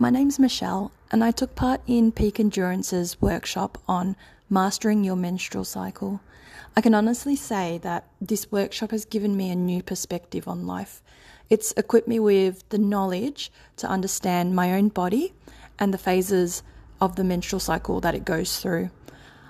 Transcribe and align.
My 0.00 0.10
name's 0.10 0.38
Michelle, 0.38 0.92
and 1.10 1.24
I 1.24 1.32
took 1.32 1.56
part 1.56 1.80
in 1.88 2.12
Peak 2.12 2.38
Endurance's 2.38 3.20
workshop 3.20 3.78
on 3.88 4.14
mastering 4.48 5.02
your 5.02 5.16
menstrual 5.16 5.64
cycle. 5.64 6.20
I 6.76 6.82
can 6.82 6.94
honestly 6.94 7.34
say 7.34 7.78
that 7.78 8.06
this 8.20 8.52
workshop 8.52 8.92
has 8.92 9.04
given 9.04 9.36
me 9.36 9.50
a 9.50 9.56
new 9.56 9.82
perspective 9.82 10.46
on 10.46 10.68
life. 10.68 11.02
It's 11.50 11.72
equipped 11.76 12.06
me 12.06 12.20
with 12.20 12.62
the 12.68 12.78
knowledge 12.78 13.50
to 13.78 13.88
understand 13.88 14.54
my 14.54 14.72
own 14.72 14.90
body 14.90 15.34
and 15.80 15.92
the 15.92 15.98
phases 15.98 16.62
of 17.00 17.16
the 17.16 17.24
menstrual 17.24 17.58
cycle 17.58 18.00
that 18.02 18.14
it 18.14 18.24
goes 18.24 18.60
through. 18.60 18.90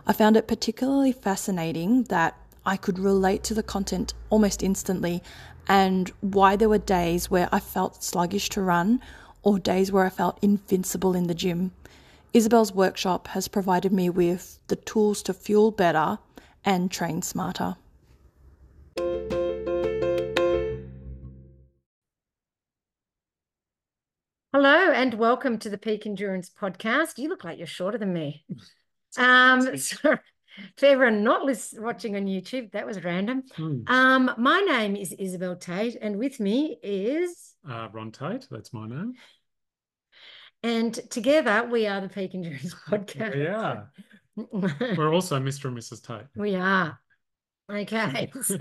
I 0.07 0.15
found 0.15 0.35
it 0.35 0.49
particularly 0.49 1.13
fascinating 1.13 2.05
that 2.05 2.35
I 2.65 2.79
could 2.79 2.99
relate 2.99 3.45
to 3.45 3.55
the 3.55 3.63
content 3.63 4.15
almost 4.31 4.63
instantly 4.63 5.23
and 5.69 6.11
why 6.23 6.57
there 6.57 6.71
were 6.71 6.79
days 6.79 7.31
where 7.31 7.51
I 7.53 7.61
felt 7.61 8.03
sluggish 8.03 8.49
to 8.51 8.63
run 8.63 9.03
or 9.43 9.59
days 9.59 9.91
where 9.93 10.05
I 10.05 10.11
felt 10.11 10.39
invincible 10.43 11.15
in 11.15 11.27
the 11.27 11.35
gym. 11.35 11.73
Isabel's 12.33 12.73
workshop 12.73 13.29
has 13.29 13.49
provided 13.49 13.93
me 13.93 14.11
with 14.11 14.61
the 14.69 14.77
tools 14.77 15.23
to 15.25 15.35
fuel 15.35 15.71
better 15.71 16.19
and 16.65 16.91
train 16.91 17.23
smarter. 17.23 17.77
Hello 24.53 24.93
and 24.93 25.15
welcome 25.15 25.59
to 25.59 25.71
the 25.71 25.79
Peak 25.79 26.07
Endurance 26.07 26.51
podcast. 26.51 27.19
You 27.19 27.29
look 27.29 27.45
like 27.45 27.59
you're 27.59 27.67
shorter 27.67 27.99
than 27.99 28.13
me. 28.13 28.45
Um, 29.17 29.77
so 29.77 30.17
for 30.77 30.87
everyone 30.87 31.23
not 31.25 31.45
list- 31.45 31.79
watching 31.81 32.17
on 32.17 32.27
YouTube, 32.27 32.73
that 32.73 32.87
was 32.87 33.03
random. 33.05 33.43
Hmm. 33.57 33.81
Um, 33.87 34.31
my 34.39 34.61
name 34.61 34.97
is 34.97 35.13
Isabel 35.13 35.57
Tate, 35.57 35.97
and 36.01 36.19
with 36.19 36.41
me 36.41 36.79
is, 36.83 37.55
Uh, 37.69 37.89
Ron 37.93 38.13
Tate, 38.13 38.47
that's 38.51 38.73
my 38.73 38.87
name. 38.89 39.15
and 40.63 40.93
together 41.11 41.69
we 41.71 41.87
are 41.87 42.01
the 42.01 42.09
Peak 42.09 42.35
Endurance 42.35 42.75
podcast. 42.89 43.35
We 43.37 43.47
are. 43.47 43.91
We're 44.97 45.13
also 45.13 45.39
Mr. 45.41 45.67
and 45.67 45.77
Mrs. 45.77 46.03
Tate. 46.07 46.27
we 46.37 46.55
are. 46.57 46.99
Okay. 47.71 48.31
So, 48.43 48.57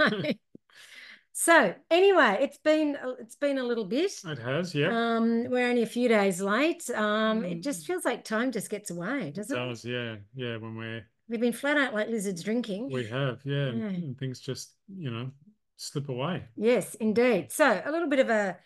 so 1.33 1.75
anyway, 1.91 2.39
it's 2.41 2.57
been 2.57 2.97
it's 3.19 3.35
been 3.35 3.59
a 3.59 3.63
little 3.63 3.85
bit. 3.85 4.11
It 4.25 4.39
has, 4.39 4.73
yeah. 4.73 4.89
Um, 4.91 5.45
we're 5.51 5.69
only 5.69 5.83
a 5.83 5.87
few 5.87 6.09
days 6.09 6.41
late. 6.41 6.89
Um, 6.89 7.45
it 7.45 7.59
Mm. 7.59 7.63
just 7.63 7.85
feels 7.85 8.03
like 8.05 8.23
time 8.23 8.51
just 8.51 8.71
gets 8.71 8.89
away, 8.89 9.27
it 9.27 9.35
doesn't 9.35 9.55
it? 9.55 9.59
does, 9.67 9.85
yeah. 9.85 10.15
Yeah, 10.33 10.57
when 10.57 10.75
we're, 10.75 11.05
We've 11.29 11.41
been 11.41 11.53
flat 11.53 11.77
out 11.77 11.93
like 11.93 12.07
lizards 12.07 12.43
drinking. 12.43 12.89
we 12.91 13.05
have, 13.07 13.41
yeah. 13.43 13.65
Yeah. 13.71 13.87
And 13.87 14.17
things 14.17 14.39
just, 14.39 14.73
you 14.87 15.11
know, 15.11 15.31
slip 15.75 16.09
away. 16.09 16.45
Yes, 16.55 16.95
indeed. 16.95 17.51
So 17.51 17.81
a 17.83 17.91
little 17.91 18.09
bit 18.09 18.19
of 18.19 18.29
a 18.29 18.57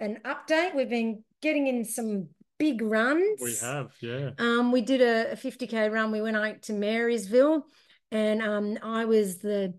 an 0.00 0.20
update. 0.24 0.74
We've 0.74 0.88
been 0.88 1.24
getting 1.42 1.66
in 1.66 1.84
some 1.84 2.28
big 2.58 2.82
runs. 2.82 3.40
We 3.40 3.56
have, 3.56 3.92
yeah. 4.00 4.30
Um, 4.38 4.72
we 4.72 4.80
did 4.80 5.00
a, 5.00 5.32
a 5.32 5.36
50k 5.36 5.92
run. 5.92 6.12
We 6.12 6.20
went 6.20 6.36
out 6.36 6.62
to 6.62 6.72
Marysville, 6.72 7.64
and 8.10 8.42
um, 8.42 8.78
I 8.82 9.04
was 9.04 9.38
the 9.38 9.74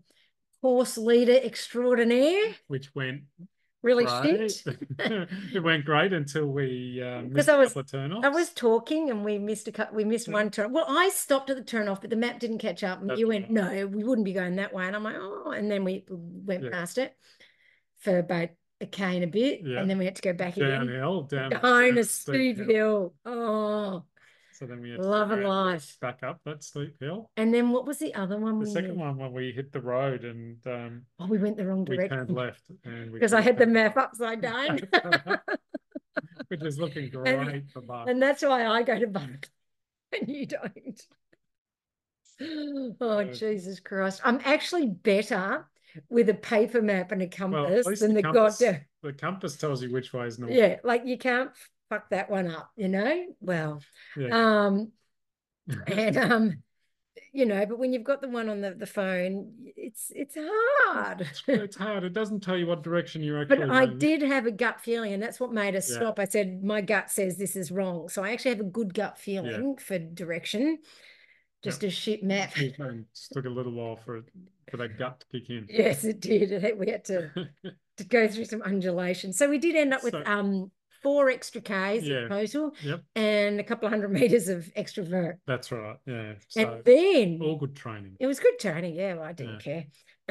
horse 0.62 0.98
leader 0.98 1.40
extraordinaire. 1.44 2.56
Which 2.68 2.94
went 2.96 3.22
Really 3.82 4.04
great. 4.06 4.52
shit. 4.52 4.78
it 5.54 5.64
went 5.64 5.86
great 5.86 6.12
until 6.12 6.48
we 6.48 7.02
uh, 7.02 7.22
Because 7.22 7.34
missed 7.34 7.50
I 7.50 7.54
a 7.54 7.58
was- 7.60 7.70
couple 7.70 7.80
of 7.82 7.92
turn-offs. 7.92 8.26
I 8.26 8.30
was 8.30 8.50
talking, 8.50 9.10
and 9.10 9.24
we 9.24 9.38
missed 9.40 9.68
a 9.70 9.72
cut. 9.72 9.94
We 9.94 10.04
missed 10.04 10.28
Yeah. 10.28 10.34
one 10.34 10.50
turn. 10.52 10.74
Well, 10.74 10.86
I 10.88 11.10
stopped 11.10 11.50
at 11.50 11.56
the 11.56 11.64
turn 11.64 11.88
off, 11.88 12.02
but 12.02 12.10
the 12.10 12.16
map 12.18 12.40
didn't 12.40 12.58
catch 12.58 12.84
up. 12.84 13.00
And 13.00 13.10
That's 13.10 13.20
you 13.20 13.28
went, 13.30 13.46
right. 13.46 13.52
no, 13.52 13.88
we 13.88 14.04
wouldn't 14.04 14.26
be 14.26 14.34
going 14.34 14.58
that 14.58 14.74
way. 14.74 14.86
And 14.86 14.96
I'm 14.96 15.04
like, 15.04 15.16
oh, 15.18 15.52
and 15.52 15.72
then 15.72 15.84
we 15.86 16.04
went 16.10 16.64
Yeah. 16.64 16.72
past 16.72 16.98
it 16.98 17.16
for 18.00 18.18
about 18.20 18.50
a 18.82 18.86
k 18.86 19.04
and 19.16 19.24
a 19.24 19.28
bit, 19.28 19.62
Yeah. 19.64 19.80
and 19.80 19.90
then 19.90 19.98
we 19.98 20.06
had 20.06 20.16
to 20.18 20.22
go 20.22 20.34
back 20.34 20.58
again. 20.58 20.70
downhill, 20.88 21.24
down 21.24 21.50
Down 21.52 21.62
a 21.64 22.54
hill. 22.66 23.14
Oh, 23.26 24.04
So 24.60 24.66
then 24.66 24.82
we 24.82 24.90
had 24.90 25.00
love 25.00 25.32
and 25.32 25.46
life. 25.46 25.98
back 26.02 26.20
up 26.22 26.42
that 26.44 26.66
steep 26.66 26.98
hill. 27.00 27.32
And 27.38 27.54
then 27.54 27.72
what 27.72 27.86
was 27.88 27.98
the 27.98 28.14
other 28.14 28.38
one? 28.38 28.60
The 28.60 28.66
we 28.66 28.72
second 28.72 29.00
one 29.00 29.16
when 29.16 29.32
we 29.32 29.54
hit 29.54 29.72
the 29.72 29.80
road 29.80 30.26
and 30.26 30.58
um, 30.68 31.04
Oh, 31.18 31.28
we 31.28 31.38
went 31.38 31.56
the 31.56 31.66
wrong 31.66 31.86
direction. 31.86 32.04
we 32.04 32.10
turned 32.10 32.32
left 32.32 32.64
and 32.84 33.14
because 33.14 33.34
I 33.40 33.40
had 33.40 33.58
the 33.58 33.66
map 33.66 33.96
upside 33.96 34.42
down. 34.42 34.82
which 36.50 36.62
is 36.64 36.78
looking 36.78 37.10
great 37.14 37.70
for 37.72 37.80
Buck. 37.82 38.10
and 38.10 38.22
that's 38.22 38.42
why 38.42 38.68
I 38.68 38.84
go 38.84 39.00
to 39.00 39.08
Buck 39.08 39.48
and 40.20 40.28
you 40.28 40.46
don't. 40.46 41.02
Oh, 42.42 42.96
Uh, 43.02 43.24
Jesus 43.26 43.80
Christ. 43.80 44.20
I'm 44.26 44.42
actually 44.44 44.88
better 44.88 45.68
with 46.10 46.28
a 46.28 46.34
paper 46.34 46.82
map 46.82 47.14
and 47.14 47.22
a 47.22 47.28
compass 47.28 47.86
least 47.86 48.02
than 48.02 48.14
the 48.14 48.22
the 48.22 48.24
compass, 48.24 48.60
goddamn. 48.60 48.82
the 49.04 49.14
compass 49.14 49.56
tells 49.56 49.82
you 49.82 49.92
which 49.92 50.12
way 50.12 50.28
is 50.28 50.38
north. 50.38 50.52
Yeah, 50.52 50.78
like 50.84 51.04
you 51.06 51.18
can't 51.18 51.52
fuck 51.90 52.10
that 52.12 52.30
one 52.30 52.48
up, 52.48 52.72
you 52.76 52.88
know? 52.88 53.26
Well, 53.42 53.82
Yeah. 54.18 54.30
um, 54.66 54.92
and 55.88 56.18
um 56.18 56.64
you 57.32 57.46
know 57.46 57.64
but 57.68 57.78
when 57.78 57.94
you've 57.94 58.04
got 58.04 58.22
the 58.22 58.28
one 58.28 58.50
on 58.50 58.60
the, 58.62 58.72
the 58.74 58.88
phone 58.88 59.52
it's 59.78 60.12
it's 60.16 60.36
hard 60.40 61.22
It's, 61.22 61.44
it's 61.48 61.76
hard. 61.76 62.04
It 62.04 62.14
doesn't 62.14 62.40
tell 62.40 62.58
you 62.58 62.66
what 62.66 62.82
direction 62.82 63.22
you're 63.22 63.40
actually 63.40 63.58
but 63.68 63.70
i 63.70 63.86
going. 63.86 64.00
did 64.00 64.22
have 64.24 64.48
a 64.48 64.52
gut 64.52 64.82
feeling 64.82 65.14
and 65.14 65.22
that's 65.22 65.40
what 65.40 65.54
made 65.54 65.76
us 65.76 65.88
Yeah. 65.92 65.98
stop 65.98 66.18
i 66.18 66.26
said 66.26 66.64
my 66.64 66.82
gut 66.82 67.12
says 67.12 67.38
this 67.38 67.56
is 67.56 67.70
wrong 67.72 68.10
so 68.10 68.24
i 68.24 68.32
actually 68.32 68.52
have 68.52 68.62
a 68.62 68.72
good 68.72 68.96
gut 68.96 69.20
feeling 69.20 69.78
for 69.78 70.00
direction 70.00 70.80
just 71.62 71.84
a 71.84 71.90
shit 71.92 72.24
map 72.24 72.58
It 72.58 72.76
took 73.32 73.46
a 73.46 73.50
little 73.50 73.74
while 73.74 74.00
for 74.04 74.18
it, 74.18 74.26
for 74.72 74.78
that 74.78 74.98
gut 74.98 75.20
to 75.20 75.26
kick 75.40 75.52
in. 75.52 75.68
yes 75.70 76.04
it 76.06 76.20
did 76.22 76.50
we 76.80 76.90
had 76.90 77.06
to 77.06 77.30
to 77.98 78.04
go 78.06 78.28
through 78.28 78.46
some 78.46 78.64
undulation 78.64 79.34
so 79.34 79.48
we 79.48 79.60
did 79.60 79.76
end 79.76 79.94
up 79.94 80.04
with 80.04 80.14
So- 80.14 80.24
um 80.26 80.72
four 81.02 81.30
extra 81.30 81.62
k's 81.62 82.08
Yeah. 82.08 82.24
in 82.24 82.30
total 82.30 82.74
Yep, 82.82 83.02
and 83.16 83.60
a 83.60 83.64
couple 83.64 83.86
of 83.88 83.92
hundred 83.92 84.12
meters 84.12 84.48
of 84.50 84.70
extra 84.76 85.04
vert 85.04 85.40
that's 85.48 85.72
right. 85.72 85.98
Yeah. 86.06 86.34
So 86.48 86.74
and 86.74 86.84
then 86.86 87.40
all 87.42 87.58
good 87.58 87.76
training. 87.76 88.16
It 88.20 88.28
was 88.28 88.40
good 88.40 88.60
training. 88.60 88.96
Yeah, 88.96 89.16
well, 89.16 89.24
I 89.24 89.34
didn't 89.34 89.60
care. 89.62 89.86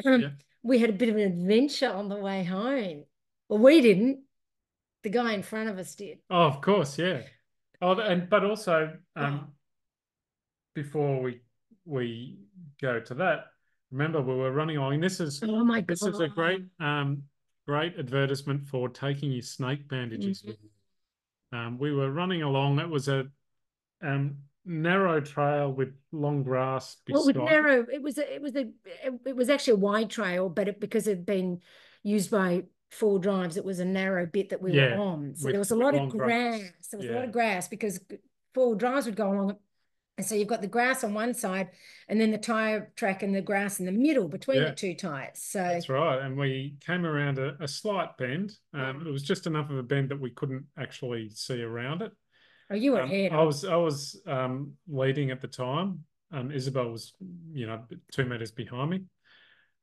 Um, 0.05 0.21
Yeah. 0.21 0.29
We 0.61 0.77
had 0.79 0.89
a 0.89 0.93
bit 0.93 1.07
of 1.07 1.15
an 1.15 1.21
adventure 1.21 1.89
on 1.89 2.09
the 2.09 2.17
way 2.17 2.43
home. 2.43 3.05
Well, 3.47 3.59
we 3.59 3.79
didn't. 3.79 4.23
The 5.03 5.09
guy 5.09 5.31
in 5.33 5.41
front 5.41 5.69
of 5.69 5.77
us 5.77 5.95
did. 5.95 6.17
Oh, 6.29 6.41
of 6.47 6.59
course, 6.59 6.97
yeah. 6.99 7.21
Oh, 7.81 7.97
and 7.97 8.29
but 8.29 8.43
also 8.43 8.97
Oh. 9.15 9.23
um, 9.23 9.53
before 10.75 11.21
we 11.21 11.41
we 11.85 12.39
go 12.81 12.99
to 12.99 13.13
that, 13.15 13.45
remember 13.89 14.21
we 14.21 14.35
were 14.35 14.51
running 14.51 14.75
along. 14.75 14.99
This 14.99 15.21
is 15.21 15.41
Oh 15.41 15.63
my 15.63 15.79
god! 15.79 15.87
This 15.87 16.03
is 16.03 16.19
a 16.19 16.27
great, 16.27 16.65
um, 16.81 17.23
great 17.69 17.99
advertisement 17.99 18.65
for 18.67 18.89
taking 18.89 19.31
your 19.31 19.43
snake 19.43 19.87
bandages 19.87 20.43
with 20.43 20.57
you. 20.63 21.57
Um, 21.57 21.77
we 21.77 21.93
were 21.93 22.11
running 22.11 22.41
along. 22.41 22.79
It 22.79 22.89
was 22.89 23.07
a 23.07 23.27
um, 24.01 24.37
narrow 24.65 25.21
trail 25.21 25.71
with 25.71 25.89
long 26.11 26.41
grass 26.41 26.97
Well, 27.07 27.27
with 27.27 27.35
beside. 27.35 27.51
narrow, 27.51 27.85
it 27.91 28.01
was 28.01 28.17
a, 28.17 28.33
it 28.33 28.41
was 28.41 28.55
a 28.55 28.69
it 29.25 29.35
was 29.35 29.49
actually 29.49 29.73
a 29.73 29.77
wide 29.77 30.09
trail, 30.09 30.49
but 30.49 30.67
it, 30.67 30.79
because 30.79 31.07
it 31.07 31.11
had 31.11 31.25
been 31.27 31.61
used 32.01 32.31
by 32.31 32.63
four 32.89 33.19
drives, 33.19 33.55
it 33.55 33.65
was 33.65 33.79
a 33.79 33.85
narrow 33.85 34.25
bit 34.25 34.49
that 34.49 34.61
we 34.63 34.71
Yeah, 34.71 34.95
were 34.95 35.01
on. 35.03 35.35
So 35.35 35.49
there 35.49 35.59
was 35.59 35.69
a 35.69 35.75
lot 35.75 35.93
of 35.93 36.09
grass. 36.09 36.59
grass. 36.59 36.87
There 36.91 36.99
was 36.99 37.09
a 37.09 37.13
lot 37.13 37.25
of 37.25 37.31
grass 37.31 37.67
because 37.67 37.99
four 38.55 38.75
drives 38.75 39.05
would 39.05 39.15
go 39.15 39.31
along 39.31 39.51
it. 39.51 39.57
And 40.19 40.25
so 40.25 40.35
you've 40.35 40.49
got 40.49 40.59
the 40.61 40.67
grass 40.67 41.05
on 41.05 41.13
one 41.13 41.33
side, 41.33 41.69
and 42.09 42.19
then 42.19 42.29
the 42.29 42.37
tire 42.37 42.91
track 42.97 43.23
and 43.23 43.33
the 43.33 43.41
grass 43.41 43.79
in 43.79 43.85
the 43.85 43.91
middle 43.93 44.27
between 44.27 44.57
Yeah. 44.61 44.71
the 44.71 44.75
two 44.75 44.93
tires. 44.93 45.39
So 45.39 45.59
That's 45.59 45.87
right. 45.87 46.19
And 46.21 46.37
we 46.37 46.75
came 46.85 47.05
around 47.05 47.39
a, 47.39 47.55
a 47.63 47.69
slight 47.69 48.17
bend. 48.17 48.51
Um, 48.73 49.07
it 49.07 49.09
was 49.09 49.23
just 49.23 49.47
enough 49.47 49.69
of 49.69 49.77
a 49.77 49.81
bend 49.83 50.09
that 50.09 50.19
we 50.19 50.31
couldn't 50.31 50.65
actually 50.77 51.29
see 51.29 51.61
around 51.61 52.01
it. 52.01 52.11
oh, 52.69 52.75
you 52.75 52.91
were 52.91 53.01
Um, 53.03 53.09
ahead. 53.09 53.31
I 53.31 53.43
was 53.43 53.63
I 53.63 53.77
was 53.77 54.21
um, 54.27 54.73
leading 54.89 55.31
at 55.31 55.39
the 55.39 55.47
time. 55.47 56.03
Um, 56.33 56.51
Isabel 56.51 56.89
was, 56.91 57.13
you 57.53 57.65
know, 57.65 57.85
two 58.11 58.25
meters 58.25 58.51
behind 58.51 58.89
me, 58.89 59.05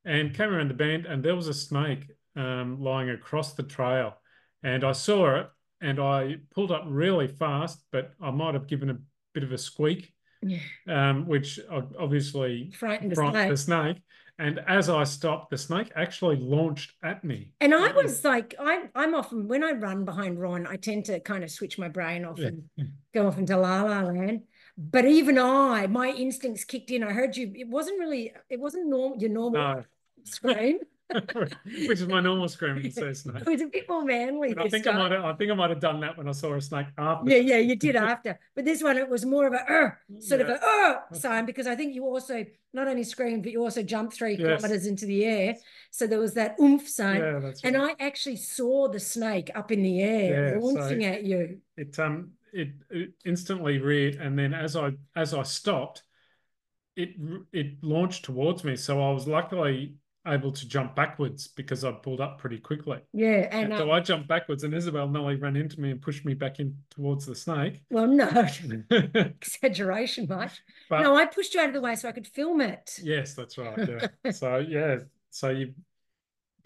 and 0.05 0.35
came 0.35 0.53
around 0.53 0.67
the 0.67 0.75
bend, 0.75 1.07
and 1.07 1.23
there 1.23 1.35
was 1.35 1.47
a 1.47 1.53
snake 1.55 2.11
um, 2.35 2.79
lying 2.79 3.09
across 3.09 3.55
the 3.55 3.63
trail, 3.63 4.13
and 4.61 4.83
I 4.83 4.91
saw 4.91 5.39
it, 5.39 5.47
and 5.81 5.99
I 5.99 6.35
pulled 6.53 6.71
up 6.71 6.83
really 6.85 7.27
fast, 7.27 7.83
but 7.91 8.13
I 8.21 8.29
might 8.29 8.53
have 8.53 8.67
given 8.67 8.91
a 8.91 8.99
bit 9.33 9.43
of 9.43 9.51
a 9.51 9.57
squeak, 9.57 10.13
Yeah. 10.41 10.59
um, 10.87 11.25
which 11.27 11.59
obviously 11.99 12.71
frightened 12.71 13.11
the 13.11 13.15
frightened 13.15 13.51
the 13.51 13.57
snake. 13.57 13.95
snake. 13.97 14.03
And 14.39 14.59
as 14.67 14.87
I 14.87 15.03
stopped, 15.03 15.49
the 15.49 15.57
snake 15.57 15.91
actually 15.95 16.35
launched 16.35 16.91
at 17.03 17.23
me. 17.23 17.53
And 17.59 17.73
I 17.73 17.91
was 17.91 18.23
like, 18.23 18.53
I, 18.59 18.83
I'm 18.93 19.15
often, 19.15 19.47
when 19.47 19.63
I 19.63 19.71
run 19.71 20.05
behind 20.05 20.39
Ron, 20.39 20.67
I 20.67 20.75
tend 20.75 21.05
to 21.05 21.19
kind 21.19 21.43
of 21.43 21.49
switch 21.49 21.79
my 21.79 21.87
brain 21.89 22.23
off 22.23 22.37
Yeah. 22.37 22.49
and 22.77 22.91
go 23.15 23.25
off 23.27 23.39
into 23.39 23.57
la 23.57 23.81
la 23.81 24.01
land. 24.01 24.43
But 24.77 25.05
even 25.05 25.39
I, 25.39 25.87
my 25.87 26.09
instincts 26.09 26.65
kicked 26.65 26.91
in. 26.91 27.03
I 27.03 27.13
heard 27.13 27.35
you, 27.35 27.51
it 27.55 27.67
wasn't 27.67 27.97
really, 27.99 28.31
it 28.47 28.59
wasn't 28.59 28.87
normal, 28.87 29.17
your 29.17 29.31
normal 29.31 29.59
No, 29.59 29.83
scream. 30.23 30.77
which 31.33 32.01
is 32.01 32.07
my 32.07 32.19
normal 32.19 32.47
scream 32.49 32.75
when 32.75 32.83
you 32.83 32.91
see 32.91 33.05
a 33.05 33.15
snake. 33.15 33.41
It 33.41 33.47
was 33.47 33.61
a 33.61 33.67
bit 33.67 33.87
more 33.87 34.03
manly. 34.03 34.53
I 34.57 34.67
think 34.67 34.85
I 34.87 34.91
might 34.91 35.11
have, 35.11 35.23
I 35.23 35.33
think 35.33 35.51
I 35.51 35.55
might 35.55 35.69
have 35.69 35.79
done 35.79 36.01
that 36.01 36.17
when 36.17 36.27
I 36.27 36.31
saw 36.33 36.53
a 36.53 36.61
snake 36.61 36.87
after. 36.97 37.29
Yeah, 37.31 37.37
yeah, 37.37 37.57
you 37.57 37.75
did 37.77 37.95
after. 38.11 38.37
But 38.55 38.65
this 38.65 38.83
one, 38.83 38.97
it 38.97 39.07
was 39.09 39.25
more 39.25 39.47
of 39.47 39.53
a 39.53 39.71
uh, 39.71 39.89
sort 40.19 40.41
of 40.41 40.49
a 40.49 40.59
uh, 40.61 41.13
sign 41.13 41.45
because 41.45 41.65
I 41.65 41.75
think 41.75 41.95
you 41.95 42.03
also 42.05 42.45
not 42.73 42.87
only 42.89 43.03
screamed, 43.03 43.43
but 43.43 43.51
you 43.53 43.63
also 43.63 43.83
jumped 43.83 44.15
three 44.15 44.35
Yes. 44.35 44.39
kilometers 44.41 44.85
into 44.85 45.05
the 45.05 45.23
air. 45.25 45.55
So 45.91 46.07
there 46.07 46.19
was 46.19 46.33
that 46.33 46.57
oomph 46.61 46.87
sign. 46.87 47.21
Yeah, 47.21 47.39
that's 47.39 47.63
And 47.63 47.75
right. 47.75 47.95
I 47.99 48.05
actually 48.05 48.37
saw 48.37 48.89
the 48.89 48.99
snake 48.99 49.49
up 49.55 49.71
in 49.71 49.83
the 49.83 50.01
air 50.01 50.51
Yeah, 50.51 50.59
launching 50.59 51.01
so- 51.01 51.07
at 51.07 51.23
you. 51.23 51.61
It 51.77 51.97
um 51.99 52.31
it, 52.53 52.69
it 52.89 53.11
instantly 53.25 53.77
reared, 53.77 54.15
and 54.15 54.37
then 54.37 54.53
as 54.53 54.75
I 54.75 54.91
as 55.15 55.33
I 55.33 55.43
stopped, 55.43 56.03
it 56.95 57.09
it 57.53 57.83
launched 57.83 58.25
towards 58.25 58.63
me. 58.63 58.75
So 58.75 59.01
I 59.01 59.11
was 59.11 59.27
luckily 59.27 59.95
able 60.27 60.51
to 60.51 60.67
jump 60.67 60.95
backwards 60.95 61.47
because 61.47 61.83
I 61.83 61.91
pulled 61.91 62.21
up 62.21 62.37
pretty 62.39 62.57
quickly. 62.57 62.99
Yeah, 63.13 63.47
And 63.51 63.71
and 63.71 63.77
so 63.77 63.91
uh, 63.91 63.95
I 63.95 63.99
jumped 63.99 64.27
backwards, 64.27 64.63
and 64.63 64.73
Isabel 64.73 65.07
nearly 65.07 65.35
ran 65.35 65.55
into 65.55 65.79
me 65.79 65.91
and 65.91 66.01
pushed 66.01 66.25
me 66.25 66.33
back 66.33 66.59
in 66.59 66.75
towards 66.89 67.25
the 67.25 67.35
snake. 67.35 67.81
well, 67.89 68.07
no 68.07 68.29
but 68.31 68.59
exaggeration, 69.25 70.27
mate. 70.29 70.61
No, 70.91 71.15
I 71.15 71.25
pushed 71.25 71.53
you 71.53 71.61
out 71.61 71.67
of 71.69 71.73
the 71.73 71.81
way 71.81 71.95
so 71.95 72.09
I 72.09 72.11
could 72.11 72.27
film 72.27 72.61
it. 72.61 72.99
yes, 73.01 73.33
that's 73.33 73.57
right. 73.57 73.77
Yeah. 74.25 74.31
so 74.31 74.57
yeah, 74.57 74.97
so 75.29 75.49
you've 75.49 75.73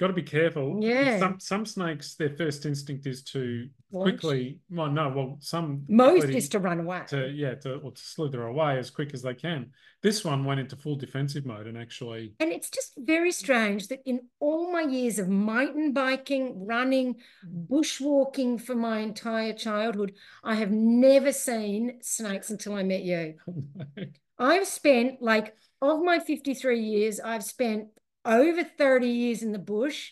got 0.01 0.07
to 0.07 0.13
be 0.13 0.24
careful. 0.24 0.80
Yeah. 0.81 1.19
Some 1.19 1.39
some 1.39 1.65
snakes, 1.65 2.15
their 2.15 2.31
first 2.31 2.65
instinct 2.65 3.06
is 3.06 3.21
to 3.25 3.69
Launch. 3.92 4.19
quickly. 4.19 4.59
Well, 4.71 4.89
no, 4.89 5.09
well, 5.09 5.38
some 5.39 5.83
Most 5.88 6.27
is 6.30 6.50
to 6.50 6.59
run 6.59 6.80
away. 6.80 7.03
to 7.09 7.30
yeah 7.30 7.53
to 7.56 7.75
or 7.75 7.92
to 7.92 8.01
slither 8.01 8.48
away 8.48 8.80
as 8.80 8.89
quick 8.89 9.13
as 9.13 9.21
they 9.21 9.36
can. 9.36 9.69
This 10.01 10.25
one 10.25 10.44
went 10.44 10.59
into 10.59 10.75
full 10.75 10.95
defensive 10.95 11.45
mode 11.45 11.68
and 11.68 11.77
actually 11.77 12.33
And 12.39 12.51
it's 12.51 12.71
just 12.71 12.94
very 12.98 13.31
strange 13.31 13.89
that 13.89 14.01
in 14.03 14.21
all 14.39 14.74
my 14.74 14.81
years 14.81 15.19
of 15.19 15.30
mountain 15.30 15.94
biking, 15.94 16.65
running, 16.65 17.13
mm. 17.47 17.68
bushwalking 17.68 18.59
for 18.59 18.74
my 18.74 19.00
entire 19.00 19.54
childhood, 19.54 20.13
I 20.44 20.56
have 20.56 20.71
never 20.71 21.31
seen 21.31 22.00
snakes 22.01 22.50
until 22.50 22.74
I 22.74 22.81
met 22.81 23.04
you. 23.04 23.36
I've 24.39 24.65
spent 24.65 25.21
like 25.21 25.56
of 25.80 26.01
my 26.01 26.19
53 26.19 26.80
years, 26.80 27.19
I've 27.19 27.44
spent 27.44 27.88
over 28.25 28.63
30 28.63 29.07
years 29.07 29.44
in 29.44 29.51
the 29.51 29.59
bush. 29.59 30.12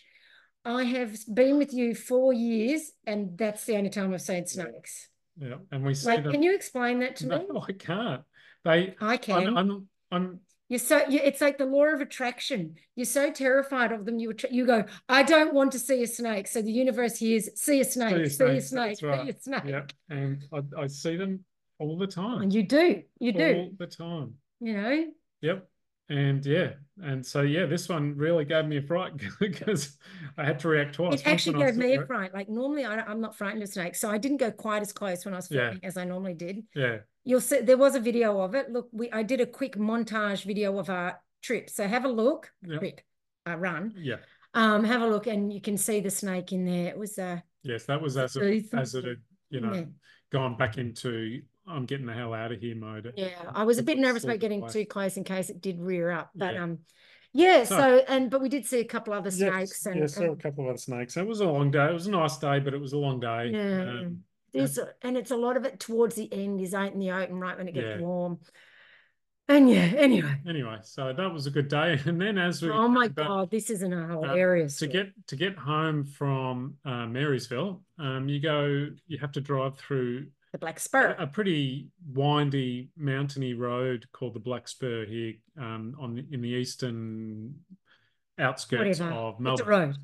I 0.64 0.84
have 0.84 1.16
been 1.32 1.56
with 1.56 1.72
you 1.72 1.94
four 1.94 2.32
years, 2.34 2.92
and 3.06 3.38
that's 3.38 3.64
the 3.64 3.76
only 3.76 3.88
time 3.90 4.12
I've 4.12 4.20
seen 4.20 4.46
snakes. 4.46 5.08
yeah, 5.38 5.54
and 5.72 5.84
we 5.84 5.94
see 5.94 6.06
Like, 6.08 6.22
them. 6.22 6.32
can 6.32 6.42
you 6.42 6.54
explain 6.54 6.98
that 7.00 7.16
to 7.16 7.26
me? 7.26 7.36
No, 7.48 7.64
I 7.68 7.72
can't. 7.72 8.22
They. 8.64 8.94
I 9.00 9.16
can. 9.16 9.46
I'm. 9.48 9.56
I'm. 9.56 9.88
I'm 10.12 10.40
You're 10.68 10.78
so 10.80 11.02
you, 11.08 11.18
it's 11.22 11.40
like 11.40 11.56
the 11.56 11.64
law 11.64 11.86
of 11.86 12.02
attraction. 12.02 12.74
You're 12.94 13.06
so 13.06 13.30
terrified 13.32 13.90
of 13.92 14.04
them. 14.04 14.18
You 14.18 14.34
you 14.50 14.66
go, 14.66 14.84
I 15.08 15.22
don't 15.22 15.54
want 15.54 15.72
to 15.72 15.78
see 15.78 16.02
a 16.02 16.06
snake. 16.06 16.46
So 16.46 16.60
the 16.60 16.72
universe 16.72 17.16
hears, 17.16 17.48
see 17.58 17.80
a 17.80 17.84
snake, 17.84 18.16
see 18.16 18.22
a 18.22 18.30
snake, 18.30 18.62
snake, 18.62 18.88
that's 18.88 19.00
see 19.00 19.06
right. 19.06 19.34
a 19.34 19.40
snake. 19.40 19.62
yeah, 19.64 19.82
and 20.10 20.44
I, 20.52 20.82
I 20.82 20.86
see 20.88 21.16
them 21.16 21.42
all 21.78 21.96
the 21.96 22.06
time. 22.06 22.42
And 22.42 22.52
you 22.52 22.64
do, 22.64 23.02
you 23.18 23.32
do. 23.32 23.54
all 23.56 23.70
the 23.78 23.86
time. 23.86 24.34
You 24.60 24.74
know, 24.74 25.06
Yep. 25.40 25.66
And 26.10 26.44
yeah, 26.44 26.72
and 27.02 27.24
so 27.24 27.42
yeah, 27.42 27.66
this 27.66 27.88
one 27.88 28.16
really 28.16 28.44
gave 28.44 28.66
me 28.66 28.76
a 28.78 28.82
fright 28.82 29.12
because 29.40 29.96
I 30.36 30.44
had 30.44 30.58
to 30.60 30.68
react 30.68 30.94
twice. 30.94 31.20
it 31.20 31.26
actually 31.26 31.58
gave 31.64 31.76
me 31.76 31.94
a 31.94 32.06
fright. 32.06 32.32
Like 32.34 32.48
normally, 32.48 32.84
I, 32.84 33.00
I'm 33.00 33.20
not 33.20 33.36
frightened 33.36 33.62
of 33.62 33.68
snakes, 33.68 34.00
so 34.00 34.10
I 34.10 34.18
didn't 34.18 34.38
go 34.38 34.50
quite 34.50 34.82
as 34.82 34.92
close 34.92 35.24
when 35.24 35.34
I 35.34 35.38
was 35.38 35.50
Yeah. 35.50 35.66
filming 35.70 35.84
as 35.84 35.96
I 35.96 36.04
normally 36.04 36.34
did. 36.34 36.62
Yeah, 36.74 36.98
You'll 37.24 37.40
see 37.40 37.60
there 37.60 37.76
was 37.76 37.94
a 37.94 38.00
video 38.00 38.40
of 38.40 38.54
it. 38.54 38.70
Look, 38.70 38.88
we 38.92 39.10
I 39.10 39.22
did 39.22 39.40
a 39.40 39.46
quick 39.46 39.76
montage 39.76 40.44
video 40.44 40.78
of 40.78 40.88
our 40.90 41.20
trip. 41.42 41.68
So 41.70 41.86
have 41.86 42.04
a 42.04 42.08
look. 42.08 42.50
Yep. 42.62 42.78
Trip, 42.80 43.00
uh, 43.48 43.56
run. 43.56 43.94
yeah, 43.96 44.16
Um, 44.54 44.84
have 44.84 45.02
a 45.02 45.06
look, 45.06 45.26
and 45.26 45.52
you 45.52 45.60
can 45.60 45.76
see 45.76 46.00
the 46.00 46.10
snake 46.10 46.52
in 46.52 46.64
there. 46.64 46.88
It 46.88 46.98
was 46.98 47.18
uh, 47.18 47.40
yes, 47.62 47.84
that 47.86 48.00
was 48.00 48.16
as 48.16 48.36
as 48.72 48.94
it 48.94 49.04
had, 49.04 49.16
you 49.50 49.60
know, 49.60 49.72
yeah. 49.72 49.84
gone 50.30 50.56
back 50.56 50.78
into 50.78 51.42
I'm 51.66 51.86
getting 51.86 52.06
the 52.06 52.12
hell 52.14 52.34
out 52.34 52.52
of 52.52 52.60
here 52.60 52.74
mode. 52.74 53.12
Yeah, 53.16 53.28
I 53.54 53.64
was 53.64 53.78
a 53.78 53.82
bit 53.82 53.98
nervous 53.98 54.24
about 54.24 54.38
getting 54.40 54.68
too 54.68 54.84
close 54.86 55.16
in 55.16 55.24
case 55.24 55.50
it 55.50 55.60
did 55.60 55.80
rear 55.80 56.10
up. 56.10 56.30
But 56.34 56.54
Yeah. 56.54 56.62
um, 56.64 56.78
yeah. 57.32 57.64
So- 57.64 57.76
So 57.78 58.04
and 58.08 58.30
but 58.30 58.40
we 58.40 58.48
did 58.48 58.66
see 58.66 58.80
a 58.80 58.84
couple 58.84 59.12
other 59.12 59.30
snakes 59.30 59.86
and, 59.86 60.00
yes, 60.00 60.14
there 60.16 60.28
were 60.28 60.34
a 60.36 60.38
couple 60.40 60.64
of 60.64 60.70
other 60.70 60.78
snakes. 60.78 61.16
It 61.16 61.26
was 61.26 61.40
a 61.40 61.46
long 61.46 61.70
day. 61.70 61.86
It 61.88 61.92
was 61.92 62.06
a 62.06 62.10
nice 62.10 62.38
day, 62.38 62.58
but 62.58 62.74
it 62.74 62.80
was 62.80 62.92
a 62.92 62.98
long 62.98 63.20
day. 63.20 63.50
Yeah, 63.52 63.82
Um, 64.00 64.24
there's 64.52 64.78
and 65.02 65.16
it's 65.16 65.30
a 65.30 65.36
lot 65.36 65.56
of 65.56 65.64
it 65.64 65.78
towards 65.78 66.16
the 66.16 66.32
end 66.32 66.60
is 66.60 66.74
out 66.74 66.92
in 66.92 66.98
the 66.98 67.12
open 67.12 67.38
right 67.38 67.56
when 67.56 67.68
it 67.68 67.74
gets 67.74 68.00
Yeah. 68.00 68.00
warm. 68.00 68.40
And 69.48 69.68
yeah, 69.68 69.90
anyway. 69.96 70.40
anyway, 70.46 70.78
so 70.82 71.12
that 71.12 71.32
was 71.32 71.46
a 71.48 71.50
good 71.50 71.66
day. 71.68 71.98
And 72.06 72.20
then 72.20 72.38
as 72.38 72.62
we 72.62 72.70
Oh 72.70 72.86
my 72.88 73.08
but 73.16 73.26
God, 73.26 73.50
this 73.50 73.68
is 73.70 73.82
an 73.82 73.92
uh, 73.92 74.08
hilarious. 74.08 74.76
to 74.78 74.86
get 74.86 75.12
to 75.28 75.36
get 75.36 75.56
home 75.56 76.04
from 76.04 76.76
uh, 76.84 77.06
Marysville, 77.06 77.82
um, 77.98 78.28
you 78.28 78.40
go. 78.40 78.88
You 79.08 79.18
have 79.18 79.32
to 79.32 79.40
drive 79.40 79.76
through 79.76 80.28
the 80.52 80.58
Black 80.58 80.80
Spur. 80.80 81.14
a 81.18 81.26
pretty 81.26 81.88
windy, 82.12 82.90
mountainy 82.96 83.54
road 83.54 84.06
called 84.12 84.34
the 84.34 84.40
Black 84.40 84.66
Spur 84.68 85.04
here 85.06 85.34
um, 85.58 85.94
on 86.00 86.14
the, 86.14 86.26
in 86.32 86.40
the 86.42 86.48
eastern 86.48 87.54
outskirts 88.38 88.98
Whatever. 89.00 89.16
of 89.16 89.34
It's 89.34 89.40
a 89.40 89.42
Melbourne. 89.42 89.96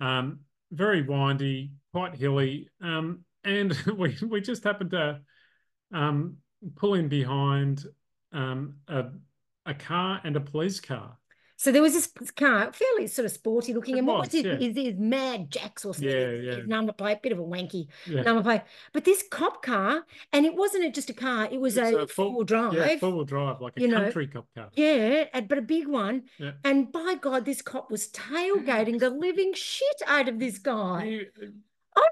road. 0.00 0.06
Um, 0.06 0.40
very 0.72 1.02
windy, 1.02 1.72
quite 1.92 2.14
hilly, 2.14 2.68
um, 2.80 3.20
and 3.44 3.72
we 3.96 4.16
we 4.26 4.40
just 4.40 4.64
happened 4.64 4.92
to 4.92 5.20
um, 5.92 6.36
pull 6.76 6.94
in 6.94 7.08
behind 7.08 7.84
um, 8.32 8.76
a 8.88 9.06
a 9.66 9.74
car 9.74 10.20
and 10.24 10.36
a 10.36 10.40
police 10.40 10.80
car. 10.80 11.18
So 11.60 11.70
there 11.70 11.82
was 11.82 11.92
this 11.92 12.30
car, 12.30 12.72
fairly 12.72 13.06
sort 13.06 13.26
of 13.26 13.32
sporty 13.32 13.74
looking, 13.74 13.96
It 13.96 13.98
and 13.98 14.06
what 14.06 14.20
was, 14.20 14.32
his, 14.32 14.44
yeah. 14.46 14.54
Is 14.54 14.74
is 14.78 14.94
Mad 14.98 15.50
Jacks 15.50 15.84
or 15.84 15.92
something? 15.92 16.08
Yeah, 16.10 16.30
yeah. 16.30 16.54
his 16.56 16.66
number 16.66 16.94
plate, 16.94 17.20
bit 17.20 17.32
of 17.32 17.38
a 17.38 17.42
wanky 17.42 17.88
Yeah, 18.06 18.22
number 18.22 18.42
plate. 18.42 18.62
But 18.94 19.04
this 19.04 19.22
cop 19.30 19.62
car, 19.62 20.06
and 20.32 20.46
it 20.46 20.54
wasn't 20.54 20.94
just 20.94 21.10
a 21.10 21.12
car; 21.12 21.48
it 21.52 21.60
was 21.60 21.76
It's 21.76 21.92
a, 21.94 21.98
a 21.98 22.06
four-wheel 22.06 22.44
drive. 22.44 22.72
yeah, 22.72 22.96
four 22.96 23.12
wheel 23.12 23.24
drive, 23.26 23.60
like 23.60 23.74
a 23.76 23.80
you 23.82 23.88
know, 23.88 24.04
country 24.04 24.28
cop 24.28 24.46
car. 24.56 24.70
Yeah, 24.72 25.24
but 25.42 25.58
a 25.58 25.60
big 25.60 25.86
one. 25.86 26.22
Yeah. 26.38 26.52
And 26.64 26.90
by 26.90 27.16
God, 27.20 27.44
this 27.44 27.60
cop 27.60 27.90
was 27.90 28.08
tailgating 28.08 28.98
the 28.98 29.10
living 29.10 29.52
shit 29.52 30.00
out 30.06 30.30
of 30.30 30.38
this 30.38 30.56
guy. 30.56 31.04
He- 31.04 31.26
oh 31.94 32.08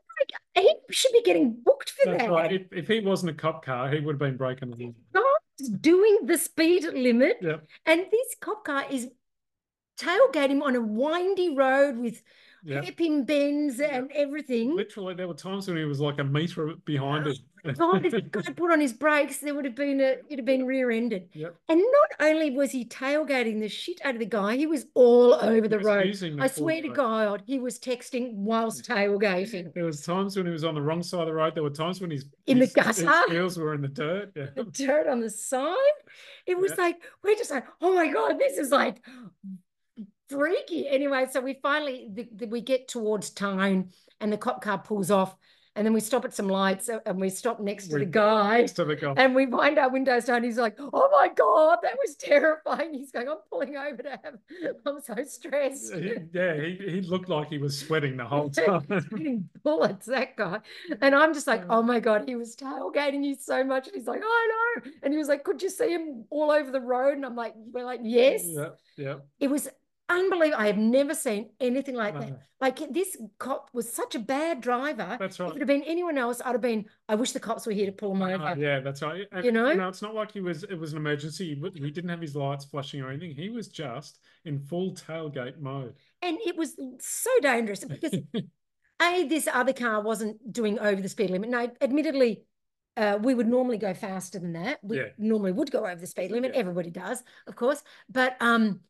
He 0.56 0.74
should 0.90 1.12
be 1.12 1.22
getting 1.22 1.56
booked 1.64 1.88
for 1.88 2.10
that's 2.10 2.24
that. 2.24 2.30
right. 2.30 2.52
If, 2.52 2.70
if 2.70 2.86
he 2.86 3.00
wasn't 3.00 3.30
a 3.30 3.34
cop 3.34 3.64
car, 3.64 3.90
he 3.90 4.00
would 4.00 4.16
have 4.16 4.18
been 4.18 4.36
breaking 4.36 4.72
the 4.72 4.92
law. 5.18 5.22
Doing 5.80 6.18
the 6.26 6.36
speed 6.38 6.84
limit, 6.84 7.38
Yeah, 7.42 7.56
and 7.86 8.02
this 8.12 8.36
cop 8.40 8.64
car 8.64 8.84
is 8.90 9.08
tailgating 9.98 10.62
on 10.62 10.76
a 10.76 10.80
windy 10.80 11.54
road 11.54 11.98
with 11.98 12.22
hairpin 12.66 13.24
bends 13.24 13.80
and 13.80 14.10
everything. 14.12 14.74
Literally, 14.74 15.14
there 15.14 15.28
were 15.28 15.34
times 15.34 15.68
when 15.68 15.76
he 15.76 15.84
was 15.84 16.00
like 16.00 16.18
a 16.18 16.24
meter 16.24 16.74
behind 16.84 17.26
it. 17.26 17.38
God, 17.76 18.04
if 18.06 18.12
the 18.12 18.20
guy 18.20 18.40
put 18.56 18.70
on 18.72 18.80
his 18.80 18.92
brakes, 18.92 19.38
there 19.38 19.54
would 19.54 19.64
have 19.64 19.74
been 19.74 20.00
a, 20.00 20.16
it'd 20.28 20.38
have 20.38 20.44
been 20.44 20.64
rear-ended. 20.64 21.28
Yep. 21.34 21.54
And 21.68 21.78
not 21.80 22.26
only 22.28 22.50
was 22.50 22.70
he 22.70 22.84
tailgating 22.84 23.60
the 23.60 23.68
shit 23.68 24.00
out 24.04 24.14
of 24.14 24.20
the 24.20 24.26
guy, 24.26 24.56
he 24.56 24.66
was 24.66 24.86
all 24.94 25.34
over 25.34 25.66
the 25.68 25.78
road. 25.80 26.14
the 26.14 26.36
I 26.40 26.46
swear 26.46 26.80
to 26.82 26.88
road. 26.88 26.96
God, 26.96 27.42
he 27.46 27.58
was 27.58 27.78
texting 27.78 28.34
whilst 28.34 28.84
tailgating. 28.88 29.72
There 29.74 29.84
was 29.84 30.02
times 30.02 30.36
when 30.36 30.46
he 30.46 30.52
was 30.52 30.64
on 30.64 30.74
the 30.74 30.82
wrong 30.82 31.02
side 31.02 31.22
of 31.22 31.26
the 31.26 31.34
road. 31.34 31.54
There 31.54 31.62
were 31.64 31.70
times 31.70 32.00
when 32.00 32.10
his 32.10 32.24
In 32.46 32.58
the 32.58 32.66
his, 32.66 32.74
his 32.74 33.02
gutter. 33.04 33.32
wheels 33.32 33.58
were 33.58 33.74
in 33.74 33.82
the 33.82 33.88
dirt. 33.88 34.32
Yeah. 34.36 34.46
The 34.54 34.64
dirt 34.64 35.08
on 35.08 35.20
the 35.20 35.30
side. 35.30 35.74
It 36.46 36.58
was 36.58 36.72
Yeah. 36.76 36.84
like, 36.84 36.96
we're 37.24 37.34
just 37.36 37.50
like, 37.50 37.66
oh 37.80 37.94
my 37.94 38.08
God, 38.12 38.38
this 38.38 38.56
is 38.56 38.70
like 38.70 39.02
freaky. 40.28 40.88
Anyway, 40.88 41.26
so 41.30 41.40
we 41.40 41.54
finally 41.62 42.08
the, 42.12 42.28
the, 42.34 42.46
we 42.46 42.60
get 42.60 42.88
towards 42.88 43.30
town 43.30 43.90
and 44.20 44.32
the 44.32 44.36
cop 44.38 44.62
car 44.62 44.78
pulls 44.78 45.10
off. 45.10 45.36
And 45.76 45.86
then 45.86 45.92
we 45.94 46.00
stop 46.00 46.24
at 46.24 46.34
some 46.34 46.48
lights 46.48 46.90
and 47.06 47.20
we 47.20 47.30
stop 47.30 47.60
next 47.60 47.86
to 47.88 47.94
We- 47.94 48.00
the 48.00 48.06
guy. 48.06 48.62
Next 48.62 48.72
to 48.72 48.84
the 48.84 48.96
guy. 48.96 49.14
And 49.16 49.32
we 49.32 49.46
wind 49.46 49.78
our 49.78 49.88
windows 49.88 50.24
down. 50.24 50.42
He's 50.42 50.58
like, 50.58 50.76
"Oh 50.80 51.08
my 51.12 51.28
god, 51.28 51.78
that 51.84 51.94
was 52.04 52.16
terrifying." 52.16 52.94
He's 52.94 53.12
going, 53.12 53.28
"I'm 53.28 53.36
pulling 53.48 53.76
over 53.76 54.02
to 54.02 54.10
have. 54.10 54.38
I'm 54.84 55.00
so 55.00 55.14
stressed." 55.22 55.94
He- 55.94 56.14
yeah, 56.32 56.54
he, 56.60 56.78
he 56.94 57.00
looked 57.02 57.28
like 57.28 57.48
he 57.48 57.58
was 57.58 57.78
sweating 57.78 58.16
the 58.16 58.24
whole 58.24 58.50
time. 58.66 59.48
Bullets, 59.62 60.06
that 60.06 60.34
guy. 60.36 60.58
And 61.00 61.14
I'm 61.14 61.32
just 61.32 61.46
like, 61.46 61.62
"Oh 61.70 61.82
my 61.82 62.00
god, 62.00 62.24
he 62.26 62.34
was 62.34 62.56
tailgating 62.56 63.24
you 63.24 63.36
so 63.38 63.62
much." 63.62 63.86
And 63.86 63.94
he's 63.94 64.08
like, 64.08 64.22
"I 64.24 64.48
know." 64.84 64.90
And 65.04 65.12
he 65.14 65.18
was 65.18 65.28
like, 65.28 65.44
"Could 65.44 65.62
you 65.62 65.70
see 65.70 65.92
him 65.92 66.24
all 66.30 66.50
over 66.50 66.72
the 66.72 66.80
road?" 66.80 67.14
And 67.14 67.24
I'm 67.24 67.36
like, 67.36 67.54
"We're 67.56 67.84
like, 67.84 68.00
yes." 68.02 68.42
Yeah, 68.44 68.70
yeah. 68.96 69.14
It 69.38 69.46
was 69.48 69.68
unbelievable. 70.08 70.62
I 70.62 70.66
have 70.66 70.78
never 70.78 71.14
seen 71.14 71.50
anything 71.60 71.94
like 71.94 72.18
that. 72.18 72.40
Like 72.60 72.78
this 72.92 73.16
cop 73.38 73.70
was 73.72 73.92
such 73.92 74.14
a 74.14 74.18
bad 74.18 74.60
driver. 74.60 75.16
that's 75.20 75.38
right. 75.38 75.50
If 75.50 75.56
it 75.56 75.60
had 75.60 75.68
been 75.68 75.82
anyone 75.84 76.18
else, 76.18 76.40
I'd 76.44 76.52
have 76.52 76.60
been. 76.60 76.86
I 77.08 77.14
wish 77.14 77.32
the 77.32 77.40
cops 77.40 77.66
were 77.66 77.72
here 77.72 77.86
to 77.86 77.92
pull 77.92 78.12
him 78.12 78.22
over. 78.22 78.42
Uh, 78.44 78.54
yeah, 78.56 78.80
that's 78.80 79.02
right. 79.02 79.26
And, 79.32 79.44
You 79.44 79.52
know? 79.52 79.66
it's 79.88 80.02
not 80.02 80.14
like 80.14 80.32
he 80.32 80.40
was. 80.40 80.64
It 80.64 80.74
was 80.78 80.92
an 80.92 80.98
emergency. 80.98 81.54
He, 81.74 81.90
didn't 81.90 82.10
have 82.10 82.20
his 82.20 82.34
lights 82.34 82.64
flashing 82.64 83.00
or 83.00 83.10
anything. 83.10 83.34
He 83.34 83.48
was 83.50 83.68
just 83.68 84.18
in 84.44 84.58
full 84.58 84.92
tailgate 84.94 85.58
mode. 85.60 85.94
And 86.22 86.36
it 86.44 86.56
was 86.56 86.74
so 87.00 87.30
dangerous 87.40 87.84
because 87.84 88.14
A, 89.02 89.24
this 89.28 89.46
other 89.46 89.72
car 89.72 90.02
wasn't 90.02 90.52
doing 90.52 90.78
over 90.80 91.00
the 91.00 91.08
speed 91.08 91.30
limit. 91.30 91.50
Now, 91.50 91.70
admittedly, 91.80 92.42
uh, 92.96 93.16
we 93.22 93.32
would 93.32 93.46
normally 93.46 93.78
go 93.78 93.94
faster 93.94 94.40
than 94.40 94.54
that. 94.54 94.80
We 94.82 94.96
Yeah. 94.96 95.04
normally 95.18 95.52
would 95.52 95.70
go 95.70 95.86
over 95.86 95.94
the 96.00 96.06
speed 96.08 96.32
limit. 96.32 96.52
Yeah. 96.54 96.60
Everybody 96.60 96.90
does, 96.90 97.22
of 97.46 97.54
course. 97.54 97.80
But 98.08 98.36
um, 98.40 98.80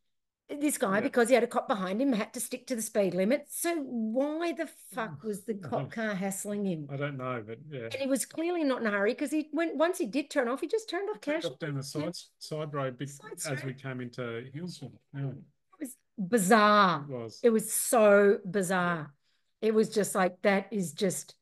this 0.48 0.78
guy, 0.78 0.96
Yeah. 0.96 1.00
because 1.02 1.28
he 1.28 1.34
had 1.34 1.44
a 1.44 1.46
cop 1.46 1.68
behind 1.68 2.00
him, 2.00 2.12
had 2.12 2.32
to 2.32 2.40
stick 2.40 2.66
to 2.68 2.76
the 2.76 2.82
speed 2.82 3.14
limit. 3.14 3.46
So 3.50 3.76
why 3.82 4.52
the 4.52 4.64
mm. 4.64 4.70
fuck 4.92 5.22
was 5.22 5.44
the 5.44 5.54
cop 5.54 5.90
car 5.90 6.14
hassling 6.14 6.64
him? 6.64 6.88
I 6.90 6.96
don't 6.96 7.18
know, 7.18 7.42
but 7.46 7.58
yeah. 7.70 7.84
And 7.84 7.94
he 7.94 8.06
was 8.06 8.24
clearly 8.24 8.64
not 8.64 8.80
in 8.80 8.86
a 8.86 8.90
hurry 8.90 9.12
because 9.12 9.30
he 9.30 9.48
went 9.52 9.76
once 9.76 9.98
he 9.98 10.06
did 10.06 10.30
turn 10.30 10.48
off, 10.48 10.60
he 10.60 10.66
just 10.66 10.88
turned 10.88 11.08
off 11.10 11.16
off 11.44 11.58
down 11.58 11.74
the 11.74 11.82
side 11.82 12.16
side 12.38 12.72
road 12.72 12.96
Side 13.08 13.58
as 13.58 13.64
we 13.64 13.74
came 13.74 14.00
into 14.00 14.22
Healesville. 14.54 14.92
Yeah, 15.14 15.28
It 15.28 15.34
was 15.80 15.96
bizarre. 16.18 17.04
it 17.08 17.12
was. 17.12 17.40
It 17.42 17.50
was 17.50 17.72
so 17.72 18.38
bizarre. 18.50 19.12
It 19.60 19.74
was 19.74 19.90
just 19.90 20.14
like 20.14 20.40
that 20.42 20.68
is 20.70 20.92
just 20.92 21.34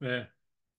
Yeah. 0.00 0.24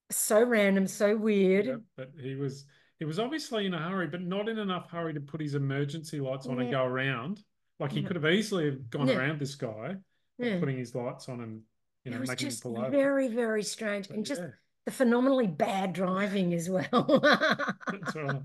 so 0.09 0.43
random, 0.43 0.87
so 0.87 1.15
weird. 1.15 1.65
Yep, 1.67 1.81
but 1.95 2.11
he 2.19 2.35
was 2.35 2.65
he 2.97 3.05
was 3.05 3.19
obviously 3.19 3.65
in 3.67 3.73
a 3.73 3.89
hurry, 3.89 4.07
but 4.07 4.21
not 4.21 4.49
in 4.49 4.57
enough 4.57 4.89
hurry 4.89 5.13
to 5.13 5.19
put 5.19 5.41
his 5.41 5.53
emergency 5.53 6.19
lights 6.19 6.47
on 6.47 6.59
and 6.59 6.71
go 6.71 6.83
around. 6.83 7.43
Like 7.79 7.91
he 7.91 7.99
Yeah. 8.01 8.07
could 8.07 8.15
have 8.15 8.25
easily 8.31 8.65
have 8.65 8.89
gone 8.89 9.07
Yeah. 9.07 9.17
around 9.17 9.39
this 9.39 9.55
guy, 9.55 9.95
Yeah. 10.37 10.59
putting 10.59 10.77
his 10.77 10.95
lights 10.95 11.27
on 11.29 11.41
and 11.41 11.61
you 12.03 12.11
know 12.11 12.17
it 12.17 12.21
was 12.21 12.29
making 12.29 12.45
him 12.47 12.51
just 12.51 12.63
pull 12.63 12.77
over. 12.79 12.89
very, 12.89 13.27
very 13.27 13.63
strange. 13.63 14.07
But 14.07 14.17
And 14.17 14.25
just 14.25 14.41
yeah, 14.41 14.49
the 14.85 14.91
phenomenally 14.91 15.47
bad 15.47 15.93
driving 15.93 16.53
as 16.53 16.69
well. 16.69 16.89
That's 17.91 18.15
right. 18.15 18.41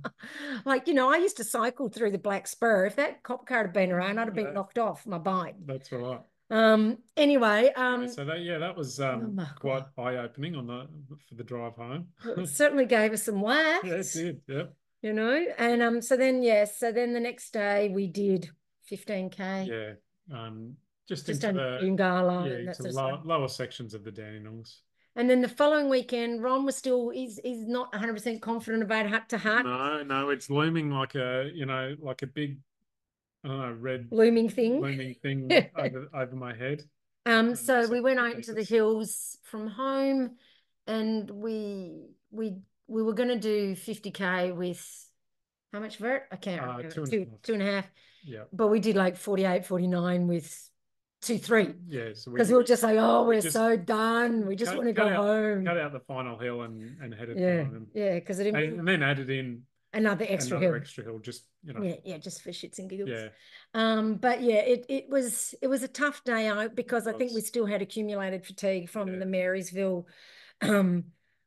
Like, 0.64 0.88
you 0.88 0.94
know, 0.94 1.12
I 1.12 1.16
used 1.18 1.36
to 1.36 1.44
cycle 1.44 1.88
through 1.88 2.12
the 2.12 2.18
Black 2.18 2.46
Spur. 2.46 2.86
If 2.86 2.96
that 2.96 3.22
cop 3.22 3.46
car 3.46 3.62
had 3.64 3.72
been 3.72 3.92
around, 3.92 4.18
I'd 4.18 4.26
have 4.26 4.34
been 4.34 4.46
Yeah. 4.46 4.52
knocked 4.52 4.78
off 4.78 5.06
my 5.06 5.18
bike. 5.18 5.56
that's 5.66 5.92
right. 5.92 6.20
Um, 6.52 6.98
anyway, 7.16 7.72
um, 7.76 8.08
so 8.08 8.24
that 8.24 8.40
yeah, 8.40 8.58
that 8.58 8.76
was 8.76 8.98
um 8.98 9.36
my 9.36 9.44
quite 9.60 9.84
eye 9.96 10.16
opening 10.16 10.56
on 10.56 10.66
the 10.66 10.88
for 11.28 11.36
the 11.36 11.44
drive 11.44 11.74
home. 11.76 12.08
it 12.24 12.48
certainly 12.48 12.86
gave 12.86 13.12
us 13.12 13.22
some 13.22 13.40
laughs. 13.40 13.84
yeah, 13.86 13.94
it 13.94 14.12
did. 14.12 14.40
Yep. 14.48 14.74
you 15.02 15.12
know 15.12 15.46
and 15.58 15.80
um 15.80 16.02
so 16.02 16.16
then 16.16 16.42
yes 16.42 16.76
so 16.76 16.90
then 16.92 17.12
the 17.14 17.20
next 17.20 17.52
day 17.52 17.88
we 17.88 18.06
did 18.08 18.50
15k 18.90 19.66
Yeah. 19.68 20.36
Um, 20.36 20.76
just, 21.08 21.26
just 21.26 21.42
into 21.44 21.58
the 21.58 21.86
Ungala 21.86 22.46
yeah, 22.46 22.52
and 22.56 22.68
that 22.68 22.78
into 22.78 22.92
sort 22.92 22.94
lower, 22.94 23.20
lower 23.24 23.48
sections 23.48 23.94
of 23.94 24.04
the 24.04 24.12
Dandenongs. 24.12 24.76
and 25.16 25.28
then 25.28 25.40
the 25.40 25.48
following 25.48 25.88
weekend 25.88 26.42
Ron 26.42 26.64
was 26.64 26.76
still 26.76 27.10
he's 27.10 27.40
he's 27.42 27.66
not 27.66 27.92
100 27.92 28.12
percent 28.12 28.42
confident 28.42 28.82
about 28.82 29.06
hut 29.06 29.28
to 29.30 29.38
hut 29.38 29.64
No, 29.66 30.02
no, 30.04 30.30
it's 30.30 30.48
looming 30.50 30.90
like 30.90 31.14
a 31.16 31.50
you 31.52 31.66
know 31.66 31.96
like 32.00 32.22
a 32.22 32.26
big, 32.28 32.58
I 33.44 33.48
don't 33.48 33.58
know, 33.58 33.72
red 33.72 34.08
looming 34.12 34.48
thing 34.48 34.80
looming 34.80 35.14
thing 35.14 35.50
over 35.76 36.08
over 36.14 36.36
my 36.36 36.54
head. 36.54 36.84
um 37.26 37.56
so 37.56 37.84
so 37.86 37.90
we 37.90 38.00
went 38.00 38.20
out 38.20 38.34
into 38.36 38.52
the 38.52 38.62
hills 38.62 39.36
from 39.42 39.66
home 39.66 40.36
and 40.86 41.28
we 41.30 42.06
we 42.30 42.54
we 42.86 43.02
were 43.02 43.14
going 43.14 43.28
to 43.28 43.38
do 43.38 43.74
50k 43.74 44.54
with 44.54 44.80
how 45.72 45.80
much 45.80 45.96
vert 45.98 46.24
I 46.30 46.36
can't 46.36 46.60
Uh, 46.62 46.66
remember 46.66 46.90
two 46.90 47.02
and 47.02 47.08
a 47.08 47.10
two, 47.10 47.30
half. 47.30 47.42
two 47.42 47.52
and 47.54 47.62
a 47.62 47.66
half 47.66 47.90
Yeah, 48.24 48.44
but 48.52 48.68
we 48.68 48.80
did 48.80 48.96
like 48.96 49.16
48 49.16 49.64
49 49.66 50.26
with 50.26 50.70
two 51.22 51.38
three 51.38 51.74
yeah. 51.86 52.12
So 52.14 52.30
we 52.30 52.36
because 52.36 52.48
we 52.48 52.54
were 52.54 52.64
just 52.64 52.82
like, 52.82 52.96
oh, 52.98 53.22
we 53.22 53.36
we're 53.36 53.40
just 53.42 53.52
so 53.54 53.76
done. 53.76 54.46
We 54.46 54.56
just 54.56 54.70
cut- 54.72 54.78
want 54.78 54.88
to 54.88 54.94
cut 54.94 55.08
go 55.08 55.14
out- 55.14 55.24
home. 55.24 55.64
cut 55.64 55.78
out 55.78 55.92
the 55.92 56.00
final 56.00 56.38
hill 56.38 56.62
and 56.62 57.00
and 57.02 57.14
headed 57.14 57.38
Yeah, 57.38 57.64
home. 57.64 57.86
yeah, 57.94 58.14
because 58.14 58.38
it 58.40 58.46
And, 58.48 58.56
didn't 58.56 58.78
and 58.80 58.88
then 58.88 59.02
added 59.02 59.30
in 59.30 59.62
another 59.92 60.24
extra 60.28 60.56
another 60.56 60.72
hill. 60.74 60.80
extra 60.82 61.04
hill, 61.04 61.18
just 61.18 61.44
you 61.62 61.72
know. 61.74 61.82
Yeah, 61.82 61.96
yeah, 62.04 62.18
just 62.18 62.42
for 62.42 62.50
shits 62.50 62.78
and 62.78 62.88
giggles. 62.88 63.10
Yeah, 63.10 63.28
Um, 63.74 64.14
but 64.16 64.40
yeah, 64.42 64.60
it 64.60 64.86
it 64.88 65.08
was 65.08 65.54
it 65.62 65.68
was 65.68 65.82
a 65.82 65.88
tough 65.88 66.24
day 66.24 66.46
out 66.48 66.74
because 66.74 67.06
I 67.06 67.12
think 67.12 67.30
we 67.30 67.36
was. 67.36 67.46
still 67.46 67.66
had 67.66 67.82
accumulated 67.82 68.44
fatigue 68.46 68.88
from 68.88 69.08
Yeah. 69.12 69.18
the 69.18 69.26
Marysville 69.26 70.06
um 70.62 71.04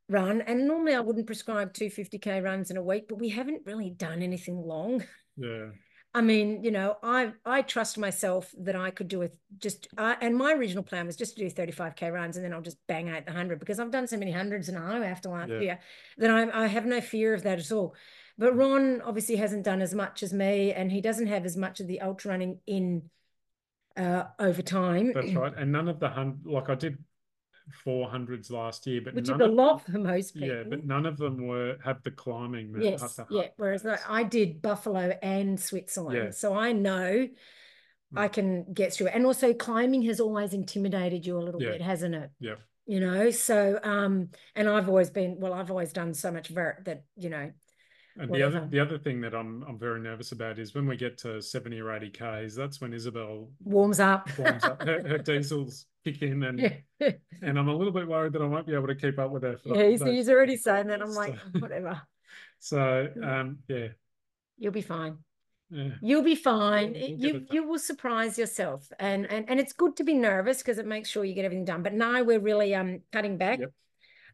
run. 0.09 0.41
And 0.41 0.67
normally 0.67 0.93
I 0.95 0.99
wouldn't 0.99 1.25
prescribe 1.27 1.73
two 1.73 1.89
50k 1.89 2.43
runs 2.43 2.71
in 2.71 2.77
a 2.77 2.83
week, 2.83 3.07
but 3.07 3.19
we 3.19 3.29
haven't 3.29 3.63
really 3.65 3.89
done 3.89 4.21
anything 4.21 4.57
long. 4.57 5.03
yeah, 5.37 5.69
I 6.15 6.21
mean, 6.21 6.63
you 6.63 6.69
know, 6.69 6.97
I 7.01 7.31
I 7.43 7.63
trust 7.63 7.97
myself 7.97 8.53
that 8.59 8.75
I 8.75 8.91
could 8.91 9.07
do 9.07 9.23
it. 9.23 9.35
Just 9.57 9.87
uh, 9.97 10.15
and 10.21 10.35
my 10.37 10.53
original 10.53 10.83
plan 10.83 11.07
was 11.07 11.15
just 11.15 11.35
to 11.37 11.47
do 11.47 11.53
35k 11.53 12.11
runs 12.13 12.35
and 12.37 12.45
then 12.45 12.53
I'll 12.53 12.61
just 12.61 12.77
bang 12.87 13.09
out 13.09 13.25
the 13.25 13.31
hundred 13.31 13.59
because 13.59 13.79
I've 13.79 13.89
done 13.91 14.05
so 14.07 14.17
many 14.17 14.31
hundreds 14.31 14.69
in 14.69 14.75
a 14.75 14.81
row 14.81 15.01
after 15.01 15.29
last 15.29 15.49
Yeah. 15.49 15.59
year 15.59 15.79
that 16.19 16.29
I 16.29 16.65
I 16.65 16.67
have 16.67 16.85
no 16.85 17.01
fear 17.01 17.33
of 17.33 17.43
that 17.43 17.57
at 17.59 17.71
all. 17.71 17.95
But 18.37 18.55
Ron 18.55 19.01
obviously 19.01 19.35
hasn't 19.37 19.63
done 19.63 19.81
as 19.81 19.93
much 19.93 20.21
as 20.23 20.33
me, 20.33 20.73
and 20.73 20.91
he 20.91 21.01
doesn't 21.01 21.27
have 21.27 21.45
as 21.45 21.55
much 21.57 21.79
of 21.79 21.87
the 21.87 22.01
ultra 22.01 22.31
running 22.31 22.59
in 22.67 23.09
uh 23.95 24.23
over 24.39 24.61
time, 24.61 25.13
that's 25.13 25.33
right. 25.33 25.53
And 25.57 25.71
none 25.71 25.87
of 25.87 25.99
the 25.99 26.09
hun 26.09 26.39
like 26.45 26.69
I 26.69 26.75
did 26.75 26.97
four 27.83 28.09
hundreds 28.09 28.51
last 28.51 28.85
year, 28.87 29.01
but 29.03 29.13
which 29.13 29.23
is 29.25 29.29
a 29.29 29.35
lot 29.47 29.85
for 29.85 29.97
most 29.97 30.33
people. 30.33 30.47
yeah, 30.49 30.63
but 30.67 30.85
none 30.85 31.05
of 31.05 31.17
them 31.17 31.47
were 31.47 31.77
have 31.83 32.01
the 32.03 32.11
climbing 32.11 32.71
that 32.73 32.83
Yes, 32.83 33.19
yeah. 33.29 33.47
Whereas 33.57 33.83
like. 33.83 33.99
I 34.09 34.23
did 34.23 34.61
Buffalo 34.61 35.17
and 35.21 35.59
Switzerland, 35.59 36.17
Yeah. 36.17 36.29
so 36.31 36.53
I 36.53 36.71
know 36.73 37.27
I 38.15 38.27
Mm. 38.27 38.33
can 38.33 38.73
get 38.73 38.93
through 38.93 39.07
it. 39.07 39.13
And 39.15 39.25
also, 39.25 39.53
climbing 39.53 40.03
has 40.03 40.19
always 40.19 40.53
intimidated 40.53 41.25
you 41.25 41.37
a 41.37 41.41
little 41.41 41.61
Yeah. 41.61 41.71
bit, 41.71 41.81
hasn't 41.81 42.13
it? 42.15 42.29
Yeah, 42.39 42.55
You 42.85 42.99
know, 42.99 43.31
so 43.31 43.79
um, 43.83 44.29
and 44.55 44.67
I've 44.69 44.89
always 44.89 45.09
been 45.09 45.39
well, 45.39 45.53
I've 45.53 45.71
always 45.71 45.93
done 45.93 46.13
so 46.13 46.31
much 46.31 46.49
vert 46.49 46.83
that 46.85 47.05
you 47.15 47.29
know, 47.29 47.51
and 48.17 48.29
the 48.31 48.43
other 48.43 48.67
the 48.69 48.79
other 48.79 48.99
thing 48.99 49.21
that 49.21 49.33
I'm 49.33 49.63
I'm 49.63 49.79
very 49.79 49.99
nervous 49.99 50.33
about 50.33 50.59
is 50.59 50.75
when 50.75 50.85
we 50.85 50.95
get 50.97 51.17
to 51.19 51.41
seventy 51.41 51.79
or 51.79 51.91
eighty 51.91 52.11
k's. 52.11 52.53
That's 52.55 52.79
when 52.81 52.93
Isabel 52.93 53.49
warms 53.63 53.99
up. 53.99 54.29
warms 54.37 54.63
up. 54.63 54.83
Her, 54.83 55.01
her 55.07 55.17
diesels 55.31 55.87
kick 56.03 56.21
in, 56.21 56.43
and 56.43 56.59
yeah, 56.59 57.11
and 57.41 57.57
I'm 57.59 57.67
a 57.67 57.75
little 57.75 57.93
bit 57.93 58.07
worried 58.07 58.33
that 58.33 58.41
I 58.41 58.45
won't 58.45 58.67
be 58.67 58.73
able 58.73 58.87
to 58.87 58.95
keep 58.95 59.19
up 59.19 59.31
with 59.31 59.43
her. 59.43 59.57
For 59.57 59.75
yeah. 59.75 59.89
He's, 59.89 60.03
he's 60.03 60.29
already 60.29 60.57
saying 60.57 60.87
that. 60.87 61.01
I'm 61.01 61.13
like, 61.13 61.35
whatever. 61.59 62.01
So 62.59 63.09
um, 63.21 63.59
yeah, 63.67 63.87
You'll 64.57 64.71
be 64.71 64.81
fine. 64.81 65.17
yeah, 65.69 65.89
You'll 66.01 66.23
be 66.23 66.35
fine. 66.35 66.93
we'll 66.93 67.09
you 67.09 67.45
you 67.51 67.67
will 67.67 67.79
surprise 67.79 68.37
yourself, 68.37 68.87
and 68.99 69.29
and 69.29 69.49
and 69.49 69.59
it's 69.59 69.73
good 69.73 69.95
to 69.97 70.03
be 70.03 70.13
nervous 70.13 70.59
because 70.59 70.77
it 70.77 70.85
makes 70.85 71.09
sure 71.09 71.25
you 71.25 71.33
get 71.33 71.45
everything 71.45 71.65
done. 71.65 71.83
But 71.83 71.93
now 71.93 72.23
we're 72.23 72.39
really 72.39 72.73
um 72.75 73.01
cutting 73.11 73.37
back, 73.37 73.59
Yep. 73.59 73.71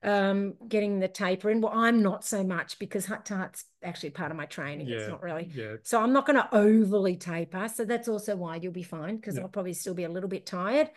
Um 0.03 0.53
getting 0.67 0.99
the 0.99 1.07
taper 1.07 1.49
in. 1.49 1.61
Well, 1.61 1.73
I'm 1.73 2.01
not 2.01 2.23
so 2.25 2.43
much 2.43 2.79
because 2.79 3.05
hut 3.05 3.25
to 3.25 3.35
hut's 3.35 3.65
actually 3.83 4.11
part 4.11 4.31
of 4.31 4.37
my 4.37 4.45
training. 4.45 4.87
yeah, 4.87 4.97
It's 4.97 5.09
not 5.09 5.21
really. 5.21 5.51
yeah, 5.53 5.75
So 5.83 6.01
I'm 6.01 6.13
not 6.13 6.25
going 6.25 6.37
to 6.37 6.49
overly 6.55 7.15
taper. 7.17 7.67
So 7.69 7.85
that's 7.85 8.07
also 8.07 8.35
why 8.35 8.57
you'll 8.57 8.71
be 8.73 8.83
fine 8.83 9.17
because 9.17 9.35
Yeah. 9.35 9.43
I'll 9.43 9.49
probably 9.49 9.73
still 9.73 9.93
be 9.93 10.03
a 10.05 10.09
little 10.09 10.29
bit 10.29 10.45
tired. 10.45 10.89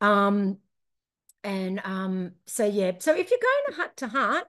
Um, 0.00 0.58
and 1.42 1.80
um, 1.84 2.32
so 2.46 2.66
yeah. 2.66 2.92
So 2.98 3.12
if 3.16 3.30
you're 3.30 3.40
going 3.40 3.64
to 3.68 3.72
hut 3.74 3.96
to 3.98 4.08
hut, 4.08 4.48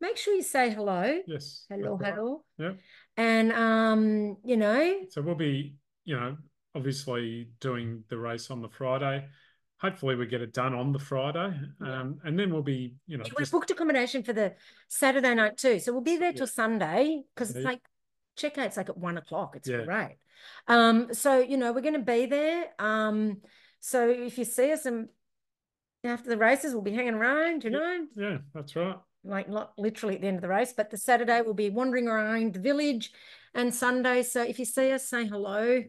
make 0.00 0.16
sure 0.16 0.34
you 0.34 0.42
say 0.42 0.70
hello, 0.70 1.20
yes, 1.26 1.66
hello, 1.68 1.96
right. 1.96 2.14
hello, 2.14 2.44
Yeah. 2.58 2.72
and 3.16 3.52
um, 3.52 4.36
you 4.44 4.56
know, 4.56 5.00
So 5.10 5.22
we'll 5.22 5.34
be, 5.34 5.74
you 6.04 6.18
know, 6.18 6.36
obviously 6.74 7.50
doing 7.60 8.04
the 8.08 8.18
race 8.18 8.50
on 8.50 8.62
the 8.62 8.68
Friday. 8.68 9.26
Hopefully 9.80 10.14
we 10.14 10.26
get 10.26 10.40
it 10.40 10.52
done 10.54 10.74
on 10.74 10.92
the 10.92 10.98
Friday. 10.98 11.58
Yeah. 11.84 12.00
Um, 12.00 12.18
and 12.24 12.38
then 12.38 12.52
we'll 12.52 12.62
be, 12.62 12.94
you 13.06 13.18
know, 13.18 13.24
we've 13.24 13.36
just 13.38 13.52
booked 13.52 13.70
accommodation 13.70 14.22
for 14.22 14.32
the 14.32 14.54
Saturday 14.88 15.34
night 15.34 15.56
too. 15.56 15.78
So 15.78 15.92
we'll 15.92 16.00
be 16.00 16.16
there 16.16 16.30
Yeah. 16.30 16.38
till 16.38 16.46
Sunday 16.46 17.22
because 17.34 17.50
it's 17.50 17.60
Yeah. 17.60 17.70
like 17.70 17.80
checkout's 18.36 18.76
like 18.76 18.88
at 18.88 18.96
one 18.96 19.18
o'clock. 19.18 19.56
It's 19.56 19.68
Yeah. 19.68 19.84
great. 19.84 20.16
Um, 20.68 21.12
so 21.12 21.38
you 21.38 21.56
know, 21.56 21.72
we're 21.72 21.80
gonna 21.80 21.98
be 21.98 22.26
there. 22.26 22.72
Um, 22.78 23.42
so 23.80 24.08
if 24.08 24.38
you 24.38 24.44
see 24.44 24.72
us 24.72 24.86
and 24.86 25.08
after 26.02 26.30
the 26.30 26.38
races, 26.38 26.72
we'll 26.72 26.82
be 26.82 26.92
hanging 26.92 27.14
around, 27.14 27.64
you 27.64 27.70
Yeah. 27.70 27.78
know, 27.78 28.06
yeah, 28.14 28.38
that's 28.54 28.76
right. 28.76 28.96
like 29.26 29.48
not 29.48 29.72
literally 29.78 30.16
at 30.16 30.20
the 30.20 30.26
end 30.26 30.36
of 30.36 30.42
the 30.42 30.48
race, 30.48 30.74
but 30.74 30.90
the 30.90 30.98
Saturday 30.98 31.40
we'll 31.40 31.54
be 31.54 31.70
wandering 31.70 32.08
around 32.08 32.52
the 32.52 32.60
village 32.60 33.10
and 33.54 33.74
Sunday. 33.74 34.22
So 34.22 34.42
if 34.42 34.58
you 34.58 34.66
see 34.66 34.92
us, 34.92 35.08
say 35.08 35.26
hello. 35.26 35.82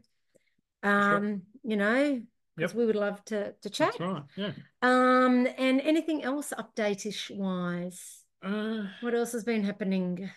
Um, 0.84 1.42
you 1.63 1.75
know, 1.75 2.22
because 2.55 2.71
Yep. 2.71 2.79
we 2.79 2.85
would 2.85 2.95
love 2.95 3.24
to 3.25 3.53
to 3.62 3.69
chat. 3.69 3.95
That's 3.97 4.00
right. 4.00 4.24
Yeah. 4.35 4.51
Um, 4.81 5.47
and 5.57 5.81
anything 5.81 6.24
else 6.24 6.53
update-ish 6.57 7.31
wise? 7.31 8.24
Uh, 8.41 8.83
What 9.01 9.13
else 9.15 9.31
has 9.33 9.43
been 9.43 9.63
happening? 9.63 10.29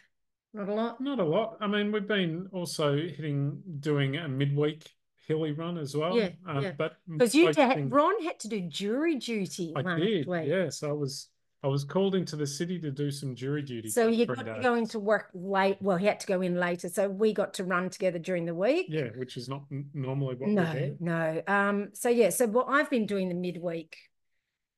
Not 0.55 0.69
a 0.69 0.75
lot. 0.75 1.01
not 1.01 1.21
a 1.21 1.25
lot. 1.25 1.59
I 1.61 1.67
mean, 1.67 1.93
we've 1.93 2.07
been 2.09 2.49
also 2.53 2.97
hitting 2.97 3.63
doing 3.81 4.17
a 4.17 4.29
midweek 4.29 4.91
hilly 5.27 5.53
run 5.53 5.77
as 5.77 5.95
well. 5.95 6.17
Yeah, 6.17 6.31
Um, 6.47 6.63
yeah. 6.63 6.73
but 6.73 6.97
Because 7.07 7.35
you 7.35 7.53
had, 7.53 7.93
Ron 7.93 8.23
had 8.25 8.41
to 8.41 8.49
do 8.49 8.61
jury 8.63 9.17
duty 9.17 9.73
I 9.77 9.83
last 9.83 10.01
did. 10.01 10.27
week. 10.27 10.47
Yes, 10.49 10.83
I 10.83 10.91
was. 10.93 11.29
I 11.63 11.67
was 11.67 11.83
called 11.85 12.15
into 12.15 12.37
the 12.37 12.47
city 12.47 12.79
to 12.79 12.91
do 12.91 13.11
some 13.11 13.35
jury 13.35 13.63
duty. 13.63 13.89
So 13.89 14.09
he 14.11 14.25
got 14.27 14.45
to 14.47 14.61
go 14.63 14.75
into 14.75 15.01
work 15.01 15.31
late. 15.35 15.77
Well, 15.81 15.97
he 15.97 16.07
had 16.07 16.21
to 16.21 16.27
go 16.27 16.41
in 16.41 16.55
later. 16.55 16.89
So 16.89 17.09
we 17.09 17.33
got 17.33 17.55
to 17.55 17.65
run 17.65 17.91
together 17.91 18.21
during 18.21 18.45
the 18.45 18.55
week. 18.55 18.87
Yeah, 18.89 19.09
which 19.17 19.37
is 19.37 19.49
not 19.49 19.63
normally 19.93 20.37
what 20.37 20.49
we 20.49 20.55
No, 20.55 20.73
do. 20.73 20.97
no. 21.01 21.43
Um, 21.49 21.89
so 21.95 22.09
yeah, 22.09 22.31
so 22.31 22.47
what 22.47 22.67
I've 22.69 22.89
been 22.91 23.07
doing 23.07 23.29
the 23.29 23.35
midweek 23.35 23.97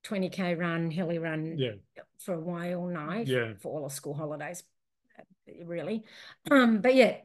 20k 0.05 0.57
run, 0.57 0.89
hilly 0.89 1.19
run 1.19 1.55
Yeah, 1.59 1.73
for 2.19 2.33
a 2.33 2.39
while 2.39 2.87
now, 2.87 3.19
Yeah. 3.19 3.53
for 3.59 3.71
all 3.77 3.85
of 3.85 3.91
school 3.91 4.15
holidays, 4.15 4.63
really. 5.63 6.03
Um, 6.49 6.81
but 6.81 6.95
yeah, 6.95 7.17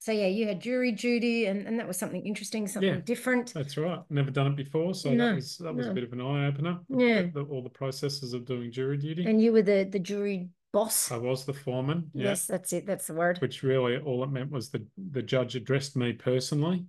so 0.00 0.10
yeah, 0.12 0.26
you 0.26 0.48
had 0.48 0.60
jury 0.60 0.90
duty, 0.92 1.46
and, 1.46 1.66
and 1.66 1.78
that 1.78 1.86
was 1.86 1.96
something 1.98 2.24
interesting, 2.26 2.66
something 2.66 2.88
Yeah. 2.94 3.00
different. 3.04 3.52
that's 3.54 3.76
right. 3.76 4.00
Never 4.10 4.30
done 4.30 4.48
it 4.48 4.56
before, 4.56 4.94
so 4.94 5.10
No, 5.12 5.26
that 5.28 5.34
was 5.36 5.58
that 5.58 5.74
was 5.74 5.86
no. 5.86 5.92
a 5.92 5.94
bit 5.94 6.04
of 6.04 6.12
an 6.12 6.20
eye 6.20 6.46
opener. 6.46 6.80
Yeah. 6.88 7.26
all 7.50 7.62
the 7.62 7.68
processes 7.70 8.32
of 8.32 8.44
doing 8.46 8.72
jury 8.72 8.96
duty. 8.96 9.24
And 9.26 9.40
you 9.40 9.52
were 9.52 9.62
the 9.62 9.84
the 9.88 9.98
jury 10.00 10.48
boss. 10.72 11.12
I 11.12 11.16
was 11.18 11.44
the 11.44 11.52
foreman. 11.52 12.10
Yeah. 12.14 12.24
Yes, 12.30 12.46
that's 12.46 12.72
it. 12.72 12.86
That's 12.86 13.06
the 13.06 13.14
word. 13.14 13.38
Which 13.38 13.62
really 13.62 13.98
all 13.98 14.24
it 14.24 14.30
meant 14.30 14.50
was 14.50 14.70
the 14.70 14.84
the 14.96 15.22
judge 15.22 15.54
addressed 15.54 15.96
me 15.96 16.12
personally 16.14 16.86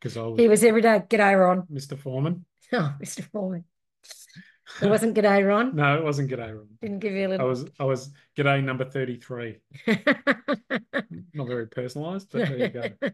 because 0.00 0.16
I 0.16 0.22
was 0.22 0.38
He 0.38 0.48
was 0.48 0.62
every 0.64 0.80
day. 0.82 1.02
G'day, 1.08 1.38
Ron. 1.38 1.62
Mr. 1.72 1.98
Foreman. 1.98 2.44
Oh, 2.72 2.92
Mr. 3.00 3.22
Foreman. 3.30 3.64
It 4.80 4.88
wasn't 4.88 5.14
g'day, 5.16 5.46
Ron. 5.46 5.76
No, 5.76 5.96
it 5.98 6.04
wasn't 6.04 6.30
G'day 6.30 6.54
Ron. 6.56 6.68
Didn't 6.80 7.00
give 7.00 7.12
you 7.12 7.26
a 7.26 7.30
little. 7.30 7.46
I 7.46 7.48
was 7.48 7.66
I 7.80 7.84
was 7.84 8.10
G'day 8.36 8.62
number 8.64 8.84
33. 8.84 9.58
Not 11.34 11.46
very 11.48 11.66
personalised, 11.66 12.28
but 12.32 12.48
there 12.48 12.58
you 12.58 12.68
go. 12.68 12.88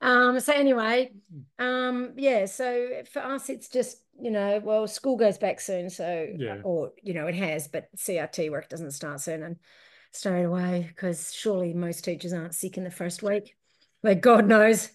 Um, 0.00 0.38
so 0.38 0.52
anyway, 0.52 1.10
um, 1.58 2.12
yeah, 2.16 2.44
so 2.46 3.02
for 3.12 3.18
us 3.18 3.48
it's 3.48 3.68
just, 3.68 3.98
you 4.20 4.30
know, 4.30 4.60
well, 4.62 4.86
school 4.86 5.16
goes 5.16 5.36
back 5.36 5.60
soon, 5.60 5.90
so 5.90 6.28
Yeah. 6.36 6.58
or 6.62 6.92
you 7.02 7.12
know, 7.12 7.26
it 7.26 7.34
has, 7.34 7.66
but 7.66 7.88
CRT 7.96 8.52
work 8.52 8.68
doesn't 8.68 8.92
start 8.92 9.20
soon 9.20 9.42
and 9.42 9.56
straight 10.12 10.44
away, 10.44 10.86
because 10.88 11.32
surely 11.34 11.72
most 11.74 12.04
teachers 12.04 12.32
aren't 12.32 12.54
sick 12.54 12.78
in 12.78 12.84
the 12.84 12.90
first 12.90 13.24
week. 13.24 13.56
Like 14.04 14.20
God 14.20 14.46
knows 14.46 14.90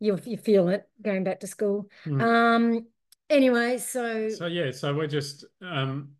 you 0.00 0.18
you 0.24 0.38
feel 0.38 0.68
it 0.70 0.88
going 1.02 1.24
back 1.24 1.40
to 1.40 1.46
school. 1.46 1.90
Mm. 2.06 2.22
Um 2.22 2.86
anyway, 3.30 3.78
so 3.78 4.28
So 4.28 4.46
yeah, 4.46 4.70
so 4.70 4.94
we're 4.94 5.06
just 5.06 5.44
um 5.62 6.10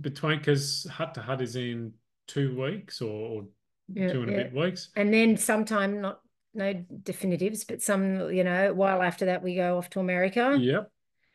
between 0.00 0.38
because 0.38 0.86
hut 0.90 1.14
to 1.14 1.22
hut 1.22 1.40
is 1.42 1.56
in 1.56 1.92
two 2.26 2.60
weeks 2.60 3.00
or, 3.00 3.10
or 3.10 3.44
Yeah, 3.88 4.12
two 4.12 4.22
and 4.22 4.30
yeah. 4.32 4.38
a 4.38 4.44
bit 4.44 4.54
weeks. 4.54 4.90
and 4.96 5.12
then 5.12 5.36
sometime 5.36 6.00
not 6.00 6.20
no 6.54 6.72
definitives, 7.02 7.64
but 7.64 7.82
some, 7.82 8.32
you 8.32 8.44
know, 8.44 8.70
a 8.70 8.74
while 8.74 9.02
after 9.02 9.26
that 9.26 9.42
we 9.42 9.56
go 9.56 9.76
off 9.76 9.90
to 9.90 10.00
America. 10.00 10.56
Yep. 10.58 10.90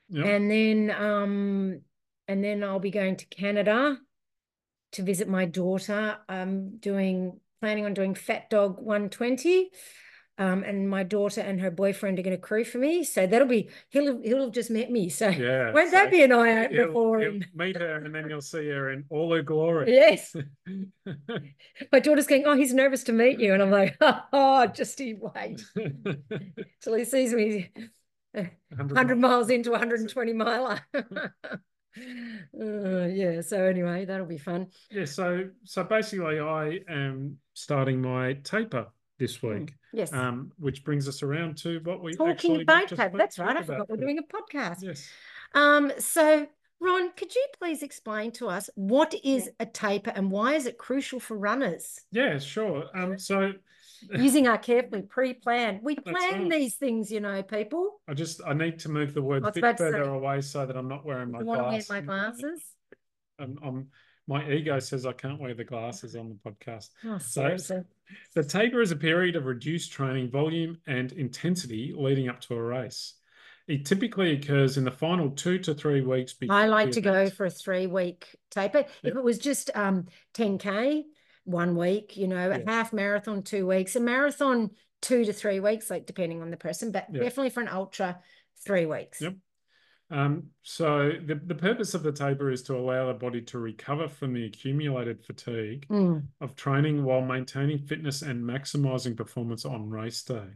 Yep. 0.09 0.25
And 0.25 0.49
then 0.51 0.91
um 0.91 1.81
and 2.27 2.43
then 2.43 2.63
I'll 2.63 2.79
be 2.79 2.91
going 2.91 3.17
to 3.17 3.25
Canada 3.25 3.97
to 4.93 5.03
visit 5.03 5.27
my 5.27 5.45
daughter. 5.45 6.17
I'm 6.27 6.77
doing 6.77 7.39
planning 7.59 7.85
on 7.85 7.93
doing 7.93 8.15
Fat 8.15 8.49
Dog 8.49 8.77
120. 8.79 9.69
Um, 10.39 10.63
and 10.63 10.89
my 10.89 11.03
daughter 11.03 11.41
and 11.41 11.59
her 11.59 11.69
boyfriend 11.69 12.17
are 12.17 12.21
going 12.21 12.35
to 12.35 12.41
crew 12.41 12.63
for 12.63 12.77
me. 12.77 13.03
So 13.03 13.27
that'll 13.27 13.47
be 13.47 13.69
he'll 13.89 14.07
have, 14.07 14.23
he'll 14.23 14.43
have 14.45 14.53
just 14.53 14.71
met 14.71 14.89
me. 14.89 15.09
So 15.09 15.27
yeah. 15.27 15.71
won't 15.73 15.91
so 15.91 15.97
that 15.97 16.11
be 16.11 16.23
an 16.23 16.31
eye 16.31 16.69
you'll- 16.71 17.19
him? 17.19 17.43
meet 17.53 17.75
her 17.75 17.97
and 17.97 18.15
then 18.15 18.29
you'll 18.29 18.39
see 18.39 18.69
her 18.69 18.91
in 18.91 19.03
all 19.09 19.33
her 19.35 19.43
glory. 19.43 19.91
Yes. 19.99 20.33
My 21.91 21.99
daughter's 21.99 22.27
going, 22.27 22.45
Oh, 22.45 22.55
he's 22.55 22.73
nervous 22.73 23.03
to 23.05 23.11
meet 23.11 23.41
you. 23.41 23.53
And 23.53 23.61
I'm 23.61 23.71
like, 23.71 23.97
Oh, 24.01 24.65
just 24.67 24.97
he 24.97 25.15
wait 25.19 25.61
till 26.81 26.93
he 26.93 27.03
sees 27.03 27.33
me 27.33 27.69
100 28.33 29.19
miles 29.19 29.49
into 29.49 29.71
a 29.71 29.73
120 29.73 30.33
miler. 30.33 30.79
Uh, 31.97 33.07
yeah, 33.07 33.41
so 33.41 33.63
anyway, 33.63 34.05
that'll 34.05 34.25
be 34.25 34.37
fun. 34.37 34.67
Yeah, 34.89 35.05
so 35.05 35.49
so 35.65 35.83
basically 35.83 36.39
I 36.39 36.79
am 36.87 37.39
starting 37.55 38.01
my 38.01 38.33
taper 38.33 38.87
this 39.19 39.37
Hmm, 39.37 39.59
week. 39.59 39.73
Yes. 39.93 40.11
Um, 40.13 40.51
which 40.57 40.83
brings 40.83 41.07
us 41.07 41.21
around 41.21 41.57
to 41.59 41.79
what 41.83 42.01
we 42.01 42.13
Talking 42.15 42.31
actually 42.31 42.61
about 42.63 42.87
just 42.87 43.11
That's 43.13 43.37
right. 43.39 43.49
I 43.49 43.53
talked 43.53 43.65
about 43.65 43.87
forgot 43.87 43.89
we're 43.89 43.97
doing 43.97 44.19
a 44.19 44.23
podcast. 44.23 44.81
Yes. 44.81 45.07
Um, 45.53 45.91
so 45.99 46.47
Ron, 46.79 47.11
could 47.11 47.35
you 47.35 47.45
please 47.59 47.83
explain 47.83 48.31
to 48.33 48.47
us 48.47 48.69
what 48.75 49.13
is 49.23 49.49
a 49.59 49.65
taper 49.65 50.11
and 50.11 50.31
why 50.31 50.53
is 50.53 50.65
it 50.65 50.77
crucial 50.77 51.19
for 51.19 51.37
runners? 51.37 52.01
Yeah, 52.11 52.39
sure. 52.39 52.85
Um, 52.95 53.19
so 53.19 53.53
Using 54.15 54.47
our 54.47 54.57
carefully 54.57 55.01
pre-planned. 55.01 55.81
We 55.83 55.95
plan 55.95 56.43
right. 56.43 56.49
these 56.49 56.75
things, 56.75 57.11
you 57.11 57.19
know, 57.19 57.43
people. 57.43 57.99
I 58.07 58.13
just 58.13 58.41
I 58.45 58.53
need 58.53 58.79
to 58.79 58.89
move 58.89 59.13
the 59.13 59.21
word 59.21 59.43
I 59.43 59.47
was 59.47 59.55
bit 59.55 59.77
further 59.77 60.05
say, 60.05 60.09
away 60.09 60.41
so 60.41 60.65
that 60.65 60.75
I'm 60.75 60.87
not 60.87 61.05
wearing 61.05 61.31
my 61.31 61.39
I 61.39 61.43
want 61.43 61.59
to 61.59 61.63
wear 61.63 61.71
glasses. 61.71 61.89
my 61.89 62.01
glasses. 62.01 62.61
Um, 63.39 63.59
um, 63.63 63.87
my 64.29 64.47
ego 64.49 64.77
says 64.79 65.07
I 65.07 65.11
can't 65.11 65.41
wear 65.41 65.55
the 65.55 65.63
glasses 65.63 66.15
on 66.15 66.29
the 66.29 66.49
podcast. 66.49 66.89
Oh, 67.03 67.17
So-. 67.17 67.83
The 68.35 68.43
taper 68.43 68.81
is 68.81 68.91
a 68.91 68.95
period 68.95 69.35
of 69.35 69.45
reduced 69.45 69.91
training 69.91 70.29
volume 70.29 70.77
and 70.87 71.11
intensity 71.13 71.93
leading 71.95 72.29
up 72.29 72.39
to 72.41 72.53
a 72.53 72.61
race. 72.61 73.15
It 73.67 73.85
typically 73.85 74.33
occurs 74.33 74.77
in 74.77 74.83
the 74.83 74.91
final 74.91 75.31
two 75.31 75.59
to 75.59 75.73
three 75.73 76.01
weeks 76.01 76.35
I 76.49 76.67
like 76.67 76.91
to 76.91 77.01
go 77.01 77.29
for 77.29 77.45
a 77.45 77.51
three-week 77.51 78.35
taper. 78.49 78.85
If 79.03 79.15
it 79.15 79.23
was 79.23 79.37
just 79.37 79.69
um 79.75 80.05
10K 80.33 81.03
one 81.43 81.75
week, 81.75 82.15
you 82.17 82.27
know, 82.27 82.51
a 82.51 82.63
half 82.65 82.93
marathon 82.93 83.43
two 83.43 83.67
weeks, 83.67 83.95
a 83.95 83.99
marathon 83.99 84.71
two 85.01 85.25
to 85.25 85.33
three 85.33 85.59
weeks, 85.59 85.89
like 85.89 86.05
depending 86.05 86.41
on 86.41 86.51
the 86.51 86.57
person, 86.57 86.91
but 86.91 87.07
Yeah. 87.11 87.21
definitely 87.21 87.51
for 87.51 87.61
an 87.61 87.67
ultra, 87.67 88.19
three 88.65 88.85
weeks. 88.85 89.21
Yep. 89.21 89.35
Um, 90.11 90.47
so 90.63 91.11
the, 91.23 91.35
the 91.35 91.55
purpose 91.55 91.93
of 91.93 92.01
the 92.01 92.11
taper 92.11 92.51
is 92.51 92.63
to 92.63 92.75
allow 92.75 93.07
the 93.07 93.13
body 93.13 93.41
to 93.43 93.59
recover 93.59 94.07
from 94.09 94.33
the 94.33 94.45
accumulated 94.45 95.23
fatigue 95.23 95.85
Mm. 95.89 96.23
of 96.41 96.55
training 96.55 97.03
while 97.03 97.21
maintaining 97.21 97.77
fitness 97.79 98.21
and 98.21 98.43
maximizing 98.43 99.15
performance 99.15 99.65
on 99.65 99.89
race 99.89 100.23
day. 100.23 100.47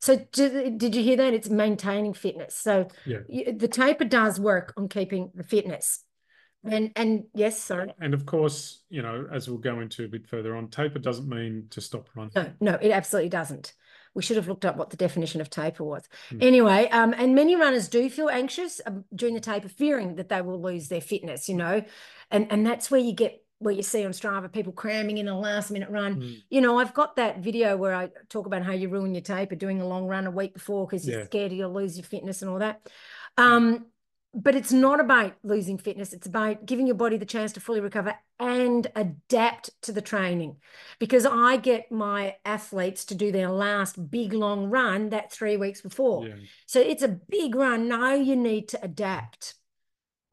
So 0.00 0.16
did, 0.32 0.78
did 0.78 0.94
you 0.94 1.02
hear 1.02 1.16
that? 1.16 1.32
It's 1.34 1.48
maintaining 1.48 2.12
fitness. 2.12 2.54
So 2.54 2.88
Yeah. 3.06 3.20
the 3.28 3.68
taper 3.68 4.04
does 4.04 4.38
work 4.38 4.74
on 4.76 4.88
keeping 4.88 5.30
the 5.34 5.42
fitness. 5.44 6.04
And 6.64 6.90
and 6.96 7.24
yes, 7.34 7.58
sorry. 7.62 7.94
And 8.00 8.12
of 8.14 8.26
course, 8.26 8.82
you 8.90 9.00
know, 9.00 9.26
as 9.32 9.48
we'll 9.48 9.58
go 9.58 9.80
into 9.80 10.04
a 10.04 10.08
bit 10.08 10.26
further 10.26 10.56
on, 10.56 10.68
taper 10.68 10.98
doesn't 10.98 11.28
mean 11.28 11.68
to 11.70 11.80
stop 11.80 12.08
running. 12.14 12.32
No, 12.34 12.50
no, 12.60 12.74
it 12.82 12.90
absolutely 12.90 13.30
doesn't. 13.30 13.74
We 14.14 14.22
should 14.22 14.36
have 14.36 14.48
looked 14.48 14.64
up 14.64 14.76
what 14.76 14.90
the 14.90 14.96
definition 14.96 15.40
of 15.40 15.50
taper 15.50 15.84
was. 15.84 16.08
Hmm. 16.30 16.38
Anyway, 16.40 16.88
um, 16.90 17.14
and 17.16 17.34
many 17.34 17.56
runners 17.56 17.88
do 17.88 18.08
feel 18.10 18.28
anxious 18.28 18.80
um, 18.86 19.04
during 19.14 19.34
the 19.34 19.40
taper, 19.40 19.68
fearing 19.68 20.16
that 20.16 20.28
they 20.28 20.40
will 20.42 20.60
lose 20.60 20.88
their 20.88 21.00
fitness, 21.00 21.48
you 21.48 21.56
know, 21.56 21.82
and 22.30 22.50
and 22.50 22.66
that's 22.66 22.90
where 22.90 23.00
you 23.00 23.12
get 23.12 23.44
where 23.60 23.74
you 23.74 23.82
see 23.82 24.04
on 24.04 24.12
Strava 24.12 24.50
people 24.52 24.72
cramming 24.72 25.18
in 25.18 25.26
a 25.26 25.38
last 25.38 25.70
minute 25.70 25.90
run. 25.90 26.20
Mm. 26.20 26.42
You 26.48 26.60
know, 26.60 26.78
I've 26.78 26.94
got 26.94 27.16
that 27.16 27.40
video 27.40 27.76
where 27.76 27.92
I 27.92 28.10
talk 28.28 28.46
about 28.46 28.62
how 28.62 28.72
you 28.72 28.88
ruin 28.88 29.14
your 29.14 29.22
taper 29.22 29.56
doing 29.56 29.80
a 29.80 29.86
long 29.86 30.06
run 30.06 30.26
a 30.26 30.30
week 30.30 30.54
before 30.54 30.86
because 30.86 31.06
you're 31.06 31.20
Yeah. 31.20 31.24
scared 31.26 31.52
you'll 31.52 31.72
lose 31.72 31.96
your 31.96 32.04
fitness 32.04 32.40
and 32.42 32.50
all 32.50 32.60
that. 32.60 32.80
Um, 33.36 33.86
but 34.34 34.54
it's 34.54 34.72
not 34.72 35.00
about 35.00 35.34
losing 35.42 35.78
fitness. 35.78 36.12
It's 36.12 36.26
about 36.26 36.66
giving 36.66 36.86
your 36.86 36.96
body 36.96 37.16
the 37.16 37.24
chance 37.24 37.52
to 37.52 37.60
fully 37.60 37.80
recover 37.80 38.14
and 38.38 38.86
adapt 38.94 39.70
to 39.82 39.92
the 39.92 40.02
training. 40.02 40.56
Because 40.98 41.24
I 41.24 41.56
get 41.56 41.90
my 41.90 42.36
athletes 42.44 43.04
to 43.06 43.14
do 43.14 43.32
their 43.32 43.50
last 43.50 44.10
big 44.10 44.32
long 44.32 44.68
run 44.68 45.08
that 45.10 45.32
three 45.32 45.56
weeks 45.56 45.80
before. 45.80 46.26
Yeah. 46.26 46.34
So 46.66 46.80
it's 46.80 47.02
a 47.02 47.08
big 47.08 47.54
run. 47.54 47.88
Now 47.88 48.14
you 48.14 48.36
need 48.36 48.68
to 48.68 48.84
adapt. 48.84 49.54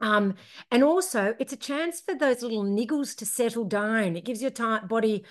Um, 0.00 0.34
and 0.70 0.84
also 0.84 1.34
it's 1.40 1.54
a 1.54 1.56
chance 1.56 2.00
for 2.00 2.14
those 2.14 2.42
little 2.42 2.64
niggles 2.64 3.16
to 3.16 3.26
settle 3.26 3.64
down. 3.64 4.14
It 4.14 4.24
gives 4.26 4.42
your 4.42 4.50
time, 4.50 4.86
body 4.88 5.24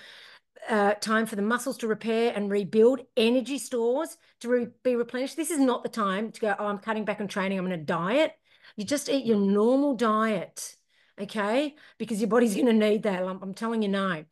uh, 0.68 0.94
time 0.94 1.26
for 1.26 1.36
the 1.36 1.42
muscles 1.42 1.78
to 1.78 1.86
repair 1.86 2.32
and 2.34 2.50
rebuild, 2.50 3.00
energy 3.16 3.58
stores 3.58 4.16
to 4.40 4.48
re- 4.48 4.66
be 4.82 4.96
replenished. 4.96 5.36
This 5.36 5.52
is 5.52 5.60
not 5.60 5.84
the 5.84 5.88
time 5.88 6.32
to 6.32 6.40
go, 6.40 6.56
oh, 6.58 6.66
I'm 6.66 6.78
cutting 6.78 7.04
back 7.04 7.20
on 7.20 7.28
training. 7.28 7.58
I'm 7.58 7.66
going 7.66 7.78
to 7.78 7.84
diet. 7.84 8.32
You 8.76 8.84
just 8.84 9.08
eat 9.08 9.24
your 9.24 9.38
normal 9.38 9.94
diet, 9.96 10.76
okay? 11.20 11.74
Because 11.98 12.20
your 12.20 12.28
body's 12.28 12.54
going 12.54 12.66
to 12.66 12.72
need 12.72 13.02
that. 13.04 13.22
I'm, 13.22 13.42
I'm 13.42 13.54
telling 13.54 13.82
you 13.82 13.88
no. 13.88 14.24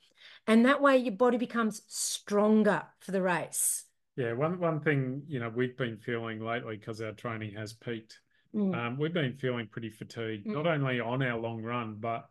And 0.47 0.67
that 0.67 0.83
way 0.83 0.99
your 0.99 1.15
body 1.15 1.39
becomes 1.39 1.83
stronger 1.89 2.83
for 3.01 3.13
the 3.13 3.23
race. 3.23 3.85
Yeah, 4.17 4.33
one 4.35 4.61
one 4.61 4.81
thing, 4.81 5.23
you 5.27 5.41
know, 5.41 5.49
we've 5.49 5.77
been 5.77 5.97
feeling 5.97 6.41
lately 6.41 6.77
because 6.77 7.01
our 7.01 7.13
training 7.13 7.55
has 7.57 7.73
peaked. 7.73 8.21
Mm. 8.55 8.75
Um, 8.75 8.99
we've 8.99 9.15
been 9.15 9.37
feeling 9.39 9.67
pretty 9.67 9.91
fatigued, 9.91 10.47
Mm. 10.47 10.53
not 10.53 10.67
only 10.67 11.01
on 11.01 11.23
our 11.23 11.39
long 11.39 11.63
run, 11.63 11.97
but 11.99 12.29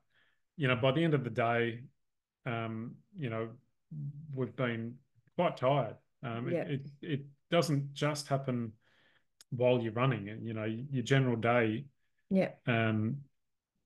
you 0.55 0.67
know, 0.67 0.75
by 0.75 0.91
the 0.91 1.03
end 1.03 1.13
of 1.13 1.23
the 1.23 1.29
day, 1.29 1.81
um, 2.45 2.95
you 3.17 3.29
know, 3.29 3.49
we've 4.33 4.55
been 4.55 4.95
quite 5.35 5.57
tired. 5.57 5.95
Um, 6.21 6.49
Yeah. 6.49 6.61
it, 6.61 6.81
it 7.01 7.09
it 7.13 7.25
doesn't 7.49 7.93
just 7.93 8.27
happen 8.27 8.73
while 9.49 9.81
you're 9.81 9.93
running. 9.93 10.29
And 10.29 10.47
you 10.47 10.53
know, 10.53 10.65
your 10.65 11.03
general 11.03 11.35
day 11.35 11.85
Yeah, 12.33 12.49
um 12.67 13.17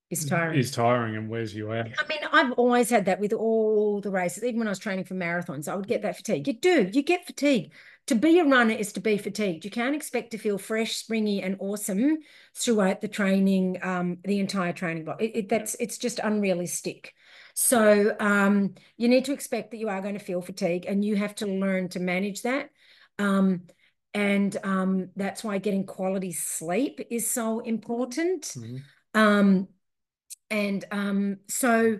it's 0.09 0.23
tiring. 0.23 0.57
is 0.57 0.71
tiring 0.71 1.17
and 1.17 1.29
wears 1.29 1.53
you 1.53 1.73
out. 1.73 1.87
I 1.99 2.07
mean, 2.07 2.19
I've 2.31 2.53
always 2.53 2.89
had 2.89 3.05
that 3.05 3.19
with 3.19 3.33
all 3.33 3.99
the 3.99 4.09
races. 4.09 4.43
Even 4.43 4.59
when 4.59 4.67
I 4.67 4.71
was 4.71 4.79
training 4.79 5.03
for 5.03 5.15
marathons, 5.15 5.67
I 5.67 5.75
would 5.75 5.87
get 5.87 6.01
that 6.03 6.15
fatigue. 6.15 6.47
You 6.47 6.53
do, 6.53 6.89
you 6.93 7.01
get 7.01 7.25
fatigue. 7.25 7.73
To 8.07 8.15
be 8.15 8.39
a 8.39 8.45
runner 8.45 8.73
is 8.73 8.93
to 8.93 9.01
be 9.01 9.17
fatigued. 9.17 9.65
You 9.65 9.71
can't 9.71 9.95
expect 9.95 10.31
to 10.31 10.37
feel 10.37 10.57
fresh, 10.57 10.95
springy, 10.95 11.43
and 11.43 11.57
awesome 11.59 12.19
throughout 12.55 13.01
the 13.01 13.09
training, 13.09 13.79
um, 13.83 14.19
the 14.23 14.39
entire 14.39 14.71
training 14.71 15.03
block. 15.03 15.21
It, 15.21 15.35
it, 15.35 15.49
that's 15.49 15.75
it's 15.77 15.97
just 15.97 16.19
unrealistic. 16.19 17.13
So 17.53 18.15
um, 18.21 18.75
you 18.95 19.09
need 19.09 19.25
to 19.25 19.33
expect 19.33 19.71
that 19.71 19.77
you 19.77 19.89
are 19.89 20.01
going 20.01 20.17
to 20.17 20.23
feel 20.23 20.41
fatigue, 20.41 20.85
and 20.87 21.03
you 21.03 21.17
have 21.17 21.35
to 21.35 21.47
learn 21.47 21.89
to 21.89 21.99
manage 21.99 22.43
that. 22.43 22.69
Um, 23.19 23.63
and 24.17 24.57
um, 24.63 25.09
that's 25.15 25.43
why 25.43 25.57
getting 25.59 25.85
quality 25.85 26.31
sleep 26.31 26.99
is 27.11 27.29
so 27.29 27.59
important. 27.59 28.55
Mhm. 28.57 28.81
Um, 29.13 29.67
and 30.49 30.85
um, 30.91 31.37
so 31.47 31.99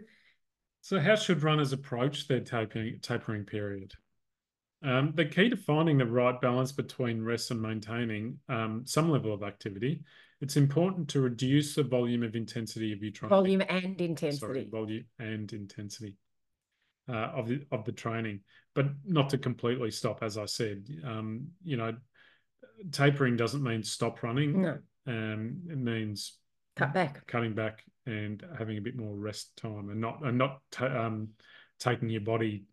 So, 0.81 0.99
how 0.99 1.15
should 1.15 1.43
runners 1.43 1.73
approach 1.73 2.27
their 2.27 2.39
tapering 2.39 2.99
tapering 3.01 3.45
period? 3.45 3.93
Um, 4.83 5.11
the 5.15 5.25
key 5.25 5.49
to 5.49 5.57
finding 5.57 5.97
the 5.97 6.05
right 6.05 6.39
balance 6.39 6.71
between 6.71 7.23
rest 7.23 7.51
and 7.51 7.61
maintaining 7.61 8.39
um, 8.47 8.83
some 8.85 9.09
level 9.09 9.33
of 9.33 9.43
activity, 9.43 10.03
it's 10.39 10.55
important 10.55 11.09
to 11.09 11.21
reduce 11.21 11.75
the 11.75 11.83
volume 11.83 12.23
of 12.23 12.35
intensity 12.35 12.93
of 12.93 13.01
your 13.01 13.11
training. 13.11 13.37
volume 13.37 13.61
and 13.61 13.99
Sorry, 13.99 14.09
intensity. 14.09 14.69
volume 14.71 15.05
and 15.19 15.51
intensity 15.51 16.15
uh, 17.09 17.31
of 17.35 17.47
the 17.47 17.65
of 17.71 17.85
the 17.85 17.91
training, 17.91 18.41
but 18.75 18.87
not 19.05 19.29
to 19.31 19.37
completely 19.37 19.91
stop. 19.91 20.21
As 20.21 20.37
I 20.37 20.45
said, 20.45 20.87
um, 21.03 21.47
you 21.63 21.77
know, 21.77 21.95
tapering 22.91 23.37
doesn't 23.37 23.63
mean 23.63 23.83
stop 23.83 24.23
running. 24.23 24.61
No, 24.61 24.77
Um, 25.05 25.61
it 25.69 25.77
means 25.77 26.37
cut 26.75 26.93
back. 26.93 27.25
cutting 27.27 27.53
back 27.53 27.83
and 28.05 28.43
having 28.57 28.77
a 28.77 28.81
bit 28.81 28.95
more 28.95 29.15
rest 29.15 29.55
time 29.57 29.89
and 29.89 29.99
not 29.99 30.23
and 30.23 30.37
not 30.37 30.61
um, 30.79 31.29
taking 31.79 32.09
your 32.09 32.21
body 32.21 32.65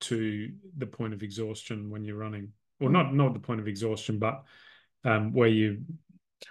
to 0.00 0.52
the 0.76 0.86
point 0.86 1.12
of 1.14 1.22
exhaustion 1.22 1.90
when 1.90 2.04
you're 2.04 2.16
running. 2.16 2.52
Well, 2.80 2.90
not 2.90 3.14
not 3.14 3.34
the 3.34 3.40
point 3.40 3.60
of 3.60 3.68
exhaustion, 3.68 4.18
but 4.18 4.42
um, 5.04 5.32
where 5.32 5.48
you 5.48 5.82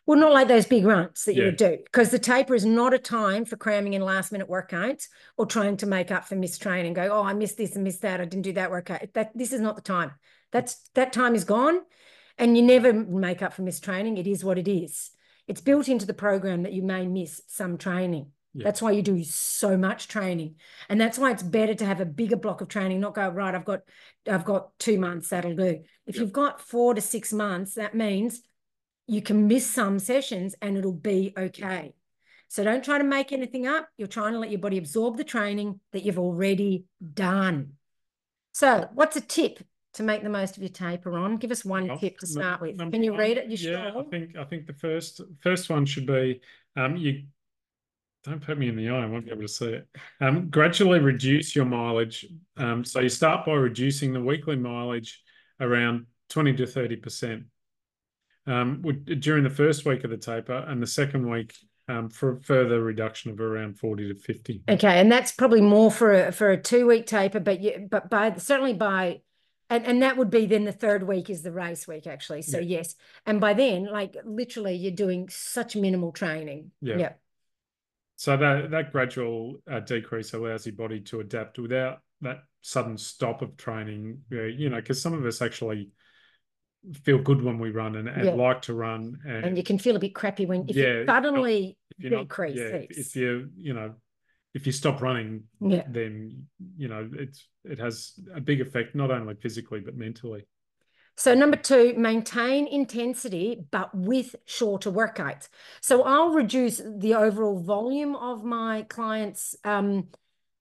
well, 0.05 0.19
not 0.19 0.33
like 0.33 0.49
those 0.49 0.65
big 0.65 0.85
runs 0.85 1.23
that 1.23 1.35
you 1.35 1.43
Yeah. 1.43 1.47
would 1.47 1.55
do, 1.55 1.77
because 1.85 2.09
the 2.11 2.19
taper 2.19 2.53
is 2.53 2.65
not 2.65 2.93
a 2.93 2.97
time 2.99 3.45
for 3.45 3.55
cramming 3.55 3.93
in 3.93 4.01
last 4.01 4.33
minute 4.33 4.49
workouts 4.49 5.05
or 5.37 5.45
trying 5.45 5.77
to 5.77 5.85
make 5.85 6.11
up 6.11 6.25
for 6.27 6.35
missed 6.35 6.61
training. 6.61 6.91
Go, 6.91 7.07
oh, 7.09 7.23
I 7.23 7.31
missed 7.33 7.55
this 7.57 7.73
and 7.75 7.85
missed 7.85 8.01
that. 8.01 8.19
I 8.19 8.25
didn't 8.25 8.43
do 8.43 8.53
that 8.53 8.69
workout. 8.69 9.01
That 9.13 9.31
this 9.33 9.53
is 9.53 9.61
not 9.61 9.77
the 9.77 9.81
time. 9.81 10.11
That's 10.51 10.89
that 10.95 11.13
time 11.13 11.35
is 11.35 11.45
gone, 11.45 11.79
and 12.37 12.55
you 12.55 12.63
never 12.63 12.93
make 12.93 13.41
up 13.41 13.53
for 13.53 13.61
missed 13.61 13.83
training. 13.83 14.17
It 14.17 14.27
is 14.27 14.43
what 14.43 14.57
it 14.57 14.67
is. 14.67 15.11
It's 15.47 15.61
built 15.61 15.87
into 15.87 16.05
the 16.05 16.13
program 16.13 16.63
that 16.63 16.73
you 16.73 16.83
may 16.83 17.07
miss 17.07 17.41
some 17.47 17.77
training. 17.77 18.31
Yeah. 18.53 18.65
That's 18.65 18.81
why 18.81 18.91
you 18.91 19.01
do 19.01 19.23
so 19.23 19.77
much 19.77 20.07
training, 20.07 20.55
and 20.89 20.99
that's 20.99 21.17
why 21.17 21.31
it's 21.31 21.43
better 21.43 21.75
to 21.75 21.85
have 21.85 22.01
a 22.01 22.05
bigger 22.05 22.37
block 22.37 22.61
of 22.61 22.67
training. 22.67 22.99
Not 22.99 23.13
go 23.13 23.29
right. 23.29 23.53
I've 23.53 23.65
got, 23.65 23.81
I've 24.27 24.45
got 24.45 24.77
two 24.79 24.99
months. 24.99 25.29
That'll 25.29 25.55
do. 25.55 25.83
If 26.05 26.15
Yeah. 26.15 26.21
you've 26.21 26.33
got 26.33 26.61
four 26.61 26.93
to 26.93 27.01
six 27.01 27.31
months, 27.31 27.75
that 27.75 27.93
means 27.93 28.41
you 29.05 29.21
can 29.21 29.47
miss 29.47 29.69
some 29.69 29.99
sessions 29.99 30.55
and 30.61 30.77
it'll 30.77 30.91
be 30.91 31.33
okay. 31.37 31.93
So 32.49 32.63
don't 32.63 32.83
try 32.83 32.97
to 32.97 33.03
make 33.03 33.31
anything 33.31 33.67
up. 33.67 33.87
You're 33.97 34.07
trying 34.07 34.33
to 34.33 34.39
let 34.39 34.51
your 34.51 34.59
body 34.59 34.77
absorb 34.77 35.17
the 35.17 35.23
training 35.23 35.79
that 35.91 36.03
you've 36.03 36.19
already 36.19 36.85
done. 37.13 37.73
So, 38.53 38.89
what's 38.93 39.15
a 39.15 39.21
tip 39.21 39.59
to 39.97 40.03
make 40.03 40.23
the 40.23 40.29
most 40.29 40.57
of 40.57 40.63
your 40.63 40.69
taper 40.69 41.17
on? 41.17 41.37
Give 41.37 41.51
us 41.51 41.65
one 41.65 41.97
tip 41.99 42.17
to 42.19 42.27
start 42.27 42.61
with. 42.61 42.77
Can 42.77 43.03
you 43.03 43.11
one- 43.11 43.19
read 43.19 43.37
it? 43.37 43.47
You 43.47 43.57
yeah, 43.57 43.91
sure? 43.91 44.01
I 44.01 44.03
think 44.05 44.35
I 44.37 44.43
think 44.43 44.65
the 44.65 44.73
first 44.73 45.21
first 45.41 45.69
one 45.69 45.85
should 45.85 46.05
be 46.05 46.41
um, 46.75 46.95
you 46.95 47.23
don't 48.23 48.41
put 48.41 48.57
me 48.57 48.67
in 48.67 48.75
the 48.75 48.89
eye, 48.89 49.03
I 49.03 49.05
won't 49.05 49.25
be 49.25 49.31
able 49.31 49.43
to 49.43 49.47
see 49.47 49.67
it. 49.67 49.87
Um, 50.19 50.49
gradually 50.49 50.99
reduce 50.99 51.55
your 51.55 51.65
mileage. 51.65 52.25
Um, 52.57 52.83
so 52.83 52.99
you 52.99 53.09
start 53.09 53.45
by 53.45 53.53
reducing 53.53 54.11
the 54.11 54.19
weekly 54.21 54.55
mileage 54.57 55.21
around 55.59 56.07
20 56.29 56.53
to 56.57 56.67
30 56.67 56.95
percent 56.97 57.43
um, 58.45 58.81
during 59.19 59.43
the 59.43 59.49
first 59.49 59.85
week 59.85 60.03
of 60.03 60.09
the 60.09 60.17
taper, 60.17 60.65
and 60.67 60.81
the 60.81 60.87
second 60.87 61.29
week 61.29 61.53
um, 61.89 62.09
for 62.09 62.37
a 62.37 62.41
further 62.41 62.81
reduction 62.81 63.31
of 63.31 63.39
around 63.39 63.77
40 63.79 64.13
to 64.13 64.15
50. 64.15 64.63
Okay, 64.69 64.99
and 64.99 65.11
that's 65.11 65.31
probably 65.31 65.61
more 65.61 65.91
for 65.91 66.27
a 66.27 66.31
for 66.31 66.51
a 66.51 66.61
two 66.61 66.87
week 66.87 67.05
taper, 67.07 67.39
but 67.39 67.61
you 67.61 67.87
but 67.89 68.09
by 68.09 68.35
certainly 68.37 68.73
by 68.73 69.21
and, 69.69 69.85
and 69.85 70.01
that 70.01 70.17
would 70.17 70.29
be 70.29 70.45
then 70.45 70.63
the 70.65 70.71
third 70.71 71.03
week 71.07 71.29
is 71.29 71.41
the 71.41 71.51
race 71.51 71.87
week 71.87 72.07
actually. 72.07 72.41
So 72.41 72.59
Yeah. 72.59 72.77
yes. 72.79 72.95
And 73.25 73.39
by 73.41 73.53
then, 73.53 73.85
like 73.85 74.15
literally 74.25 74.75
you're 74.75 74.91
doing 74.91 75.29
such 75.29 75.75
minimal 75.75 76.11
training. 76.11 76.71
Yeah. 76.81 76.97
Yeah. 76.97 77.13
So 78.15 78.35
that 78.37 78.71
that 78.71 78.91
gradual 78.91 79.57
uh, 79.69 79.79
decrease 79.81 80.33
allows 80.33 80.65
your 80.65 80.75
body 80.75 81.01
to 81.01 81.19
adapt 81.19 81.59
without 81.59 81.99
that 82.21 82.39
sudden 82.61 82.97
stop 82.97 83.41
of 83.41 83.57
training. 83.57 84.21
You 84.31 84.69
know, 84.69 84.77
because 84.77 85.01
some 85.01 85.13
of 85.13 85.25
us 85.25 85.41
actually 85.41 85.91
feel 87.03 87.19
good 87.21 87.43
when 87.43 87.59
we 87.59 87.69
run 87.69 87.95
and, 87.95 88.07
and 88.07 88.25
Yeah. 88.25 88.31
like 88.33 88.61
to 88.63 88.73
run, 88.73 89.19
and, 89.25 89.45
And 89.45 89.57
you 89.57 89.63
can 89.63 89.77
feel 89.77 89.95
a 89.95 89.99
bit 89.99 90.15
crappy 90.15 90.45
when 90.45 90.67
if 90.69 90.75
Yeah, 90.75 90.99
you 90.99 91.03
not- 91.05 91.23
suddenly 91.23 91.77
if 91.97 92.03
you're 92.03 92.11
not, 92.11 92.21
decrease 92.29 92.57
yeah, 92.57 92.63
if, 92.63 92.89
these. 92.89 92.97
if 93.07 93.15
you 93.15 93.49
you 93.57 93.73
know, 93.73 93.95
if 94.53 94.65
you 94.65 94.71
stop 94.71 95.01
running, 95.01 95.43
Yeah. 95.59 95.83
then 95.87 96.47
you 96.77 96.87
know 96.87 97.09
it's 97.13 97.47
it 97.63 97.79
has 97.79 98.13
a 98.33 98.41
big 98.41 98.61
effect 98.61 98.95
not 98.95 99.11
only 99.11 99.35
physically 99.35 99.79
but 99.79 99.95
mentally. 99.95 100.47
So 101.15 101.33
number 101.33 101.57
two, 101.57 101.95
maintain 101.97 102.67
intensity, 102.67 103.65
but 103.71 103.89
with 103.95 104.35
shorter 104.45 104.91
workouts. 104.91 105.49
So 105.81 106.03
I'll 106.03 106.29
reduce 106.29 106.77
the 106.77 107.15
overall 107.15 107.59
volume 107.59 108.15
of 108.15 108.43
my 108.43 108.83
clients' 108.83 109.55
um, 109.63 110.09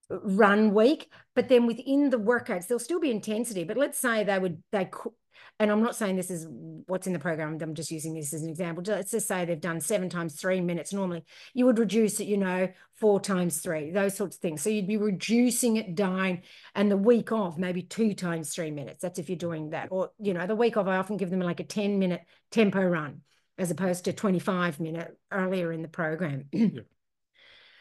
run 0.08 0.72
week, 0.72 1.12
but 1.34 1.50
then 1.50 1.66
within 1.66 2.08
the 2.08 2.18
workouts, 2.18 2.66
there'll 2.66 2.78
still 2.78 3.00
be 3.00 3.10
intensity. 3.10 3.64
But 3.64 3.76
let's 3.76 3.98
say 3.98 4.24
they 4.24 4.38
would 4.38 4.62
they 4.72 4.86
could, 4.86 5.12
and 5.58 5.70
I'm 5.70 5.82
not 5.82 5.96
saying 5.96 6.16
this 6.16 6.30
is 6.30 6.46
what's 6.86 7.06
in 7.06 7.12
the 7.12 7.18
program. 7.18 7.58
I'm 7.60 7.74
just 7.74 7.90
using 7.90 8.14
this 8.14 8.32
as 8.32 8.42
an 8.42 8.48
example. 8.48 8.84
Let's 8.86 9.10
just 9.10 9.28
say 9.28 9.44
they've 9.44 9.60
done 9.60 9.80
seven 9.80 10.08
times 10.08 10.34
three 10.34 10.60
minutes. 10.60 10.92
Normally, 10.92 11.24
you 11.54 11.66
would 11.66 11.78
reduce 11.78 12.20
it, 12.20 12.26
you 12.26 12.36
know, 12.36 12.68
four 12.94 13.20
times 13.20 13.58
three, 13.58 13.90
those 13.90 14.16
sorts 14.16 14.36
of 14.36 14.42
things. 14.42 14.62
So 14.62 14.70
you'd 14.70 14.86
be 14.86 14.96
reducing 14.96 15.76
it 15.76 15.94
down, 15.94 16.42
and 16.74 16.90
the 16.90 16.96
week 16.96 17.32
off 17.32 17.58
maybe 17.58 17.82
two 17.82 18.14
times 18.14 18.54
three 18.54 18.70
minutes. 18.70 19.02
That's 19.02 19.18
if 19.18 19.28
you're 19.28 19.36
doing 19.36 19.70
that, 19.70 19.88
or 19.90 20.10
you 20.18 20.34
know, 20.34 20.46
the 20.46 20.56
week 20.56 20.76
off 20.76 20.86
I 20.86 20.96
often 20.96 21.16
give 21.16 21.30
them 21.30 21.40
like 21.40 21.60
a 21.60 21.64
ten 21.64 21.98
minute 21.98 22.22
tempo 22.50 22.82
run 22.82 23.22
as 23.58 23.70
opposed 23.70 24.04
to 24.04 24.12
25 24.12 24.80
minute 24.80 25.16
earlier 25.32 25.72
in 25.72 25.80
the 25.80 25.88
program. 25.88 26.50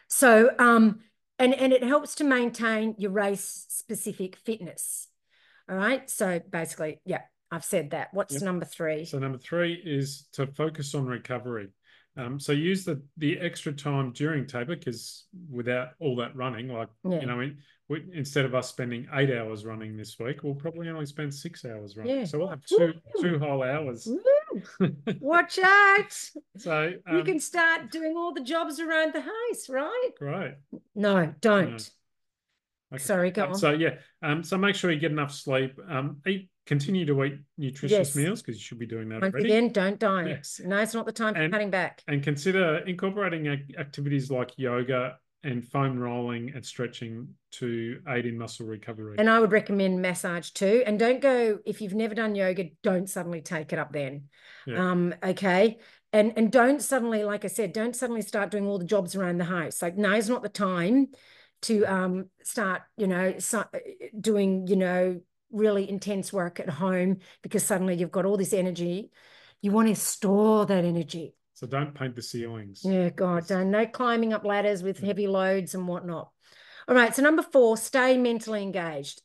So, 0.07 0.49
um, 0.59 0.99
and 1.39 1.53
and 1.53 1.73
it 1.73 1.83
helps 1.83 2.15
to 2.15 2.23
maintain 2.23 2.95
your 2.97 3.11
race 3.11 3.65
specific 3.69 4.35
fitness. 4.37 5.07
All 5.69 5.75
right. 5.75 6.09
So 6.09 6.39
basically, 6.49 7.01
yeah, 7.05 7.21
I've 7.51 7.65
said 7.65 7.91
that. 7.91 8.13
What's 8.13 8.33
Yep. 8.33 8.43
number 8.43 8.65
three? 8.65 9.05
So 9.05 9.19
number 9.19 9.37
three 9.37 9.73
is 9.73 10.27
to 10.33 10.47
focus 10.47 10.95
on 10.95 11.05
recovery. 11.05 11.69
Um, 12.17 12.39
so 12.39 12.53
use 12.53 12.85
the 12.85 13.01
the 13.17 13.37
extra 13.39 13.73
time 13.73 14.11
during 14.13 14.47
taper 14.47 14.75
because 14.75 15.25
without 15.51 15.89
all 15.99 16.15
that 16.17 16.35
running, 16.35 16.69
like 16.69 16.87
Yeah. 17.03 17.19
you 17.19 17.27
know, 17.27 17.37
we, 17.37 17.57
we, 17.89 18.05
instead 18.13 18.45
of 18.45 18.55
us 18.55 18.69
spending 18.69 19.07
eight 19.13 19.29
hours 19.37 19.65
running 19.65 19.97
this 19.97 20.17
week, 20.17 20.41
we'll 20.41 20.55
probably 20.55 20.87
only 20.89 21.05
spend 21.05 21.33
six 21.33 21.65
hours 21.65 21.97
running. 21.97 22.19
Yeah. 22.19 22.23
So 22.25 22.39
we'll 22.39 22.47
have 22.47 22.65
two 22.65 22.93
Woo! 23.15 23.21
two 23.21 23.37
whole 23.39 23.63
hours. 23.63 24.07
Watch 25.19 25.59
out. 25.59 26.11
so 26.57 26.83
you 27.11 27.19
um, 27.19 27.25
can 27.25 27.39
start 27.39 27.91
doing 27.91 28.15
all 28.15 28.33
the 28.33 28.41
jobs 28.43 28.79
around 28.79 29.13
the 29.13 29.21
house, 29.21 29.69
right? 29.69 30.11
Right. 30.21 30.55
No, 30.95 31.33
don't. 31.41 31.89
Okay. 32.93 33.03
Sorry, 33.03 33.31
go 33.31 33.45
Um, 33.45 33.49
on. 33.51 33.55
So 33.57 33.71
yeah, 33.71 33.95
um, 34.21 34.43
so 34.43 34.57
make 34.57 34.75
sure 34.75 34.91
you 34.91 34.99
get 34.99 35.11
enough 35.11 35.31
sleep. 35.33 35.73
Um, 35.89 36.21
eat, 36.27 36.49
continue 36.65 37.05
to 37.05 37.23
eat 37.23 37.39
nutritious 37.57 37.91
Yes. 37.91 38.15
meals 38.15 38.41
because 38.41 38.55
you 38.55 38.61
should 38.61 38.79
be 38.79 38.85
doing 38.85 39.09
that 39.09 39.21
Once 39.21 39.33
already. 39.33 39.49
again, 39.49 39.71
don't 39.71 39.99
diet. 39.99 40.27
Yes. 40.29 40.61
No, 40.63 40.77
it's 40.79 40.93
not 40.93 41.05
the 41.05 41.11
time 41.11 41.33
for 41.33 41.41
And- 41.41 41.51
cutting 41.51 41.71
back. 41.71 42.03
And 42.07 42.23
consider 42.23 42.77
incorporating 42.85 43.47
activities 43.77 44.29
like 44.31 44.51
yoga 44.57 45.17
and 45.43 45.63
foam 45.67 45.99
rolling 45.99 46.53
and 46.55 46.65
stretching 46.65 47.27
to 47.51 48.01
aid 48.07 48.25
in 48.25 48.37
muscle 48.37 48.65
recovery. 48.65 49.15
And 49.19 49.29
I 49.29 49.39
would 49.39 49.51
recommend 49.51 50.01
massage 50.01 50.49
too. 50.51 50.83
And 50.85 50.97
don't 50.97 51.21
go 51.21 51.59
if 51.65 51.81
you've 51.81 51.93
never 51.93 52.15
done 52.15 52.33
yoga, 52.35 52.65
don't 52.83 53.07
suddenly 53.09 53.41
take 53.41 53.71
it 53.73 53.77
up 53.79 53.91
then. 53.93 54.23
Yeah. 54.65 54.91
Um, 54.91 55.13
okay. 55.23 55.77
And 56.13 56.33
and 56.37 56.51
don't 56.51 56.81
suddenly, 56.81 57.23
like 57.25 57.45
I 57.45 57.47
said, 57.49 57.73
don't 57.73 57.95
suddenly 57.95 58.21
start 58.21 58.49
doing 58.49 58.65
all 58.65 58.79
the 58.79 58.85
jobs 58.85 59.15
around 59.15 59.37
the 59.37 59.43
house. 59.45 59.81
Like 59.81 59.97
now's 59.97 60.29
not 60.29 60.41
the 60.43 60.49
time 60.49 61.09
to 61.65 61.83
um 61.85 62.29
start, 62.43 62.81
you 62.97 63.07
know, 63.07 63.33
doing, 64.19 64.67
you 64.67 64.75
know, 64.75 65.21
really 65.51 65.89
intense 65.89 66.33
work 66.33 66.59
at 66.59 66.69
home 66.69 67.17
because 67.41 67.63
suddenly 67.63 67.95
you've 67.95 68.11
got 68.11 68.25
all 68.25 68.37
this 68.37 68.53
energy. 68.53 69.11
You 69.61 69.71
want 69.71 69.87
to 69.87 69.95
store 69.95 70.65
that 70.65 70.83
energy. 70.85 71.35
so 71.53 71.65
don't 71.67 71.95
paint 71.95 72.15
the 72.15 72.21
ceilings. 72.21 72.81
Yeah, 72.83 73.09
God, 73.09 73.47
don't 73.47 73.71
no 73.71 73.85
climbing 73.85 74.33
up 74.33 74.45
ladders 74.45 74.83
with 74.83 74.99
heavy 74.99 75.27
loads 75.27 75.75
and 75.75 75.87
whatnot. 75.87 76.29
All 76.87 76.95
right, 76.95 77.15
so 77.15 77.23
number 77.23 77.41
four, 77.41 77.77
stay 77.77 78.17
mentally 78.17 78.61
engaged. 78.61 79.21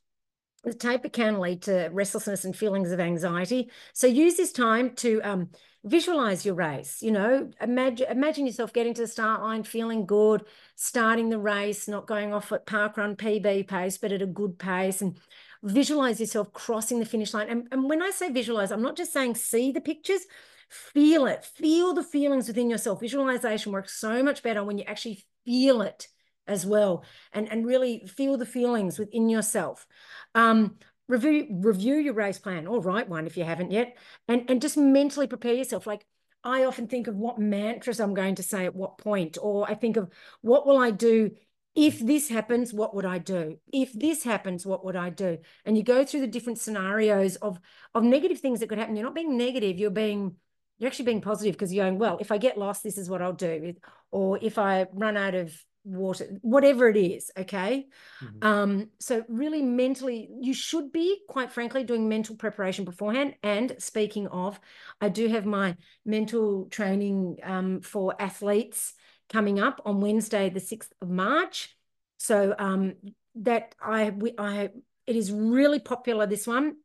The 0.65 0.75
taper 0.75 1.09
can 1.09 1.41
lead 1.41 1.63
to 1.63 1.89
restlessness 1.93 2.45
and 2.45 2.55
feelings 2.57 2.93
of 2.93 3.01
anxiety. 3.01 3.71
So 3.93 4.07
use 4.07 4.37
this 4.37 4.53
time 4.53 4.95
to 4.97 5.21
um, 5.23 5.51
visualize 5.85 6.45
your 6.45 6.55
race. 6.55 7.03
You 7.03 7.13
know, 7.13 7.51
imagine 7.61 8.07
imagine 8.11 8.47
yourself 8.47 8.73
getting 8.73 8.95
to 8.95 9.03
the 9.03 9.09
start 9.09 9.43
line, 9.43 9.63
feeling 9.63 10.07
good, 10.07 10.45
starting 10.77 11.31
the 11.31 11.39
race, 11.39 11.89
not 11.89 12.07
going 12.07 12.33
off 12.35 12.53
at 12.53 12.67
park 12.67 12.97
run 12.97 13.17
PB 13.17 13.69
pace, 13.69 13.99
but 13.99 14.13
at 14.13 14.23
a 14.23 14.27
good 14.27 14.59
pace, 14.59 15.01
and 15.03 15.19
visualize 15.63 16.21
yourself 16.21 16.53
crossing 16.53 16.99
the 16.99 17.07
finish 17.07 17.35
line. 17.35 17.49
And, 17.49 17.69
and 17.71 17.89
when 17.89 18.03
I 18.03 18.11
say 18.11 18.31
visualize, 18.31 18.73
I'm 18.73 18.83
not 18.83 18.97
just 18.97 19.13
saying 19.13 19.35
see 19.35 19.73
the 19.73 19.81
pictures, 19.81 20.23
feel 20.69 21.27
it, 21.27 21.45
feel 21.45 21.95
the 21.95 22.05
feelings 22.05 22.49
within 22.49 22.71
yourself. 22.71 23.01
Visualization 23.01 23.73
works 23.73 23.99
so 23.99 24.23
much 24.23 24.43
better 24.43 24.65
when 24.65 24.79
you 24.79 24.85
actually 24.87 25.25
feel 25.45 25.83
it 25.83 26.09
as 26.47 26.67
well 26.67 27.05
and, 27.33 27.51
and 27.51 27.67
really 27.67 28.07
feel 28.07 28.37
the 28.37 28.47
feelings 28.47 28.99
within 28.99 29.29
yourself. 29.29 29.87
Um, 30.35 30.77
review 31.11 31.47
review 31.51 31.97
your 31.97 32.15
race 32.15 32.39
plan 32.39 32.67
or 32.67 32.81
write 32.81 33.09
one 33.09 33.27
if 33.27 33.37
you 33.37 33.45
haven't 33.45 33.71
yet 33.71 33.97
and, 34.29 34.49
and 34.49 34.63
just 34.63 34.77
mentally 34.77 35.27
prepare 35.27 35.55
yourself. 35.55 35.87
Like 35.87 36.07
I 36.43 36.65
often 36.65 36.87
think 36.87 37.07
of 37.07 37.17
what 37.17 37.39
mantras 37.39 38.01
I'm 38.01 38.15
going 38.15 38.37
to 38.37 38.43
say 38.43 38.65
at 38.65 38.75
what 38.75 38.99
point, 38.99 39.37
or 39.41 39.69
I 39.69 39.75
think 39.75 39.97
of 39.97 40.11
what 40.41 40.67
will 40.67 40.79
I 40.79 40.91
do 40.91 41.33
if 41.77 42.01
this 42.01 42.29
happens, 42.29 42.73
what 42.73 42.95
would 42.95 43.05
I 43.05 43.19
do? 43.19 43.59
If 43.73 43.93
this 43.93 44.25
happens, 44.25 44.67
what 44.67 44.85
would 44.85 44.97
I 44.97 45.11
do? 45.11 45.39
And 45.65 45.77
you 45.77 45.85
go 45.85 46.05
through 46.05 46.21
the 46.21 46.27
different 46.27 46.59
scenarios 46.59 47.37
of 47.37 47.61
of 47.95 48.03
negative 48.03 48.41
things 48.41 48.61
that 48.61 48.69
could 48.69 48.79
happen. 48.79 48.97
You're 48.97 49.05
not 49.05 49.15
being 49.15 49.37
negative, 49.37 49.79
you're 49.79 49.91
being 49.91 50.37
you're 50.79 50.89
actually 50.89 51.05
being 51.05 51.21
positive 51.21 51.55
because 51.55 51.73
you're 51.73 51.85
going, 51.85 51.99
well, 51.99 52.17
if 52.21 52.33
I 52.33 52.39
get 52.39 52.57
lost, 52.57 52.83
this 52.83 52.97
is 52.97 53.11
what 53.11 53.21
I'll 53.21 53.35
do. 53.35 53.75
Or 54.11 54.39
if 54.41 54.59
I 54.59 54.87
run 54.95 55.17
out 55.17 55.35
of 55.35 55.55
water, 55.91 56.27
whatever 56.43 56.89
it 56.89 56.97
is, 56.97 57.31
okay? 57.37 57.89
Mhm. 58.23 58.45
Um, 58.45 58.91
so 58.99 59.25
really 59.29 59.63
mentally, 59.63 60.29
you 60.41 60.55
should 60.55 60.93
be, 60.93 61.21
quite 61.29 61.53
frankly, 61.53 61.85
doing 61.85 62.09
mental 62.09 62.37
preparation 62.37 62.85
beforehand. 62.85 63.35
And 63.43 63.77
speaking 63.79 64.27
of, 64.29 64.61
I 65.01 65.09
do 65.09 65.29
have 65.29 65.47
my 65.47 65.77
mental 66.05 66.67
training 66.67 67.39
um, 67.43 67.81
for 67.81 68.15
athletes 68.21 68.95
coming 69.29 69.61
up 69.61 69.81
on 69.85 70.01
Wednesday, 70.01 70.51
the 70.51 70.61
6th 70.61 70.93
of 71.01 71.11
March. 71.11 71.77
So 72.19 72.55
um, 72.59 72.95
that 73.37 73.75
I 73.81 74.11
we 74.11 74.35
I 74.37 74.71
it 75.07 75.17
is 75.17 75.33
really 75.33 75.79
popular, 75.81 76.27
this 76.27 76.47
one. 76.47 76.77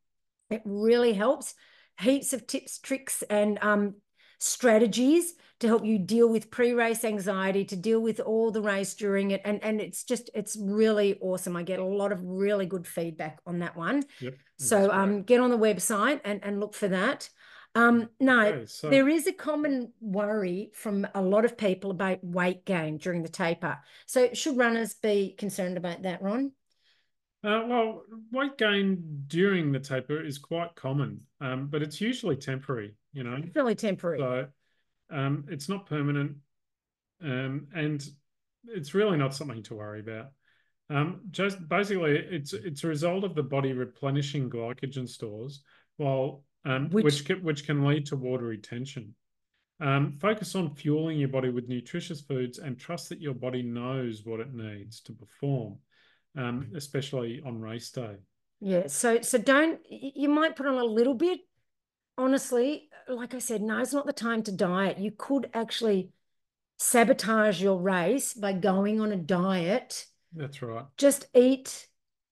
It 0.50 0.62
really 0.66 1.14
helps. 1.14 1.54
Heaps 2.00 2.34
of 2.34 2.46
tips, 2.46 2.80
tricks, 2.80 3.24
and 3.30 3.58
um, 3.62 3.96
strategies 4.40 5.34
to 5.60 5.68
help 5.68 5.86
you 5.86 5.98
deal 5.98 6.28
with 6.28 6.52
pre-race 6.52 7.06
anxiety, 7.06 7.64
to 7.64 7.76
deal 7.76 8.02
with 8.02 8.20
all 8.20 8.52
the 8.52 8.62
race 8.62 8.94
during 8.94 9.32
it. 9.32 9.42
And, 9.46 9.64
and 9.64 9.80
it's 9.80 10.04
just, 10.04 10.30
it's 10.34 10.58
really 10.60 11.18
awesome. 11.22 11.56
I 11.56 11.64
get 11.64 11.80
a 11.80 11.86
lot 11.86 12.12
of 12.12 12.22
really 12.24 12.66
good 12.66 12.86
feedback 12.86 13.40
on 13.46 13.60
that 13.60 13.78
one. 13.78 14.04
Yep. 14.20 14.36
So 14.58 14.92
um, 14.92 15.24
get 15.24 15.40
on 15.40 15.52
the 15.52 15.58
website 15.58 16.20
and, 16.26 16.44
and 16.44 16.60
look 16.60 16.74
for 16.74 16.90
that. 16.90 17.30
Um, 17.74 18.10
no, 18.20 18.46
Okay, 18.46 18.66
so- 18.66 18.90
there 18.90 19.08
is 19.10 19.28
a 19.28 19.34
common 19.34 19.92
worry 20.02 20.72
from 20.74 21.08
a 21.14 21.22
lot 21.22 21.46
of 21.46 21.58
people 21.58 21.92
about 21.92 22.24
weight 22.24 22.66
gain 22.66 22.98
during 22.98 23.24
the 23.24 23.30
taper. 23.30 23.78
So 24.06 24.30
should 24.34 24.58
runners 24.58 24.94
be 24.94 25.36
concerned 25.38 25.78
about 25.78 26.04
that, 26.04 26.22
Ron? 26.22 26.52
Uh, 27.46 27.64
well, 27.68 28.02
weight 28.32 28.58
gain 28.58 29.24
during 29.28 29.72
the 29.72 29.80
taper 29.80 30.20
is 30.20 30.40
quite 30.40 30.74
common, 30.74 31.22
um, 31.42 31.68
but 31.68 31.84
it's 31.84 32.02
usually 32.02 32.36
temporary, 32.36 32.96
you 33.14 33.24
know. 33.24 33.38
Really 33.54 33.76
temporary. 33.76 34.18
So 34.20 34.48
um, 35.12 35.46
it's 35.48 35.70
not 35.70 35.86
permanent, 35.86 36.38
um, 37.24 37.68
and 37.76 38.04
it's 38.68 38.96
really 38.96 39.18
not 39.18 39.36
something 39.36 39.62
to 39.64 39.76
worry 39.76 40.00
about. 40.00 40.32
Um, 40.90 41.22
just 41.30 41.68
basically, 41.68 42.16
it's 42.16 42.54
it's 42.54 42.84
a 42.84 42.88
result 42.88 43.24
of 43.24 43.36
the 43.36 43.44
body 43.44 43.74
replenishing 43.74 44.50
glycogen 44.50 45.08
stores, 45.08 45.62
while 45.98 46.44
um, 46.66 46.90
Which- 46.90 47.04
which 47.06 47.26
can, 47.26 47.44
which 47.44 47.66
can 47.68 47.86
lead 47.86 48.08
to 48.08 48.16
water 48.16 48.46
retention. 48.46 49.14
Um, 49.80 50.18
focus 50.20 50.56
on 50.56 50.74
fueling 50.74 51.20
your 51.20 51.28
body 51.28 51.50
with 51.50 51.68
nutritious 51.68 52.22
foods 52.22 52.60
and 52.60 52.80
trust 52.80 53.10
that 53.10 53.22
your 53.22 53.34
body 53.34 53.62
knows 53.62 54.24
what 54.26 54.40
it 54.40 54.54
needs 54.54 55.02
to 55.02 55.14
perform, 55.14 55.78
um, 56.38 56.72
especially 56.76 57.42
on 57.46 57.62
race 57.62 57.90
day. 57.92 58.16
Yeah, 58.62 58.88
so 58.88 59.22
so 59.22 59.38
don't 59.38 59.80
you 59.90 60.30
might 60.30 60.56
put 60.56 60.66
on 60.66 60.78
a 60.78 60.84
little 60.84 61.14
bit. 61.14 61.40
Honestly, 62.18 62.90
like 63.10 63.34
I 63.34 63.40
said, 63.40 63.62
now's 63.62 63.94
not 63.94 64.06
the 64.06 64.14
time 64.14 64.42
to 64.44 64.52
diet. 64.52 65.00
You 65.00 65.12
could 65.12 65.50
actually 65.54 66.12
sabotage 66.78 67.62
your 67.62 67.82
race 67.82 68.34
by 68.34 68.54
going 68.54 69.02
on 69.02 69.12
a 69.12 69.18
diet. 69.18 70.06
That's 70.34 70.62
right. 70.62 70.86
Just 70.98 71.28
eat 71.34 71.88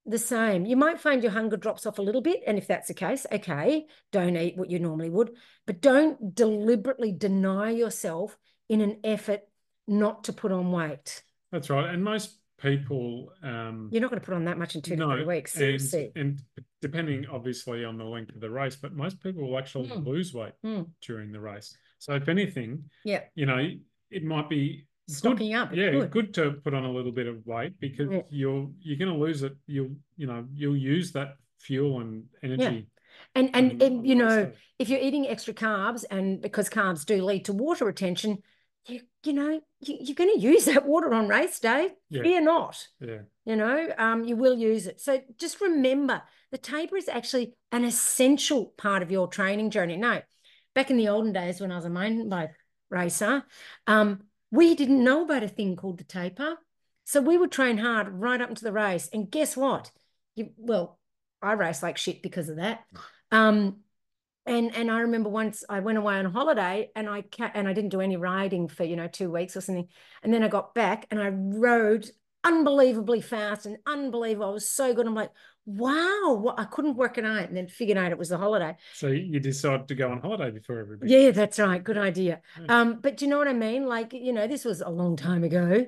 the 0.05 0.17
same. 0.17 0.65
You 0.65 0.75
might 0.75 0.99
find 0.99 1.23
your 1.23 1.31
hunger 1.31 1.57
drops 1.57 1.85
off 1.85 1.99
a 1.99 2.01
little 2.01 2.21
bit, 2.21 2.41
and 2.45 2.57
if 2.57 2.67
that's 2.67 2.87
the 2.87 2.93
case, 2.93 3.25
okay, 3.31 3.85
don't 4.11 4.35
eat 4.35 4.57
what 4.57 4.69
you 4.69 4.79
normally 4.79 5.09
would, 5.09 5.31
but 5.65 5.81
don't 5.81 6.35
deliberately 6.35 7.11
deny 7.11 7.71
yourself 7.71 8.37
in 8.69 8.81
an 8.81 8.99
effort 9.03 9.41
not 9.87 10.25
to 10.25 10.33
put 10.33 10.51
on 10.51 10.71
weight. 10.71 11.23
That's 11.51 11.69
right. 11.69 11.93
And 11.93 12.03
most 12.03 12.37
people, 12.63 13.31
um, 13.43 13.89
You're 13.91 14.01
not 14.01 14.09
going 14.09 14.21
to 14.21 14.25
put 14.25 14.33
on 14.33 14.45
that 14.45 14.57
much 14.57 14.75
in 14.75 14.81
two 14.81 14.95
to 14.95 15.05
three 15.05 15.25
weeks. 15.25 15.55
and, 15.59 16.11
and 16.15 16.41
depending 16.81 17.25
obviously 17.27 17.83
on 17.83 17.97
the 17.97 18.05
length 18.05 18.33
of 18.33 18.39
the 18.41 18.49
race, 18.49 18.75
but 18.77 18.93
most 18.93 19.21
people 19.21 19.47
will 19.47 19.59
actually 19.59 19.89
Mm. 19.89 20.05
lose 20.05 20.33
weight 20.33 20.53
Mm. 20.65 20.89
during 21.05 21.31
the 21.33 21.39
race. 21.41 21.77
So 21.99 22.13
if 22.15 22.29
anything, 22.29 22.85
Yeah, 23.03 23.23
you 23.35 23.45
know, 23.45 23.69
it 24.09 24.23
might 24.23 24.49
be 24.49 24.87
good, 25.07 25.15
stocking 25.15 25.53
up. 25.53 25.75
yeah, 25.75 25.91
good. 25.91 26.11
good 26.11 26.33
to 26.35 26.53
put 26.63 26.73
on 26.73 26.85
a 26.85 26.91
little 26.91 27.11
bit 27.11 27.27
of 27.27 27.45
weight 27.45 27.77
because 27.79 28.09
Yeah. 28.09 28.21
you're 28.29 28.71
you're 28.79 28.97
going 28.97 29.11
to 29.13 29.19
lose 29.19 29.43
it. 29.43 29.53
You'll 29.67 29.95
you 30.15 30.27
know 30.27 30.47
you'll 30.53 30.77
use 30.77 31.11
that 31.13 31.35
fuel 31.59 31.99
and 31.99 32.25
energy. 32.41 32.87
And 33.35 33.49
and, 33.53 33.73
on- 33.73 33.81
and 33.81 34.07
you 34.07 34.15
know, 34.15 34.45
day. 34.45 34.53
if 34.79 34.89
you're 34.89 34.99
eating 35.01 35.27
extra 35.27 35.53
carbs, 35.53 36.03
and 36.09 36.41
because 36.41 36.69
carbs 36.69 37.05
do 37.05 37.23
lead 37.23 37.45
to 37.45 37.53
water 37.53 37.85
retention, 37.85 38.41
you 39.23 39.33
know 39.33 39.61
you, 39.79 39.97
you're 39.99 40.15
going 40.15 40.33
to 40.33 40.39
use 40.39 40.65
that 40.73 40.85
water 40.85 41.13
on 41.13 41.27
race 41.27 41.59
day. 41.59 41.89
Yeah. 42.09 42.23
Fear 42.23 42.41
not. 42.41 42.87
yeah, 42.99 43.19
You 43.45 43.55
know, 43.55 43.89
um, 43.97 44.23
you 44.23 44.35
will 44.35 44.57
use 44.57 44.87
it. 44.87 45.01
So 45.01 45.21
just 45.37 45.61
remember, 45.61 46.21
the 46.51 46.57
taper 46.57 46.97
is 46.97 47.07
actually 47.07 47.55
an 47.71 47.83
essential 47.83 48.73
part 48.77 49.01
of 49.01 49.11
your 49.11 49.27
training 49.27 49.71
journey. 49.71 49.97
No, 49.97 50.21
back 50.75 50.91
in 50.91 50.97
the 50.97 51.09
olden 51.09 51.33
days 51.33 51.59
when 51.59 51.71
I 51.71 51.75
was 51.75 51.85
a 51.85 51.89
mountain 51.89 52.29
bike 52.29 52.53
racer, 52.89 53.43
um, 53.87 54.23
we 54.51 54.75
didn't 54.75 55.03
know 55.03 55.23
about 55.23 55.43
a 55.43 55.47
thing 55.47 55.75
called 55.75 55.97
the 55.97 56.03
taper. 56.03 56.57
So 57.05 57.19
we 57.21 57.37
would 57.37 57.51
train 57.51 57.77
hard 57.77 58.07
right 58.09 58.39
up 58.39 58.49
into 58.49 58.63
the 58.63 58.71
race. 58.71 59.09
And 59.11 59.29
guess 59.29 59.57
what? 59.57 59.91
You 60.35 60.51
well, 60.57 60.99
I 61.41 61.53
race 61.53 61.83
like 61.83 61.97
shit 61.97 62.21
because 62.23 62.49
of 62.49 62.57
that. 62.57 62.81
Um, 63.31 63.77
and 64.45 64.75
and 64.75 64.91
I 64.91 65.01
remember 65.01 65.29
once 65.29 65.63
I 65.69 65.79
went 65.79 65.97
away 65.97 66.15
on 66.15 66.25
holiday 66.25 66.89
and 66.95 67.09
I 67.09 67.21
ca- 67.21 67.51
and 67.53 67.67
I 67.67 67.73
didn't 67.73 67.91
do 67.91 68.01
any 68.01 68.17
riding 68.17 68.67
for 68.67 68.83
you 68.83 68.95
know 68.95 69.07
two 69.07 69.31
weeks 69.31 69.55
or 69.55 69.61
something, 69.61 69.87
and 70.21 70.33
then 70.33 70.43
I 70.43 70.47
got 70.47 70.73
back 70.73 71.07
and 71.11 71.21
I 71.21 71.29
rode 71.29 72.09
unbelievably 72.43 73.21
fast 73.21 73.65
and 73.65 73.77
unbelievable. 73.87 74.49
I 74.49 74.51
was 74.51 74.69
so 74.69 74.93
good. 74.93 75.07
I'm 75.07 75.15
like, 75.15 75.31
wow, 75.65 76.37
what 76.41 76.59
I 76.59 76.65
couldn't 76.65 76.97
work 76.97 77.17
it 77.17 77.25
out, 77.25 77.47
and 77.47 77.55
then 77.55 77.67
figured 77.67 77.97
out 77.97 78.11
it 78.11 78.17
was 78.17 78.29
the 78.29 78.37
holiday. 78.37 78.75
so 78.93 79.07
you 79.07 79.39
decided 79.39 79.87
to 79.87 79.95
go 79.95 80.11
on 80.11 80.19
holiday 80.19 80.51
before 80.51 80.79
everybody. 80.79 81.11
Yeah, 81.11 81.31
that's 81.31 81.59
right. 81.59 81.81
Good 81.81 81.97
idea. 81.97 82.41
Yeah. 82.59 82.81
Um, 82.81 82.99
but 83.01 83.17
do 83.17 83.25
you 83.25 83.31
know 83.31 83.37
what 83.37 83.47
I 83.47 83.53
mean? 83.53 83.85
Like, 83.85 84.13
you 84.13 84.33
know, 84.33 84.47
this 84.47 84.65
was 84.65 84.81
a 84.81 84.89
long 84.89 85.15
time 85.15 85.43
ago, 85.43 85.85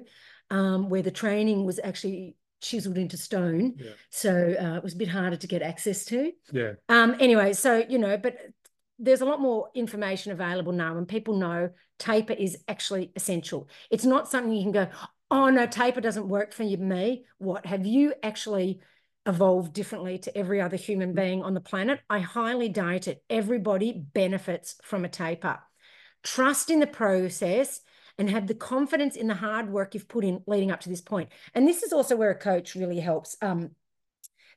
um, 0.50 0.90
where 0.90 1.02
the 1.02 1.12
training 1.12 1.66
was 1.66 1.80
actually 1.84 2.38
chiseled 2.62 2.98
into 2.98 3.18
stone. 3.18 3.76
Yeah. 3.78 3.92
So 4.10 4.32
uh, 4.32 4.78
it 4.78 4.84
was 4.84 4.94
a 4.94 4.98
bit 4.98 5.10
harder 5.10 5.36
to 5.38 5.48
get 5.48 5.62
access 5.62 6.06
to. 6.06 6.32
yeah, 6.52 6.74
Um, 6.90 7.16
anyway, 7.20 7.54
so 7.54 7.84
you 7.88 7.98
know, 7.98 8.18
but 8.18 8.38
there's 8.98 9.22
a 9.22 9.26
lot 9.26 9.42
more 9.42 9.70
information 9.76 10.32
available 10.32 10.72
now, 10.72 10.98
and 10.98 11.08
people 11.08 11.38
know 11.38 11.70
taper 12.00 12.34
is 12.34 12.58
actually 12.68 13.12
essential. 13.16 13.70
It's 13.90 14.06
not 14.06 14.30
something 14.30 14.54
you 14.54 14.64
can 14.64 14.72
go, 14.72 14.88
oh 15.32 15.50
no, 15.50 15.66
taper 15.66 16.02
doesn't 16.02 16.28
work 16.28 16.54
for 16.54 16.64
you, 16.64 16.78
me. 16.78 17.26
What 17.38 17.66
have 17.66 17.86
you 17.86 18.14
actually 18.24 18.80
evolved 19.26 19.74
differently 19.74 20.20
to 20.20 20.38
every 20.38 20.62
other 20.62 20.78
human 20.78 21.14
being 21.14 21.42
on 21.42 21.54
the 21.54 21.62
planet? 21.62 22.00
I 22.10 22.20
highly 22.20 22.70
doubt 22.70 23.08
it. 23.08 23.24
Everybody 23.30 23.92
benefits 24.14 24.76
from 24.84 25.06
a 25.06 25.10
taper. 25.10 25.60
Trust 26.24 26.70
in 26.70 26.80
the 26.80 26.88
process 26.88 27.82
and 28.18 28.30
have 28.30 28.48
the 28.48 28.56
confidence 28.56 29.16
in 29.16 29.28
the 29.28 29.34
hard 29.34 29.70
work 29.70 29.94
you've 29.94 30.08
put 30.08 30.24
in 30.24 30.42
leading 30.48 30.72
up 30.72 30.82
to 30.82 30.90
this 30.90 31.02
point. 31.02 31.30
And 31.54 31.68
this 31.68 31.84
is 31.84 31.94
also 31.94 32.16
where 32.16 32.32
a 32.32 32.36
coach 32.38 32.76
really 32.76 33.00
helps. 33.00 33.36
Um, 33.42 33.72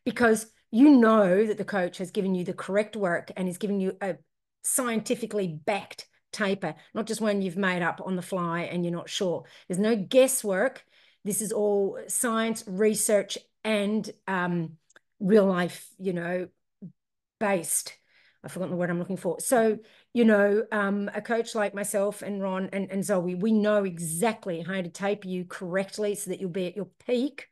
because 0.05 0.47
you 0.71 0.91
know 0.97 1.47
that 1.47 1.59
the 1.59 1.65
coach 1.65 1.99
has 1.99 2.11
given 2.11 2.35
you 2.35 2.45
the 2.45 2.53
correct 2.53 2.97
work 2.97 3.31
and 3.37 3.49
is 3.49 3.59
giving 3.59 3.81
you 3.81 3.97
a 4.01 4.17
scientifically 4.63 5.49
backed 5.49 6.07
taper, 6.33 6.75
not 6.95 7.07
just 7.07 7.21
one 7.21 7.43
you've 7.43 7.57
made 7.57 7.83
up 7.83 8.01
on 8.05 8.17
the 8.17 8.23
fly 8.23 8.63
and 8.63 8.85
you're 8.85 8.95
not 8.95 9.09
sure. 9.09 9.45
There's 9.67 9.79
no 9.79 9.97
guesswork. 9.97 10.85
This 11.25 11.41
is 11.41 11.53
all 11.53 11.99
science, 12.07 12.65
research, 12.67 13.39
and 13.65 14.09
um, 14.27 14.73
real 15.21 15.47
life, 15.47 15.89
you 15.99 16.13
know, 16.13 16.49
based. 17.41 17.95
I've 18.45 18.53
forgotten 18.53 18.71
the 18.71 18.77
word 18.77 18.91
I'm 18.91 18.99
looking 18.99 19.17
for. 19.17 19.41
So, 19.41 19.79
you 20.13 20.25
know, 20.25 20.65
um, 20.71 21.11
a 21.13 21.21
coach 21.21 21.55
like 21.55 21.75
myself 21.75 22.23
and 22.23 22.41
Ron 22.41 22.69
and, 22.73 22.91
and 22.91 23.05
Zoe, 23.05 23.35
we 23.35 23.53
know 23.53 23.85
exactly 23.85 24.63
how 24.63 24.81
to 24.81 24.89
taper 24.89 25.27
you 25.27 25.45
correctly 25.45 26.15
so 26.15 26.31
that 26.31 26.41
you'll 26.41 26.51
be 26.51 26.67
at 26.67 26.77
your 26.77 26.89
peak 27.07 27.49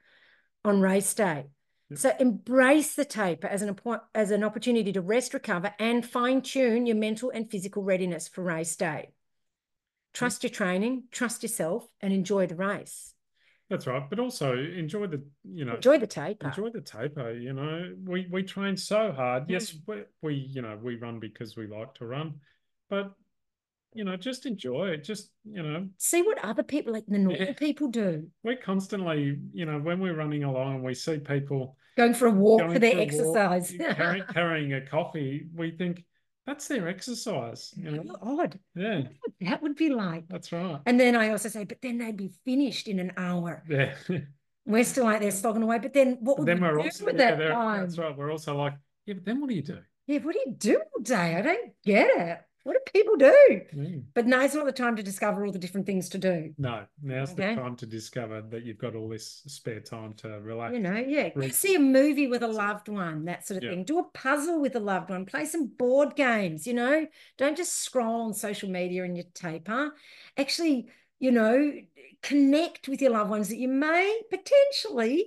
on 0.65 0.81
race 0.81 1.13
day. 1.15 1.47
Yep. 1.91 1.99
So 1.99 2.13
embrace 2.19 2.95
the 2.95 3.05
taper 3.05 3.47
as 3.47 3.63
an 3.63 3.79
as 4.15 4.31
an 4.31 4.45
opportunity 4.45 4.93
to 4.93 5.01
rest, 5.01 5.35
recover, 5.35 5.75
and 5.79 6.05
fine 6.05 6.43
tune 6.43 6.87
your 6.87 6.97
mental 6.97 7.31
and 7.31 7.51
physical 7.51 7.83
readiness 7.83 8.29
for 8.29 8.43
race 8.43 8.75
day. 8.77 9.11
Trust 10.13 10.45
your 10.45 10.51
training, 10.51 11.05
trust 11.11 11.43
yourself, 11.43 11.87
and 12.01 12.13
enjoy 12.13 12.47
the 12.47 12.57
race. 12.57 13.13
That's 13.69 13.87
right. 13.87 14.09
But 14.09 14.19
also 14.19 14.57
enjoy 14.57 15.07
the 15.09 15.23
you 15.45 15.65
know 15.65 15.75
Enjoy 15.75 15.99
the 15.99 16.07
taper. 16.07 16.47
enjoy 16.49 16.71
the 16.71 16.81
taper. 16.81 17.33
You 17.33 17.53
know, 17.53 17.95
we 18.05 18.29
we 18.31 18.43
train 18.43 18.77
so 18.77 19.13
hard. 19.13 19.49
Yes, 19.49 19.75
we, 19.87 20.03
we 20.23 20.35
you 20.35 20.63
know 20.63 20.79
we 20.83 20.97
run 20.97 21.19
because 21.21 21.57
we 21.57 21.67
like 21.67 21.95
to 21.95 22.07
run, 22.07 22.35
but 22.89 23.13
you 23.95 24.05
know 24.05 24.17
just 24.17 24.47
enjoy 24.47 24.89
it. 24.91 25.05
Just 25.05 25.31
you 25.45 25.63
know 25.63 25.89
See 25.99 26.23
what 26.23 26.39
other 26.45 26.63
people, 26.63 26.93
like 26.93 27.07
the 27.07 27.19
normal 27.19 27.41
Yeah. 27.47 27.53
people, 27.55 27.89
do. 27.89 28.29
we're 28.45 28.57
constantly 28.57 29.39
you 29.53 29.65
know 29.67 29.79
when 29.79 30.01
we're 30.01 30.15
running 30.17 30.45
along 30.45 30.77
and 30.77 30.85
we 30.85 30.95
see 30.95 31.19
people 31.19 31.77
Going 31.97 32.13
for 32.15 32.27
a 32.27 32.31
walk 32.31 32.73
for 32.73 32.79
their 32.79 32.91
for 32.93 32.97
walk, 32.99 33.07
exercise. 33.09 33.73
carry, 33.97 34.23
carrying 34.33 34.75
a 34.75 34.81
coffee, 34.87 35.47
we 35.55 35.71
think 35.71 36.05
that's 36.47 36.69
their 36.69 36.89
exercise. 36.89 37.75
You 37.77 37.91
know, 37.91 38.17
How 38.23 38.39
odd. 38.41 38.59
yeah, 38.75 39.03
That 39.41 39.63
would 39.63 39.77
be 39.77 39.91
like. 39.91 40.29
that's 40.29 40.53
right. 40.53 40.81
And 40.87 40.99
then 40.99 41.17
I 41.17 41.31
also 41.31 41.49
say, 41.49 41.65
but 41.65 41.83
then 41.83 41.99
they'd 41.99 42.17
be 42.17 42.31
finished 42.45 42.89
in 42.89 42.99
an 43.01 43.13
hour. 43.17 43.65
Yeah. 43.69 43.95
We're 44.65 44.85
still 44.85 45.07
out 45.07 45.21
there 45.21 45.31
slogging 45.31 45.63
away. 45.63 45.79
But 45.79 45.93
then 45.93 46.19
what 46.21 46.39
would 46.39 46.47
then 46.49 46.61
we 46.61 46.67
we're 46.69 46.79
do 46.79 46.83
also 46.83 47.05
with 47.05 47.17
yeah, 47.19 47.31
that 47.31 47.39
they're- 47.39 47.53
time? 47.53 47.81
that's 47.83 47.99
right. 47.99 48.17
We're 48.17 48.33
also 48.33 48.57
like, 48.57 48.75
yeah, 49.07 49.15
but 49.15 49.25
then 49.25 49.41
what 49.41 49.49
do 49.51 49.55
you 49.55 49.63
do? 49.63 49.79
Yeah, 50.09 50.19
what 50.19 50.33
do 50.35 50.41
you 50.45 50.53
do 50.57 50.81
all 50.95 51.03
day? 51.03 51.37
I 51.37 51.43
don't 51.43 51.73
get 51.85 52.09
it. 52.11 52.39
What 52.67 52.75
do 52.85 52.93
people 52.93 53.17
do? 53.17 53.61
Mm. 53.77 54.03
But 54.13 54.27
now's 54.27 54.53
not 54.57 54.67
the 54.67 54.73
time 54.73 54.97
to 54.97 55.03
discover 55.03 55.47
all 55.47 55.53
the 55.53 55.59
different 55.59 55.87
things 55.87 56.09
to 56.09 56.19
do. 56.19 56.53
No, 56.59 56.85
now's 57.01 57.31
Okay. 57.33 57.55
the 57.55 57.61
time 57.61 57.77
to 57.77 57.87
discover 57.87 58.43
that 58.43 58.65
you've 58.65 58.79
got 58.79 58.97
all 58.97 59.09
this 59.09 59.43
spare 59.47 59.79
time 59.79 60.15
to 60.15 60.41
relax. 60.41 60.75
You 60.75 60.81
know, 60.81 60.97
yeah. 60.97 61.31
Right. 61.37 61.55
see 61.55 61.77
a 61.77 61.79
movie 61.79 62.27
with 62.27 62.43
a 62.43 62.49
loved 62.49 62.89
one, 62.89 63.25
that 63.27 63.47
sort 63.47 63.59
of 63.59 63.63
Yeah. 63.65 63.71
thing. 63.71 63.85
Do 63.85 64.01
a 64.01 64.05
puzzle 64.05 64.61
with 64.61 64.75
a 64.75 64.81
loved 64.81 65.11
one. 65.11 65.27
Play 65.27 65.45
some 65.45 65.69
board 65.69 66.17
games, 66.17 66.67
you 66.67 66.75
know. 66.75 67.07
Don't 67.37 67.57
just 67.57 67.75
scroll 67.75 68.23
on 68.23 68.35
social 68.35 68.69
media 68.69 69.05
and 69.05 69.17
your 69.17 69.27
taper. 69.33 69.95
Actually, 70.37 70.89
you 71.21 71.31
know, 71.31 71.73
connect 72.23 72.89
with 72.89 73.01
your 73.01 73.13
loved 73.13 73.31
ones 73.31 73.49
that 73.49 73.59
you 73.59 73.69
may 73.69 74.23
potentially 74.29 75.27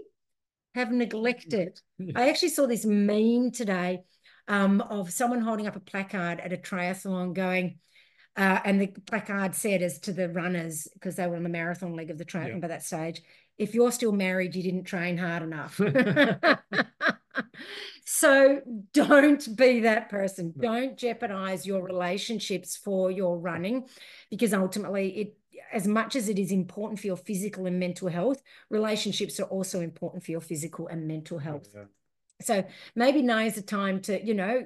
have 0.75 0.91
neglected. 0.91 1.79
Yeah. 2.01 2.13
I 2.15 2.29
actually 2.29 2.49
saw 2.49 2.65
this 2.65 2.85
meme 2.85 3.51
today 3.51 4.03
um, 4.49 4.81
of 4.81 5.11
someone 5.11 5.41
holding 5.41 5.67
up 5.67 5.75
a 5.75 5.79
placard 5.79 6.39
at 6.39 6.51
a 6.51 6.57
triathlon 6.57 7.33
going, 7.33 7.77
uh, 8.35 8.59
and 8.65 8.81
the 8.81 8.87
placard 8.87 9.55
said 9.55 9.81
as 9.81 9.99
to 9.99 10.11
the 10.11 10.29
runners, 10.29 10.87
because 10.93 11.15
they 11.15 11.27
were 11.27 11.35
on 11.35 11.43
the 11.43 11.49
marathon 11.49 11.95
leg 11.95 12.09
of 12.09 12.17
the 12.17 12.25
triathlon 12.25 12.55
Yeah. 12.55 12.59
by 12.59 12.67
that 12.67 12.83
stage, 12.83 13.21
if 13.57 13.73
you're 13.73 13.91
still 13.91 14.11
married, 14.11 14.55
you 14.55 14.63
didn't 14.63 14.85
train 14.85 15.17
hard 15.17 15.43
enough. 15.43 15.79
so 18.05 18.61
don't 18.93 19.55
be 19.55 19.81
that 19.81 20.09
person. 20.09 20.53
No. 20.55 20.73
Don't 20.73 20.97
jeopardize 20.97 21.67
your 21.67 21.83
relationships 21.83 22.75
for 22.75 23.11
your 23.11 23.37
running 23.37 23.87
because 24.29 24.53
ultimately 24.53 25.09
it 25.09 25.35
as 25.71 25.87
much 25.87 26.15
as 26.15 26.29
it 26.29 26.39
is 26.39 26.51
important 26.51 26.99
for 26.99 27.07
your 27.07 27.17
physical 27.17 27.65
and 27.65 27.79
mental 27.79 28.07
health, 28.07 28.41
relationships 28.69 29.39
are 29.39 29.47
also 29.47 29.81
important 29.81 30.23
for 30.23 30.31
your 30.31 30.41
physical 30.41 30.87
and 30.87 31.07
mental 31.07 31.37
health. 31.37 31.67
Yeah. 31.75 31.83
So 32.41 32.63
maybe 32.95 33.21
now 33.21 33.39
is 33.39 33.55
the 33.55 33.61
time 33.61 34.01
to, 34.03 34.23
you 34.23 34.33
know, 34.33 34.63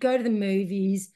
go 0.00 0.16
to 0.16 0.22
the 0.22 0.30
movies, 0.30 1.12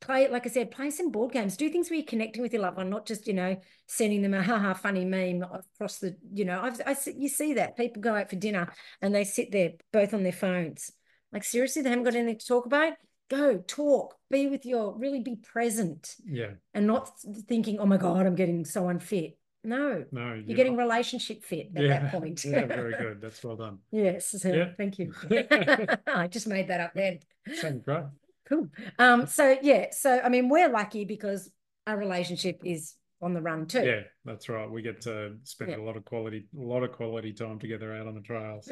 play, 0.00 0.28
like 0.28 0.46
I 0.46 0.50
said, 0.50 0.70
play 0.70 0.90
some 0.90 1.10
board 1.10 1.32
games, 1.32 1.56
do 1.56 1.68
things 1.68 1.90
where 1.90 1.98
you're 1.98 2.06
connecting 2.06 2.42
with 2.42 2.52
your 2.52 2.62
loved 2.62 2.78
one, 2.78 2.90
not 2.90 3.06
just, 3.06 3.26
you 3.26 3.34
know, 3.34 3.56
sending 3.86 4.22
them 4.22 4.34
a 4.34 4.42
haha 4.42 4.74
funny 4.74 5.04
meme 5.04 5.42
across 5.42 5.98
the, 5.98 6.16
you 6.32 6.44
know, 6.44 6.60
I've, 6.62 6.80
I 6.86 6.94
see, 6.94 7.14
you 7.16 7.28
see 7.28 7.54
that 7.54 7.76
people 7.76 8.00
go 8.00 8.14
out 8.14 8.30
for 8.30 8.36
dinner 8.36 8.72
and 9.00 9.14
they 9.14 9.24
sit 9.24 9.52
there 9.52 9.72
both 9.92 10.14
on 10.14 10.22
their 10.22 10.32
phones. 10.32 10.90
Like 11.32 11.44
seriously, 11.44 11.82
they 11.82 11.90
haven't 11.90 12.04
got 12.04 12.14
anything 12.14 12.38
to 12.38 12.46
talk 12.46 12.66
about. 12.66 12.94
Go 13.30 13.58
talk, 13.58 14.16
be 14.30 14.46
with 14.46 14.66
your, 14.66 14.96
really 14.98 15.20
be 15.20 15.36
present 15.36 16.16
Yeah. 16.26 16.52
and 16.74 16.86
not 16.86 17.10
thinking, 17.48 17.78
oh 17.78 17.86
my 17.86 17.96
God, 17.96 18.26
I'm 18.26 18.34
getting 18.34 18.64
so 18.64 18.88
unfit. 18.88 19.38
No, 19.64 20.04
No, 20.10 20.34
you're 20.34 20.56
getting 20.56 20.76
relationship 20.76 21.44
fit 21.44 21.70
at 21.76 21.82
yeah. 21.82 22.00
that 22.00 22.10
point. 22.12 22.44
yeah, 22.44 22.66
very 22.66 22.94
good. 22.96 23.20
That's 23.20 23.42
well 23.44 23.56
done. 23.56 23.78
Yes, 23.92 24.34
Yeah. 24.44 24.70
thank 24.76 24.98
you. 24.98 25.12
I 26.06 26.26
just 26.28 26.46
made 26.48 26.68
that 26.68 26.80
up 26.80 26.94
then. 26.94 27.20
Sounds 27.54 27.84
great. 27.84 28.04
Cool. 28.48 28.68
Um, 28.98 29.26
so 29.26 29.56
yeah, 29.62 29.86
so 29.92 30.20
I 30.22 30.28
mean, 30.28 30.48
we're 30.48 30.68
lucky 30.68 31.04
because 31.04 31.48
our 31.86 31.96
relationship 31.96 32.60
is 32.64 32.94
on 33.20 33.34
the 33.34 33.40
run 33.40 33.66
too. 33.66 33.84
Yeah, 33.84 34.00
that's 34.24 34.48
right. 34.48 34.68
We 34.68 34.82
get 34.82 35.00
to 35.02 35.36
spend 35.44 35.70
Yeah. 35.70 35.76
a 35.76 35.84
lot 35.84 35.96
of 35.96 36.04
quality, 36.04 36.48
a 36.58 36.60
lot 36.60 36.82
of 36.82 36.90
quality 36.90 37.32
time 37.32 37.60
together 37.60 37.94
out 37.94 38.08
on 38.08 38.16
the 38.16 38.20
trails. 38.20 38.68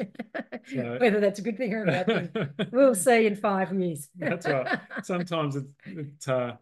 So- 0.65 0.97
Whether 0.99 1.21
that's 1.21 1.39
a 1.39 1.41
good 1.41 1.55
thing 1.57 1.73
or 1.73 1.83
a 1.83 1.85
bad 1.87 2.05
thing, 2.05 2.49
we'll 2.73 2.95
see 2.95 3.27
in 3.27 3.37
five 3.37 3.73
years. 3.73 4.09
That's 4.17 4.45
right. 4.45 4.77
Sometimes 5.03 5.55
it's, 5.55 5.67
it, 5.85 6.27
uh, 6.29 6.53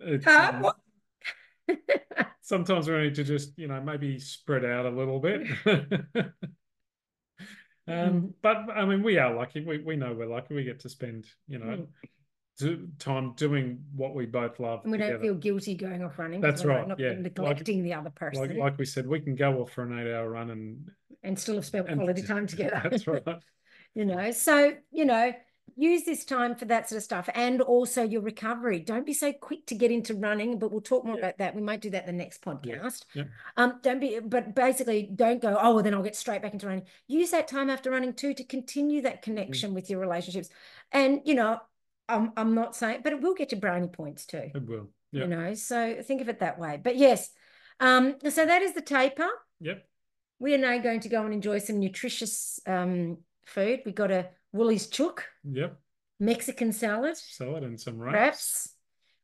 it's, 0.00 0.24
Huh? 0.24 0.72
um? 1.68 1.76
Sometimes 2.42 2.88
we 2.88 2.98
need 2.98 3.14
to 3.14 3.24
just, 3.24 3.56
you 3.58 3.68
know, 3.68 3.80
maybe 3.80 4.18
spread 4.18 4.64
out 4.64 4.84
a 4.84 4.90
little 4.90 5.18
bit. 5.20 5.42
Mm. 5.64 6.32
Um, 7.88 8.34
but 8.42 8.58
I 8.72 8.84
mean, 8.84 9.02
we 9.02 9.18
are 9.18 9.34
lucky. 9.34 9.64
We 9.64 9.78
we 9.78 9.96
know 9.96 10.14
we're 10.14 10.28
lucky. 10.28 10.54
We 10.54 10.62
get 10.62 10.78
to 10.80 10.88
spend, 10.88 11.26
you 11.48 11.58
know, 11.58 11.64
Mm. 11.66 11.86
do, 12.58 12.88
time 13.00 13.32
doing 13.34 13.82
what 13.96 14.14
we 14.14 14.24
both 14.26 14.60
love 14.60 14.82
And 14.84 14.92
we 14.92 14.98
don't 14.98 15.20
feel 15.20 15.34
guilty 15.34 15.74
going 15.74 16.04
off 16.04 16.16
running 16.16 16.40
That's 16.40 16.64
right, 16.64 16.86
Not 16.86 17.00
yeah. 17.00 17.08
Like- 17.08 17.18
neglecting 17.18 17.82
the 17.82 17.94
other 17.94 18.10
person 18.10 18.40
Like 18.40 18.56
like 18.56 18.78
we 18.78 18.84
said, 18.84 19.08
we 19.08 19.18
can 19.18 19.34
go 19.34 19.62
off 19.62 19.72
for 19.72 19.82
an 19.82 19.98
eight-hour 19.98 20.30
run, 20.30 20.50
and, 20.50 20.90
and 21.24 21.36
still 21.36 21.56
have 21.56 21.66
spent 21.66 21.88
and 21.88 21.98
quality 21.98 22.22
time 22.22 22.46
together. 22.52 22.80
That's 22.88 23.06
right. 23.08 23.24
you 23.94 24.04
know 24.04 24.30
so 24.30 24.74
you 24.92 25.04
know 25.04 25.32
use 25.74 26.04
this 26.04 26.24
time 26.26 26.54
for 26.54 26.66
that 26.66 26.88
sort 26.88 26.98
of 26.98 27.02
stuff 27.02 27.28
and 27.34 27.62
also 27.62 28.02
your 28.02 28.20
recovery 28.20 28.78
don't 28.78 29.06
be 29.06 29.14
so 29.14 29.32
quick 29.32 29.64
to 29.66 29.74
get 29.74 29.90
into 29.90 30.14
running 30.14 30.58
but 30.58 30.70
we'll 30.70 30.82
talk 30.82 31.02
more 31.04 31.14
Yeah. 31.16 31.20
about 31.22 31.38
that 31.38 31.54
we 31.54 31.62
might 31.62 31.80
do 31.80 31.88
that 31.90 32.04
the 32.04 32.12
next 32.12 32.42
podcast 32.44 33.04
yeah. 33.14 33.24
um 33.56 33.80
don't 33.82 33.98
be 33.98 34.18
but 34.20 34.54
basically 34.54 35.08
don't 35.14 35.40
go 35.40 35.56
oh 35.58 35.74
well 35.74 35.82
then 35.82 35.94
i'll 35.94 36.02
get 36.02 36.14
straight 36.14 36.42
back 36.42 36.52
into 36.52 36.66
running 36.66 36.84
use 37.06 37.30
that 37.30 37.48
time 37.48 37.70
after 37.70 37.90
running 37.90 38.12
too 38.12 38.34
to 38.34 38.44
continue 38.44 39.00
that 39.02 39.22
connection 39.22 39.72
with 39.72 39.88
your 39.88 39.98
relationships 39.98 40.50
and 40.92 41.20
you 41.24 41.34
know 41.34 41.58
i'm, 42.06 42.32
I'm 42.36 42.54
not 42.54 42.76
saying 42.76 43.00
but 43.02 43.14
it 43.14 43.22
will 43.22 43.34
get 43.34 43.50
you 43.52 43.58
brownie 43.58 43.88
points 43.88 44.26
too 44.26 44.50
It 44.54 44.66
will. 44.68 44.90
Yeah. 45.10 45.22
you 45.22 45.28
know 45.28 45.54
so 45.54 46.02
think 46.02 46.20
of 46.20 46.28
it 46.28 46.40
that 46.40 46.58
way 46.58 46.78
but 46.82 46.96
yes 46.96 47.30
um 47.80 48.16
so 48.28 48.44
that 48.44 48.60
is 48.60 48.74
the 48.74 48.82
taper 48.82 49.28
Yep. 49.60 49.86
we 50.38 50.54
are 50.54 50.58
now 50.58 50.76
going 50.78 51.00
to 51.00 51.08
go 51.08 51.24
and 51.24 51.32
enjoy 51.32 51.58
some 51.60 51.78
nutritious 51.78 52.60
um, 52.66 53.18
food. 53.46 53.80
We 53.86 53.92
got 53.92 54.10
a 54.10 54.28
Woolies 54.52 54.86
chook, 54.88 55.24
Yep. 55.50 55.78
Mexican 56.20 56.72
salad, 56.72 57.16
Salad 57.16 57.64
and 57.64 57.80
some 57.80 57.98
wraps. 57.98 58.14
wraps. 58.14 58.76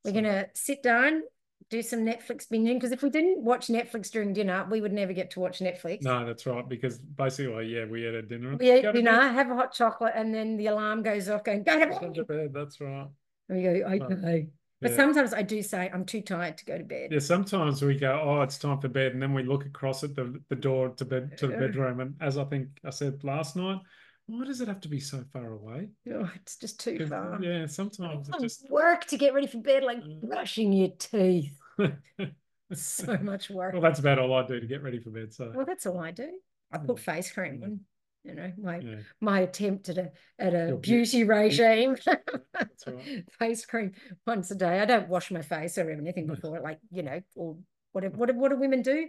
We're 0.05 0.13
going 0.13 0.25
to 0.25 0.49
sit 0.55 0.83
down, 0.83 1.23
do 1.71 1.83
some 1.83 2.01
Netflix 2.01 2.49
binging 2.51 2.75
because 2.75 2.93
if 2.93 3.03
we 3.03 3.11
didn't 3.11 3.43
watch 3.45 3.67
Netflix 3.67 4.11
during 4.11 4.33
dinner, 4.33 4.67
we 4.71 4.81
would 4.81 4.93
never 4.93 5.13
get 5.13 5.31
to 5.33 5.41
watch 5.41 5.59
Netflix. 5.59 6.03
No, 6.03 6.25
that's 6.25 6.47
right. 6.47 6.67
Because 6.67 6.99
basically, 6.99 7.67
yeah, 7.67 7.85
we 7.85 8.03
had 8.03 8.15
a 8.15 8.23
dinner. 8.23 8.57
We 8.57 8.67
to 8.83 8.93
dinner, 8.93 9.11
bed. 9.19 9.33
have 9.35 9.51
a 9.51 9.55
hot 9.55 9.73
chocolate, 9.75 10.15
and 10.17 10.35
then 10.35 10.57
the 10.57 10.69
alarm 10.69 11.03
goes 11.03 11.29
off 11.29 11.45
going, 11.45 11.63
go 11.63 11.79
to 11.79 11.87
Go 11.87 12.13
to 12.13 12.25
bed. 12.25 12.27
bed. 12.27 12.51
That's 12.55 12.81
right. 12.81 13.07
And 13.51 13.59
we 13.59 13.63
go, 13.65 14.05
okay. 14.07 14.49
But 14.81 14.93
Yeah. 14.93 14.97
sometimes 14.97 15.35
I 15.35 15.43
do 15.43 15.61
say, 15.63 15.91
I'm 15.93 16.05
too 16.07 16.23
tired 16.23 16.57
to 16.59 16.65
go 16.65 16.79
to 16.79 16.85
bed. 16.85 17.11
Yeah, 17.13 17.19
sometimes 17.19 17.83
we 17.83 17.99
go, 17.99 18.21
oh, 18.25 18.43
it's 18.43 18.59
time 18.59 18.81
for 18.81 18.89
bed, 18.89 19.13
and 19.13 19.21
then 19.21 19.35
we 19.35 19.43
look 19.43 19.67
across 19.67 20.05
at 20.05 20.15
the 20.15 20.41
the 20.49 20.57
door 20.57 20.91
to 20.91 21.05
bed 21.05 21.37
to 21.39 21.49
the 21.49 21.57
bedroom, 21.57 22.01
and 22.01 22.15
as 22.21 22.39
I 22.39 22.45
think 22.45 22.69
I 22.85 22.91
said 22.91 23.23
last 23.25 23.57
night, 23.57 23.81
why 24.29 24.45
does 24.45 24.61
it 24.61 24.69
have 24.69 24.81
to 24.83 24.89
be 24.89 25.01
so 25.01 25.25
far 25.33 25.53
away? 25.55 25.89
Oh, 26.13 26.31
it's 26.37 26.57
just 26.57 26.79
too 26.81 27.07
far. 27.07 27.39
Yeah, 27.43 27.67
sometimes 27.67 28.29
it 28.29 28.35
Oh, 28.37 28.41
just 28.41 28.69
Work 28.71 29.07
to 29.07 29.17
get 29.17 29.35
ready 29.35 29.47
for 29.49 29.59
bed, 29.59 29.83
like 29.83 30.03
Mm. 30.05 30.21
brushing 30.29 30.73
your 30.73 30.91
teeth. 30.99 31.59
So 32.75 33.17
much 33.23 33.49
work. 33.49 33.73
Well, 33.73 33.81
that's 33.81 33.99
about 33.99 34.19
all 34.19 34.35
I 34.35 34.47
do 34.47 34.61
to 34.61 34.67
get 34.67 34.83
ready 34.83 35.01
for 35.01 35.09
bed. 35.09 35.33
So 35.33 35.51
Well, 35.55 35.65
that's 35.65 35.87
all 35.87 35.99
I 35.99 36.11
do. 36.11 36.29
I 36.71 36.77
put 36.77 37.01
face 37.01 37.33
cream 37.33 37.61
Yeah. 37.61 37.67
on. 37.67 37.81
You 38.25 38.35
know, 38.35 38.53
my 38.59 38.79
yeah, 38.81 38.97
my 39.23 39.41
attempt 39.41 39.89
at 39.89 39.97
a 39.97 40.13
at 40.39 40.53
a 40.53 40.77
beauty 40.77 41.25
regime. 41.25 41.97
that's 42.53 42.87
right. 42.87 43.25
face 43.39 43.65
cream 43.65 43.93
once 44.27 44.51
a 44.51 44.55
day. 44.55 44.81
I 44.81 44.85
don't 44.85 45.09
wash 45.09 45.31
my 45.31 45.41
face 45.41 45.79
or 45.79 45.89
anything 45.91 46.27
before, 46.27 46.61
like 46.61 46.79
you 46.91 47.03
know, 47.05 47.23
or 47.37 47.57
whatever. 47.93 48.19
What 48.19 48.29
do- 48.29 48.39
what 48.39 48.51
do 48.51 48.59
women 48.59 48.83
do? 48.83 49.09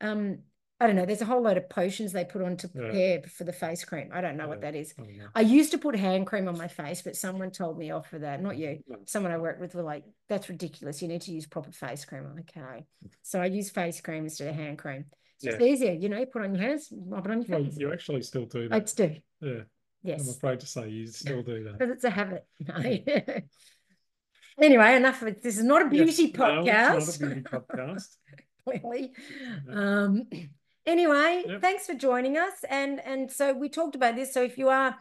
Um, 0.00 0.42
I 0.82 0.86
don't 0.86 0.96
know. 0.96 1.04
There's 1.04 1.20
a 1.20 1.26
whole 1.26 1.42
load 1.42 1.58
of 1.58 1.68
potions 1.68 2.12
they 2.12 2.24
put 2.24 2.40
on 2.40 2.56
to 2.56 2.70
Yeah. 2.74 2.80
prepare 2.80 3.22
for 3.24 3.44
the 3.44 3.52
face 3.52 3.84
cream. 3.84 4.08
I 4.14 4.22
don't 4.22 4.38
know 4.38 4.48
what 4.48 4.62
that 4.62 4.74
is. 4.74 4.94
I 4.98 5.02
don't. 5.02 5.20
I 5.34 5.40
used 5.42 5.72
to 5.72 5.78
put 5.78 5.94
hand 5.94 6.26
cream 6.26 6.48
on 6.48 6.56
my 6.56 6.68
face, 6.68 7.02
but 7.02 7.16
someone 7.16 7.50
told 7.50 7.78
me 7.78 7.90
off 7.90 8.08
for 8.08 8.18
that. 8.20 8.40
Not 8.42 8.56
you. 8.56 8.82
No. 8.88 8.96
Someone 9.04 9.30
I 9.30 9.36
worked 9.36 9.60
with 9.60 9.74
were 9.74 9.82
like, 9.82 10.04
"That's 10.30 10.48
ridiculous. 10.48 11.02
You 11.02 11.08
need 11.08 11.20
to 11.22 11.32
use 11.32 11.46
proper 11.46 11.70
face 11.70 12.04
cream." 12.06 12.26
Okay. 12.40 12.86
So 13.22 13.40
I 13.42 13.46
use 13.46 13.68
face 13.68 14.00
cream 14.00 14.24
instead 14.24 14.48
of 14.48 14.54
hand 14.54 14.78
cream. 14.78 15.04
It's 15.42 15.60
Yeah. 15.60 15.62
easier, 15.66 15.92
you 15.92 16.08
know. 16.08 16.18
You 16.18 16.26
put 16.26 16.42
on 16.42 16.54
your 16.54 16.62
hands, 16.64 16.90
rub 16.96 17.26
it 17.26 17.30
on 17.32 17.42
your 17.42 17.58
Well, 17.58 17.64
face. 17.68 17.78
you 17.78 17.92
actually 17.92 18.22
still 18.22 18.46
do 18.46 18.64
I 18.64 18.68
that. 18.68 18.80
just 18.80 18.96
do. 18.96 19.16
Yeah, 19.40 19.62
Yes. 20.02 20.22
I'm 20.22 20.30
afraid 20.34 20.60
to 20.60 20.66
say 20.66 20.88
you 20.88 21.06
still 21.08 21.42
do 21.42 21.64
that. 21.64 21.72
because 21.78 21.90
it's 21.94 22.04
a 22.04 22.10
habit. 22.10 22.46
No. 24.58 24.64
anyway, 24.66 24.96
enough 24.96 25.22
of 25.22 25.28
it. 25.28 25.42
This 25.42 25.56
is 25.58 25.64
not 25.64 25.82
a 25.82 25.94
Yes, 25.94 26.16
beauty 26.16 26.32
no, 26.36 26.44
podcast. 26.44 26.96
it's 26.98 27.20
not 27.20 27.30
a 27.30 27.34
beauty 27.34 27.48
podcast. 27.50 28.16
clearly. 28.64 29.12
No. 29.66 29.74
Um, 29.76 30.28
anyway, 30.90 31.44
Yep. 31.46 31.60
thanks 31.60 31.86
for 31.86 31.94
joining 31.94 32.36
us. 32.36 32.64
And 32.68 33.00
and 33.00 33.30
so 33.30 33.52
we 33.52 33.68
talked 33.68 33.94
about 33.94 34.16
this. 34.16 34.32
So 34.34 34.42
if 34.42 34.58
you 34.58 34.68
are 34.68 34.96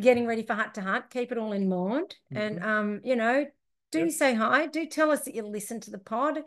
getting 0.00 0.26
ready 0.26 0.42
for 0.42 0.54
heart 0.54 0.74
to 0.74 0.80
heart, 0.82 1.10
keep 1.10 1.32
it 1.32 1.38
all 1.38 1.52
in 1.52 1.68
mind. 1.68 2.16
And 2.30 2.62
um, 2.62 3.00
you 3.04 3.16
know, 3.16 3.46
do 3.90 4.00
Yep. 4.00 4.10
say 4.10 4.34
hi. 4.34 4.66
Do 4.66 4.86
tell 4.86 5.10
us 5.10 5.24
that 5.24 5.34
you 5.34 5.42
listen 5.42 5.80
to 5.80 5.90
the 5.90 5.98
pod. 5.98 6.40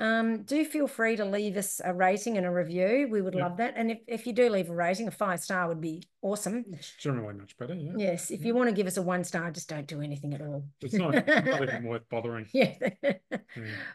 Um, 0.00 0.42
do 0.44 0.64
feel 0.64 0.86
free 0.88 1.16
to 1.16 1.24
leave 1.26 1.56
us 1.58 1.80
a 1.84 1.92
rating 1.92 2.38
and 2.38 2.46
a 2.46 2.50
review. 2.50 3.06
We 3.10 3.20
would 3.20 3.34
Yep. 3.34 3.42
love 3.42 3.56
that. 3.58 3.74
And 3.76 3.90
if, 3.90 3.98
if 4.06 4.26
you 4.26 4.32
do 4.32 4.48
leave 4.48 4.70
a 4.70 4.74
rating, 4.74 5.06
a 5.08 5.10
five 5.10 5.40
star 5.40 5.68
would 5.68 5.80
be 5.80 6.02
awesome. 6.22 6.64
It's 6.72 6.90
generally 6.96 7.34
much 7.34 7.56
better. 7.58 7.74
Yeah, 7.74 7.92
Yes. 7.96 8.30
If 8.30 8.44
you 8.44 8.54
want 8.54 8.68
to 8.70 8.74
give 8.74 8.86
us 8.86 8.96
a 8.96 9.02
one 9.02 9.24
star, 9.24 9.50
just 9.50 9.68
don't 9.68 9.86
do 9.86 10.00
anything 10.00 10.32
at 10.34 10.40
all. 10.40 10.64
it's 10.80 10.94
not, 10.94 11.12
not 11.14 11.62
even 11.62 11.84
worth 11.84 12.08
bothering. 12.08 12.46
Yeah. 12.54 12.74
Yeah. 13.02 13.12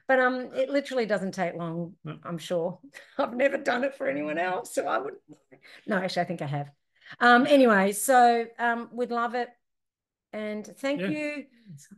But 0.08 0.20
um, 0.20 0.50
it 0.54 0.70
literally 0.70 1.06
doesn't 1.08 1.34
take 1.34 1.56
long, 1.56 1.94
No. 2.04 2.18
I'm 2.24 2.38
sure. 2.38 2.80
I've 3.18 3.34
never 3.34 3.58
done 3.58 3.84
it 3.84 3.96
for 3.96 4.08
anyone 4.08 4.38
else, 4.38 4.76
so 4.76 4.88
I 4.88 5.00
wouldn't. 5.00 5.22
No, 5.88 5.98
actually, 5.98 6.22
I 6.22 6.26
think 6.26 6.41
I 6.44 6.48
have. 6.48 6.70
Um, 7.20 7.48
anyway, 7.48 7.91
so 7.94 8.46
um, 8.60 8.89
we'd 8.91 9.12
love 9.12 9.34
it, 9.36 9.50
and 10.36 10.65
thank 10.77 10.99
Yeah. 11.01 11.07
you. 11.07 11.45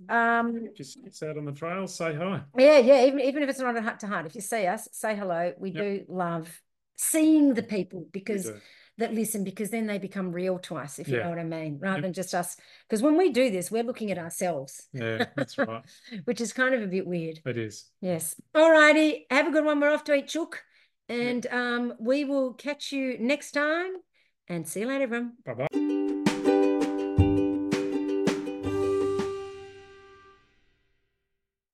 Um, 0.10 0.70
Just 0.76 1.00
out 1.24 1.38
on 1.38 1.46
the 1.46 1.52
trail, 1.52 1.88
say 1.88 2.14
hi. 2.14 2.44
yeah, 2.58 2.78
yeah. 2.78 3.06
Even 3.06 3.20
even 3.20 3.44
if 3.44 3.50
it's 3.50 3.60
not 3.60 3.76
a 3.76 3.82
heart 3.82 4.00
to 4.02 4.08
heart, 4.08 4.26
if 4.26 4.36
you 4.36 4.42
see 4.42 4.66
us, 4.68 4.88
say 4.92 5.16
hello. 5.16 5.54
We 5.58 5.72
Yep. 5.72 5.84
do 5.84 6.06
love 6.08 6.62
seeing 6.96 7.54
the 7.54 7.64
people 7.64 8.08
because 8.12 8.52
that 8.98 9.14
listen 9.14 9.44
because 9.44 9.70
then 9.70 9.86
they 9.86 10.00
become 10.00 10.32
real 10.32 10.58
to 10.60 10.76
us, 10.76 10.98
if 10.98 11.08
you 11.08 11.18
know 11.18 11.30
what 11.30 11.38
I 11.38 11.44
mean, 11.44 11.78
rather 11.80 11.98
Yep. 11.98 12.02
than 12.04 12.14
just 12.14 12.34
us. 12.34 12.58
Because 12.88 13.04
when 13.04 13.16
we 13.18 13.30
do 13.32 13.52
this, 13.52 13.70
we're 13.70 13.84
looking 13.84 14.10
at 14.12 14.18
ourselves, 14.18 14.88
Yeah, 14.94 15.26
that's 15.36 15.58
right. 15.58 15.84
which 16.26 16.42
is 16.42 16.54
kind 16.54 16.74
of 16.74 16.82
a 16.82 16.88
bit 16.88 17.06
weird. 17.06 17.40
It 17.46 17.58
is. 17.58 17.90
Yes. 18.02 18.36
All 18.56 18.72
righty. 18.72 19.28
Have 19.30 19.48
a 19.48 19.52
good 19.52 19.66
one. 19.66 19.80
We're 19.80 19.94
off 19.94 20.04
to 20.06 20.14
eat 20.16 20.28
chook. 20.28 20.64
And 21.10 21.46
um, 21.48 21.94
we 22.00 22.26
will 22.26 22.54
catch 22.54 22.92
you 22.92 23.18
next 23.20 23.52
time. 23.52 23.92
And 24.48 24.68
see 24.68 24.82
you 24.82 24.88
later, 24.88 25.04
everyone. 25.04 25.34
Bye 25.46 25.54
bye. 25.54 26.27